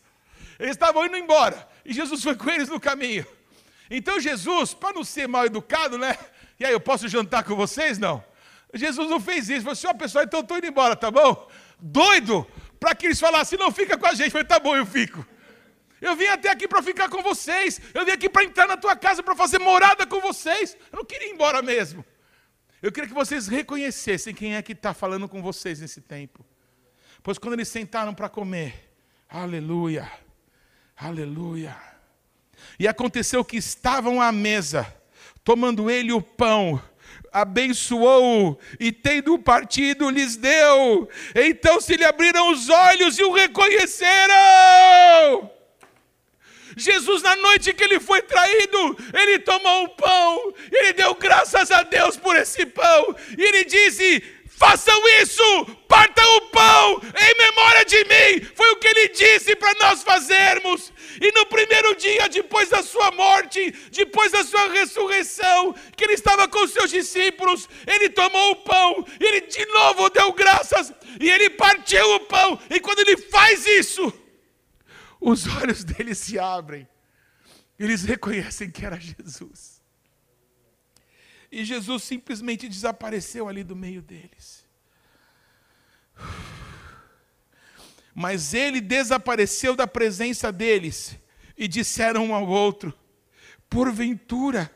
Eles 0.60 0.72
estavam 0.72 1.06
indo 1.06 1.18
embora 1.18 1.68
e 1.86 1.94
Jesus 1.94 2.22
foi 2.22 2.36
com 2.36 2.50
eles 2.50 2.70
no 2.70 2.80
caminho. 2.80 3.26
Então 3.90 4.20
Jesus, 4.20 4.74
para 4.74 4.94
não 4.94 5.04
ser 5.04 5.28
mal 5.28 5.46
educado, 5.46 5.98
né? 5.98 6.18
E 6.60 6.66
aí, 6.66 6.74
eu 6.74 6.80
posso 6.80 7.08
jantar 7.08 7.44
com 7.46 7.56
vocês? 7.56 7.98
Não. 7.98 8.22
Jesus 8.74 9.10
não 9.10 9.20
fez 9.20 9.50
isso. 9.50 9.62
Falou 9.62 9.72
assim: 9.72 9.88
ó, 9.88 9.94
pessoal, 9.94 10.26
então 10.26 10.42
eu 10.42 10.44
estou 10.44 10.58
indo 10.58 10.68
embora, 10.68 10.96
tá 10.96 11.10
bom? 11.10 11.50
Doido 11.80 12.46
para 12.80 12.96
que 12.96 13.08
eles 13.08 13.20
falassem: 13.20 13.58
não 13.58 13.72
fica 13.72 13.98
com 13.98 14.06
a 14.06 14.14
gente. 14.14 14.26
Eu 14.26 14.32
falei: 14.32 14.48
tá 14.48 14.60
bom, 14.60 14.76
eu 14.76 14.86
fico. 14.86 15.26
Eu 16.02 16.16
vim 16.16 16.28
até 16.28 16.50
aqui 16.50 16.68
para 16.68 16.82
ficar 16.82 17.10
com 17.10 17.22
vocês. 17.22 17.80
Eu 17.94 18.06
vim 18.06 18.12
aqui 18.12 18.30
para 18.30 18.44
entrar 18.44 18.68
na 18.68 18.78
tua 18.78 18.96
casa 18.96 19.22
para 19.22 19.36
fazer 19.36 19.60
morada 19.60 20.06
com 20.06 20.22
vocês. 20.22 20.78
Eu 20.92 20.98
não 20.98 21.06
queria 21.06 21.30
ir 21.30 21.34
embora 21.34 21.62
mesmo. 21.62 22.06
Eu 22.82 22.92
queria 22.92 23.10
que 23.10 23.14
vocês 23.14 23.48
reconhecessem 23.48 24.34
quem 24.34 24.56
é 24.56 24.62
que 24.62 24.72
está 24.72 24.94
falando 24.94 25.28
com 25.28 25.42
vocês 25.42 25.82
nesse 25.82 26.00
tempo. 26.00 26.46
Pois 27.22 27.38
quando 27.38 27.54
eles 27.54 27.68
sentaram 27.68 28.14
para 28.14 28.30
comer, 28.30 28.94
aleluia. 29.28 30.10
Aleluia. 31.02 31.78
E 32.78 32.86
aconteceu 32.86 33.46
que 33.46 33.56
estavam 33.56 34.22
à 34.22 34.34
mesa, 34.34 34.86
tomando 35.46 35.90
ele 35.90 36.12
o 36.12 36.22
pão, 36.22 36.82
abençoou 37.32 38.60
e 38.78 38.92
tendo 38.92 39.40
partido 39.40 40.10
lhes 40.10 40.36
deu. 40.36 41.08
Então 41.34 41.80
se 41.80 41.96
lhe 41.96 42.04
abriram 42.04 42.52
os 42.52 42.68
olhos 42.68 43.18
e 43.18 43.24
o 43.24 43.32
reconheceram. 43.32 45.50
Jesus, 46.76 47.22
na 47.22 47.38
noite 47.38 47.74
que 47.74 47.84
ele 47.84 48.02
foi 48.02 48.22
traído, 48.22 48.98
ele 49.14 49.40
tomou 49.40 49.86
o 49.86 49.90
pão, 49.90 50.54
ele 50.70 50.94
deu 50.94 51.16
graças 51.16 51.72
a 51.72 51.84
Deus 51.84 52.18
por 52.18 52.36
esse 52.36 52.66
pão, 52.66 53.16
e 53.38 53.42
ele 53.42 53.66
disse: 53.66 54.22
façam 54.60 55.02
isso, 55.22 55.66
partam 55.88 56.36
o 56.36 56.42
pão 56.50 57.02
em 57.18 57.38
memória 57.38 57.86
de 57.86 58.04
mim. 58.04 58.46
Foi 58.54 58.70
o 58.72 58.76
que 58.76 58.88
ele 58.90 59.08
disse 59.08 59.56
para 59.56 59.74
nós 59.80 60.04
fazermos. 60.04 60.92
E 61.22 61.32
no 61.32 61.46
primeiro 61.46 61.96
dia, 61.96 62.28
depois 62.28 62.68
da 62.68 62.84
sua 62.84 63.10
morte, 63.12 63.72
depois 63.90 64.34
da 64.34 64.44
sua 64.44 64.70
ressurreição, 64.70 65.74
que 65.96 66.04
ele 66.04 66.14
estava 66.14 66.46
com 66.50 66.62
os 66.66 66.72
seus 66.72 66.90
discípulos, 66.90 67.70
ele 67.88 68.10
tomou 68.10 68.52
o 68.52 68.56
pão, 68.58 69.06
e 69.18 69.24
ele 69.24 69.42
de 69.42 69.66
novo 69.68 70.10
deu 70.10 70.34
graças, 70.34 70.92
e 71.22 71.30
ele 71.30 71.50
partiu 71.52 72.16
o 72.16 72.20
pão. 72.20 72.60
E 72.70 72.82
quando 72.82 73.00
ele 73.00 73.16
faz 73.16 73.66
isso, 73.66 74.12
os 75.22 75.48
olhos 75.48 75.86
deles 75.86 76.18
se 76.18 76.38
abrem. 76.38 76.86
Eles 77.80 78.04
reconhecem 78.04 78.70
que 78.70 78.86
era 78.86 79.00
Jesus. 79.00 79.69
E 81.52 81.66
Jesus 81.66 82.04
simplesmente 82.04 82.68
desapareceu 82.70 83.48
ali 83.48 83.64
do 83.64 83.76
meio 83.76 84.02
deles. 84.02 84.66
Mas 88.14 88.54
ele 88.54 88.82
desapareceu 88.82 89.76
da 89.76 89.88
presença 89.88 90.52
deles 90.52 91.18
e 91.58 91.68
disseram 91.68 92.26
um 92.28 92.36
ao 92.36 92.48
outro: 92.48 92.94
Porventura, 93.70 94.72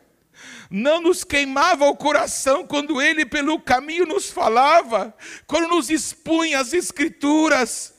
não 0.70 1.02
nos 1.02 1.24
queimava 1.24 1.86
o 1.86 1.96
coração 1.96 2.66
quando 2.66 3.02
ele 3.02 3.26
pelo 3.26 3.60
caminho 3.60 4.06
nos 4.06 4.30
falava, 4.30 5.16
quando 5.46 5.68
nos 5.68 5.90
expunha 5.90 6.60
as 6.60 6.74
Escrituras. 6.74 7.93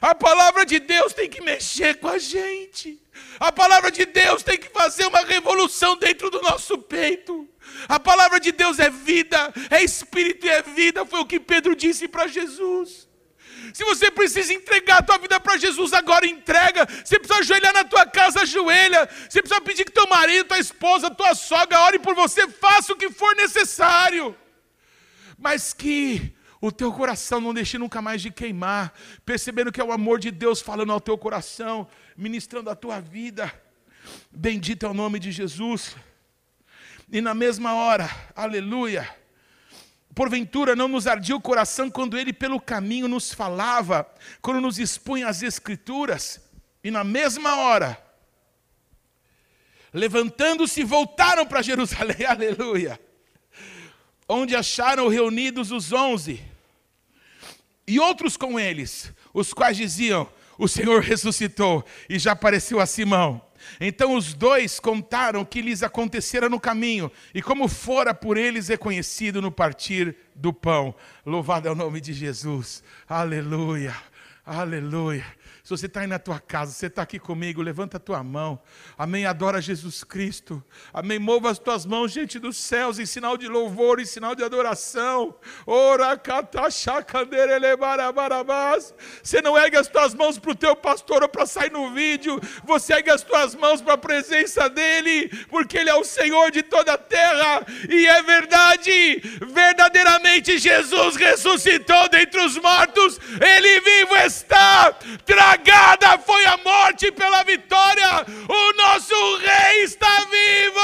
A 0.00 0.14
palavra 0.14 0.64
de 0.64 0.78
Deus 0.78 1.12
tem 1.12 1.28
que 1.28 1.40
mexer 1.40 1.98
com 1.98 2.08
a 2.08 2.18
gente. 2.18 3.00
A 3.38 3.52
palavra 3.52 3.90
de 3.90 4.04
Deus 4.06 4.42
tem 4.42 4.58
que 4.58 4.68
fazer 4.68 5.06
uma 5.06 5.24
revolução 5.24 5.96
dentro 5.96 6.30
do 6.30 6.40
nosso 6.40 6.78
peito. 6.78 7.48
A 7.88 7.98
palavra 7.98 8.40
de 8.40 8.52
Deus 8.52 8.78
é 8.78 8.90
vida, 8.90 9.52
é 9.70 9.82
espírito 9.82 10.46
e 10.46 10.50
é 10.50 10.62
vida, 10.62 11.04
foi 11.06 11.20
o 11.20 11.26
que 11.26 11.38
Pedro 11.38 11.74
disse 11.74 12.08
para 12.08 12.26
Jesus. 12.26 13.08
Se 13.74 13.84
você 13.84 14.10
precisa 14.10 14.52
entregar 14.52 14.98
a 14.98 15.02
tua 15.02 15.18
vida 15.18 15.38
para 15.38 15.56
Jesus, 15.56 15.92
agora 15.92 16.26
entrega. 16.26 16.86
Se 17.04 17.18
precisa 17.18 17.40
ajoelhar 17.40 17.72
na 17.72 17.84
tua 17.84 18.06
casa, 18.06 18.42
ajoelha. 18.42 19.08
Se 19.28 19.40
precisa 19.40 19.60
pedir 19.60 19.84
que 19.84 19.92
teu 19.92 20.08
marido, 20.08 20.48
tua 20.48 20.58
esposa, 20.58 21.10
tua 21.10 21.34
sogra 21.34 21.80
ore 21.82 21.98
por 21.98 22.14
você, 22.14 22.48
faça 22.48 22.92
o 22.92 22.96
que 22.96 23.10
for 23.10 23.34
necessário. 23.36 24.36
Mas 25.38 25.72
que 25.72 26.34
o 26.60 26.70
teu 26.70 26.92
coração 26.92 27.40
não 27.40 27.54
deixe 27.54 27.78
nunca 27.78 28.02
mais 28.02 28.20
de 28.20 28.30
queimar, 28.30 28.92
percebendo 29.24 29.72
que 29.72 29.80
é 29.80 29.84
o 29.84 29.92
amor 29.92 30.18
de 30.18 30.30
Deus 30.30 30.60
falando 30.60 30.92
ao 30.92 31.00
teu 31.00 31.16
coração, 31.16 31.88
ministrando 32.16 32.68
a 32.68 32.76
tua 32.76 33.00
vida. 33.00 33.50
Bendito 34.30 34.84
é 34.84 34.88
o 34.88 34.94
nome 34.94 35.18
de 35.18 35.32
Jesus. 35.32 35.96
E 37.10 37.20
na 37.20 37.32
mesma 37.32 37.74
hora, 37.74 38.10
aleluia, 38.36 39.08
porventura 40.14 40.76
não 40.76 40.86
nos 40.86 41.06
ardia 41.06 41.34
o 41.34 41.40
coração 41.40 41.90
quando 41.90 42.18
ele 42.18 42.32
pelo 42.32 42.60
caminho 42.60 43.08
nos 43.08 43.32
falava, 43.32 44.06
quando 44.42 44.60
nos 44.60 44.78
expunha 44.78 45.28
as 45.28 45.42
Escrituras, 45.42 46.40
e 46.84 46.90
na 46.90 47.02
mesma 47.02 47.56
hora, 47.56 47.98
levantando-se, 49.92 50.84
voltaram 50.84 51.46
para 51.46 51.62
Jerusalém, 51.62 52.24
aleluia, 52.28 53.00
onde 54.28 54.54
acharam 54.54 55.08
reunidos 55.08 55.72
os 55.72 55.90
onze, 55.90 56.49
e 57.90 57.98
outros 57.98 58.36
com 58.36 58.58
eles, 58.58 59.12
os 59.34 59.52
quais 59.52 59.76
diziam: 59.76 60.28
O 60.56 60.68
Senhor 60.68 61.02
ressuscitou 61.02 61.84
e 62.08 62.20
já 62.20 62.32
apareceu 62.32 62.78
a 62.78 62.86
Simão. 62.86 63.42
Então 63.80 64.14
os 64.14 64.32
dois 64.32 64.78
contaram 64.78 65.40
o 65.40 65.46
que 65.46 65.60
lhes 65.60 65.82
acontecera 65.82 66.48
no 66.48 66.60
caminho 66.60 67.10
e 67.34 67.42
como 67.42 67.66
fora 67.66 68.14
por 68.14 68.36
eles 68.36 68.68
reconhecido 68.68 69.42
no 69.42 69.50
partir 69.50 70.16
do 70.36 70.52
pão. 70.52 70.94
Louvado 71.26 71.66
é 71.66 71.70
o 71.72 71.74
nome 71.74 72.00
de 72.00 72.12
Jesus. 72.12 72.80
Aleluia. 73.08 73.94
Aleluia. 74.46 75.26
Se 75.70 75.76
você 75.76 75.86
está 75.86 76.00
aí 76.00 76.08
na 76.08 76.18
tua 76.18 76.40
casa, 76.40 76.72
você 76.72 76.86
está 76.86 77.02
aqui 77.02 77.20
comigo, 77.20 77.62
levanta 77.62 77.96
a 77.96 78.00
tua 78.00 78.24
mão. 78.24 78.60
Amém. 78.98 79.24
Adora 79.24 79.62
Jesus 79.62 80.02
Cristo. 80.02 80.60
Amém. 80.92 81.20
Mova 81.20 81.48
as 81.48 81.60
tuas 81.60 81.86
mãos 81.86 82.12
diante 82.12 82.40
dos 82.40 82.56
céus 82.56 82.98
em 82.98 83.06
sinal 83.06 83.36
de 83.36 83.46
louvor, 83.46 84.00
em 84.00 84.04
sinal 84.04 84.34
de 84.34 84.42
adoração. 84.42 85.32
Ora, 85.64 86.20
Você 89.22 89.40
não 89.40 89.56
ergue 89.56 89.76
as 89.76 89.86
tuas 89.86 90.12
mãos 90.12 90.40
para 90.40 90.50
o 90.50 90.56
teu 90.56 90.74
pastor 90.74 91.22
ou 91.22 91.28
para 91.28 91.46
sair 91.46 91.70
no 91.70 91.94
vídeo. 91.94 92.40
Você 92.64 92.94
ergue 92.94 93.10
as 93.10 93.22
tuas 93.22 93.54
mãos 93.54 93.80
para 93.80 93.94
a 93.94 93.98
presença 93.98 94.68
dEle, 94.68 95.28
porque 95.48 95.78
Ele 95.78 95.90
é 95.90 95.94
o 95.94 96.02
Senhor 96.02 96.50
de 96.50 96.64
toda 96.64 96.94
a 96.94 96.98
terra. 96.98 97.64
E 97.88 98.08
é 98.08 98.20
verdade, 98.24 99.22
verdadeiramente 99.46 100.58
Jesus 100.58 101.14
ressuscitou 101.14 102.08
dentre 102.08 102.40
os 102.40 102.58
mortos. 102.58 103.20
Ele 103.40 103.80
vivo 103.82 104.16
está. 104.16 104.96
Foi 106.30 106.44
a 106.46 106.56
morte 106.58 107.10
pela 107.12 107.42
vitória. 107.42 108.24
O 108.48 108.72
nosso 108.74 109.36
Rei 109.38 109.84
está 109.84 110.24
vivo. 110.24 110.80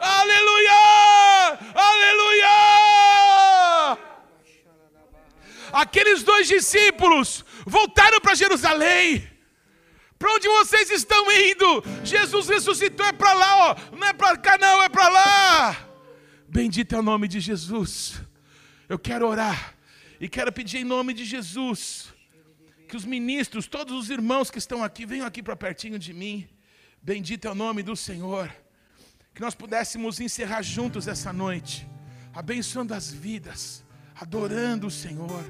Aleluia! 0.00 1.58
Aleluia! 1.74 2.48
Aqueles 5.72 6.22
dois 6.22 6.48
discípulos 6.48 7.44
voltaram 7.66 8.20
para 8.20 8.34
Jerusalém. 8.34 9.28
Para 10.18 10.32
onde 10.34 10.48
vocês 10.48 10.90
estão 10.90 11.30
indo? 11.32 11.84
Jesus 12.04 12.48
ressuscitou, 12.48 13.04
é 13.06 13.12
para 13.12 13.32
lá, 13.32 13.70
ó. 13.70 13.76
não 13.96 14.06
é 14.06 14.12
para 14.12 14.36
cá, 14.36 14.56
não, 14.58 14.82
é 14.82 14.88
para 14.88 15.08
lá. 15.08 15.76
Bendito 16.48 16.94
é 16.94 16.98
o 16.98 17.02
nome 17.02 17.26
de 17.26 17.40
Jesus. 17.40 18.20
Eu 18.88 18.98
quero 18.98 19.26
orar 19.26 19.74
e 20.20 20.28
quero 20.28 20.52
pedir 20.52 20.78
em 20.78 20.84
nome 20.84 21.14
de 21.14 21.24
Jesus 21.24 22.11
que 22.92 22.96
os 22.98 23.06
ministros, 23.06 23.66
todos 23.66 23.98
os 23.98 24.10
irmãos 24.10 24.50
que 24.50 24.58
estão 24.58 24.84
aqui, 24.84 25.06
venham 25.06 25.24
aqui 25.24 25.42
para 25.42 25.56
pertinho 25.56 25.98
de 25.98 26.12
mim. 26.12 26.46
Bendito 27.02 27.48
é 27.48 27.50
o 27.50 27.54
nome 27.54 27.82
do 27.82 27.96
Senhor. 27.96 28.54
Que 29.34 29.40
nós 29.40 29.54
pudéssemos 29.54 30.20
encerrar 30.20 30.60
juntos 30.60 31.08
essa 31.08 31.32
noite, 31.32 31.88
abençoando 32.34 32.92
as 32.92 33.10
vidas, 33.10 33.82
adorando 34.14 34.88
o 34.88 34.90
Senhor, 34.90 35.42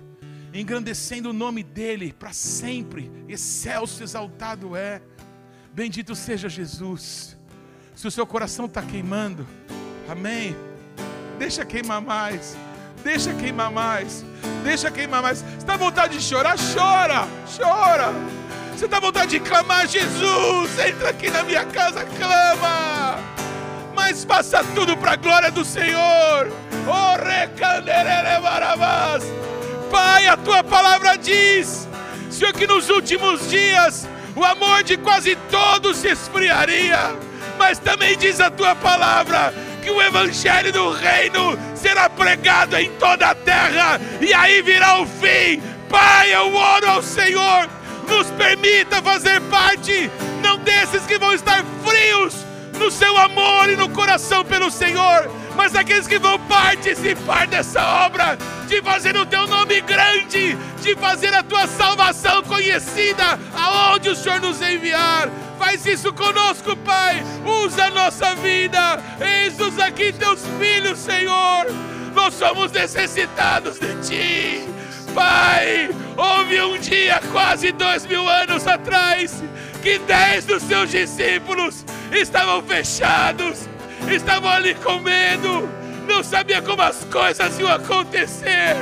engrandecendo 0.55 1.31
o 1.31 1.33
nome 1.33 1.65
dEle 1.65 2.13
para 2.13 2.33
sempre. 2.33 3.11
Excelso, 3.27 4.05
exaltado 4.05 4.77
é. 4.77 5.03
Bendito 5.75 6.15
seja 6.15 6.49
Jesus. 6.49 7.37
Se 7.97 8.07
o 8.07 8.11
seu 8.13 8.25
coração 8.25 8.67
está 8.67 8.83
queimando, 8.83 9.45
amém. 10.09 10.55
Deixa 11.41 11.65
queimar 11.65 12.01
mais. 12.01 12.57
Deixa 13.03 13.35
queimar 13.35 13.73
mais. 13.73 14.25
Deixa 14.63 14.91
queimar 14.91 15.23
mais. 15.23 15.39
Você 15.39 15.57
está 15.59 15.77
vontade 15.77 16.19
de 16.19 16.25
chorar? 16.25 16.57
Chora. 16.75 17.27
Chora. 17.57 18.13
Você 18.75 18.87
está 18.87 18.99
vontade 18.99 19.31
de 19.31 19.41
clamar, 19.41 19.87
Jesus, 19.87 20.79
entra 20.79 21.11
aqui 21.11 21.31
na 21.31 21.45
minha 21.45 21.65
casa, 21.65 22.05
clama. 22.05 23.19
Mas 23.95 24.25
faça 24.25 24.65
tudo 24.75 24.97
para 24.97 25.13
a 25.13 25.17
glória 25.17 25.51
do 25.51 25.65
Senhor. 25.65 26.51
Oh, 26.85 27.13
Pai, 29.91 30.27
a 30.27 30.37
tua 30.37 30.65
palavra 30.65 31.17
diz, 31.17 31.87
Senhor, 32.31 32.53
que 32.53 32.67
nos 32.67 32.89
últimos 32.89 33.49
dias 33.49 34.09
o 34.35 34.45
amor 34.45 34.83
de 34.83 34.97
quase 34.97 35.37
todos 35.51 35.99
se 35.99 36.09
esfriaria. 36.09 37.17
Mas 37.59 37.79
também 37.79 38.17
diz 38.17 38.41
a 38.41 38.51
tua 38.51 38.75
palavra 38.75 39.55
que 39.83 39.91
o 39.91 40.01
evangelho 40.01 40.73
do 40.73 40.93
reino 40.93 41.59
será 41.75 42.09
pregado 42.09 42.77
em 42.77 42.91
toda 42.93 43.27
a 43.27 43.35
terra 43.35 44.01
e 44.21 44.33
aí 44.33 44.63
virá 44.63 45.01
o 45.01 45.07
fim. 45.07 45.61
Pai, 45.91 46.33
eu 46.33 46.55
oro 46.55 46.89
ao 46.89 47.03
Senhor, 47.03 47.69
nos 48.09 48.31
permita 48.31 49.03
fazer 49.03 49.41
parte, 49.43 50.11
não 50.41 50.59
desses 50.59 51.05
que 51.05 51.19
vão 51.19 51.35
estar 51.35 51.65
frios 51.85 52.35
no 52.79 52.91
seu 52.91 53.17
amor 53.19 53.69
e 53.69 53.77
no 53.77 53.89
coração 53.91 54.45
pelo 54.45 54.71
Senhor, 54.71 55.29
mas 55.57 55.75
aqueles 55.75 56.07
que 56.07 56.19
vão 56.19 56.39
participar 56.41 57.47
dessa 57.47 57.83
obra, 58.07 58.39
de 58.67 58.81
fazer 58.83 59.17
o 59.17 59.27
teu 59.27 59.47
nome 59.47 59.81
grande, 59.81 60.57
de 60.81 60.97
fazer 60.97 61.35
a 61.35 61.43
tua 61.43 61.67
salvação 61.67 62.43
conhecida 62.43 63.39
aonde 63.55 64.11
o 64.11 64.17
Senhor 64.17 64.41
nos 64.41 64.61
enviar. 64.61 65.29
Faz 65.59 65.87
isso 65.87 66.13
conosco, 66.13 66.77
Pai. 66.79 67.23
Usa 67.65 67.85
a 67.85 67.91
nossa 67.91 68.35
vida. 68.35 69.01
Eis-nos 69.21 69.79
aqui, 69.79 70.13
teus 70.13 70.41
filhos, 70.59 70.99
Senhor. 70.99 71.67
Nós 72.15 72.35
somos 72.35 72.73
necessitados 72.73 73.79
de 73.79 73.95
Ti. 74.07 74.69
Pai, 75.15 75.91
houve 76.17 76.61
um 76.63 76.79
dia, 76.79 77.21
quase 77.31 77.71
dois 77.73 78.07
mil 78.07 78.27
anos 78.29 78.67
atrás, 78.67 79.43
que 79.83 79.99
dez 79.99 80.47
dos 80.47 80.63
seus 80.63 80.91
discípulos 80.91 81.85
estavam 82.11 82.63
fechados, 82.63 83.69
estavam 84.11 84.51
ali 84.51 84.75
com 84.75 84.99
medo, 84.99 85.69
não 86.07 86.23
sabia 86.23 86.61
como 86.63 86.83
as 86.83 87.05
coisas 87.05 87.59
iam 87.59 87.73
acontecer. 87.73 88.77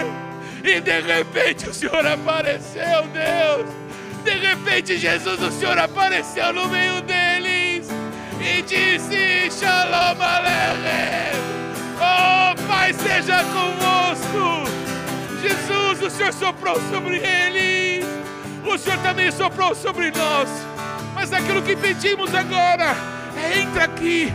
E 0.62 0.81
de 0.81 1.01
repente 1.01 1.68
o 1.68 1.75
Senhor 1.75 2.07
apareceu, 2.07 3.07
Deus 3.12 3.81
de 4.25 4.33
repente, 4.33 4.99
Jesus, 4.99 5.43
o 5.43 5.51
Senhor 5.51 5.79
apareceu 5.79 6.53
no 6.53 6.68
meio 6.68 7.01
deles 7.03 7.89
e 8.39 8.62
disse: 8.62 9.51
Shalom 9.51 10.21
Aleichem. 10.21 11.41
Oh, 11.97 12.68
Pai, 12.68 12.93
seja 12.93 13.43
conosco. 13.45 14.71
Jesus, 15.41 16.03
o 16.03 16.11
Senhor 16.11 16.33
soprou 16.35 16.79
sobre 16.91 17.16
eles. 17.16 18.05
O 18.64 18.77
Senhor 18.77 18.99
também 18.99 19.31
soprou 19.31 19.75
sobre 19.75 20.11
nós. 20.11 20.49
Mas 21.14 21.33
aquilo 21.33 21.62
que 21.62 21.75
pedimos 21.75 22.35
agora 22.35 22.95
é 23.37 23.61
entra 23.61 23.85
aqui, 23.85 24.33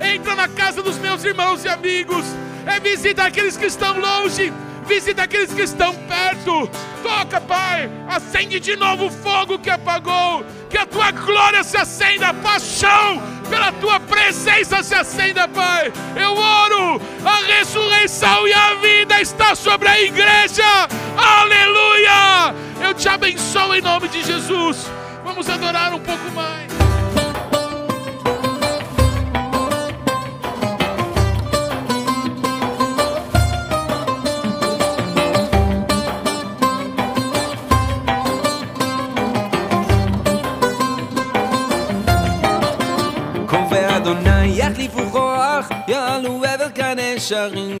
entra 0.00 0.34
na 0.34 0.48
casa 0.48 0.82
dos 0.82 0.98
meus 0.98 1.24
irmãos 1.24 1.64
e 1.64 1.68
amigos, 1.68 2.24
é 2.66 2.78
visitar 2.80 3.26
aqueles 3.26 3.56
que 3.56 3.66
estão 3.66 3.98
longe 3.98 4.52
visita 4.88 5.22
aqueles 5.22 5.52
que 5.52 5.62
estão 5.62 5.94
perto. 5.94 6.68
Toca, 7.02 7.40
Pai, 7.42 7.90
acende 8.08 8.58
de 8.58 8.74
novo 8.74 9.06
o 9.06 9.10
fogo 9.10 9.58
que 9.58 9.68
apagou. 9.68 10.44
Que 10.70 10.78
a 10.78 10.86
tua 10.86 11.10
glória 11.10 11.62
se 11.62 11.76
acenda, 11.76 12.32
paixão 12.34 13.22
pela 13.48 13.70
tua 13.72 14.00
presença 14.00 14.82
se 14.82 14.94
acenda, 14.94 15.46
Pai. 15.46 15.92
Eu 16.16 16.34
oro, 16.34 17.00
a 17.24 17.36
ressurreição 17.46 18.48
e 18.48 18.52
a 18.52 18.74
vida 18.74 19.20
está 19.20 19.54
sobre 19.54 19.88
a 19.88 20.00
igreja. 20.00 20.88
Aleluia! 21.16 22.54
Eu 22.82 22.94
te 22.94 23.08
abençoo 23.08 23.74
em 23.74 23.82
nome 23.82 24.08
de 24.08 24.22
Jesus. 24.22 24.86
Vamos 25.22 25.48
adorar 25.48 25.92
um 25.94 26.00
pouco 26.00 26.30
mais. 26.32 26.67
יחליפו 44.44 45.10
כוח, 45.12 45.68
יעלו 45.88 46.44
עבר 46.44 46.70
כאן 46.74 46.96
נשרים 47.16 47.77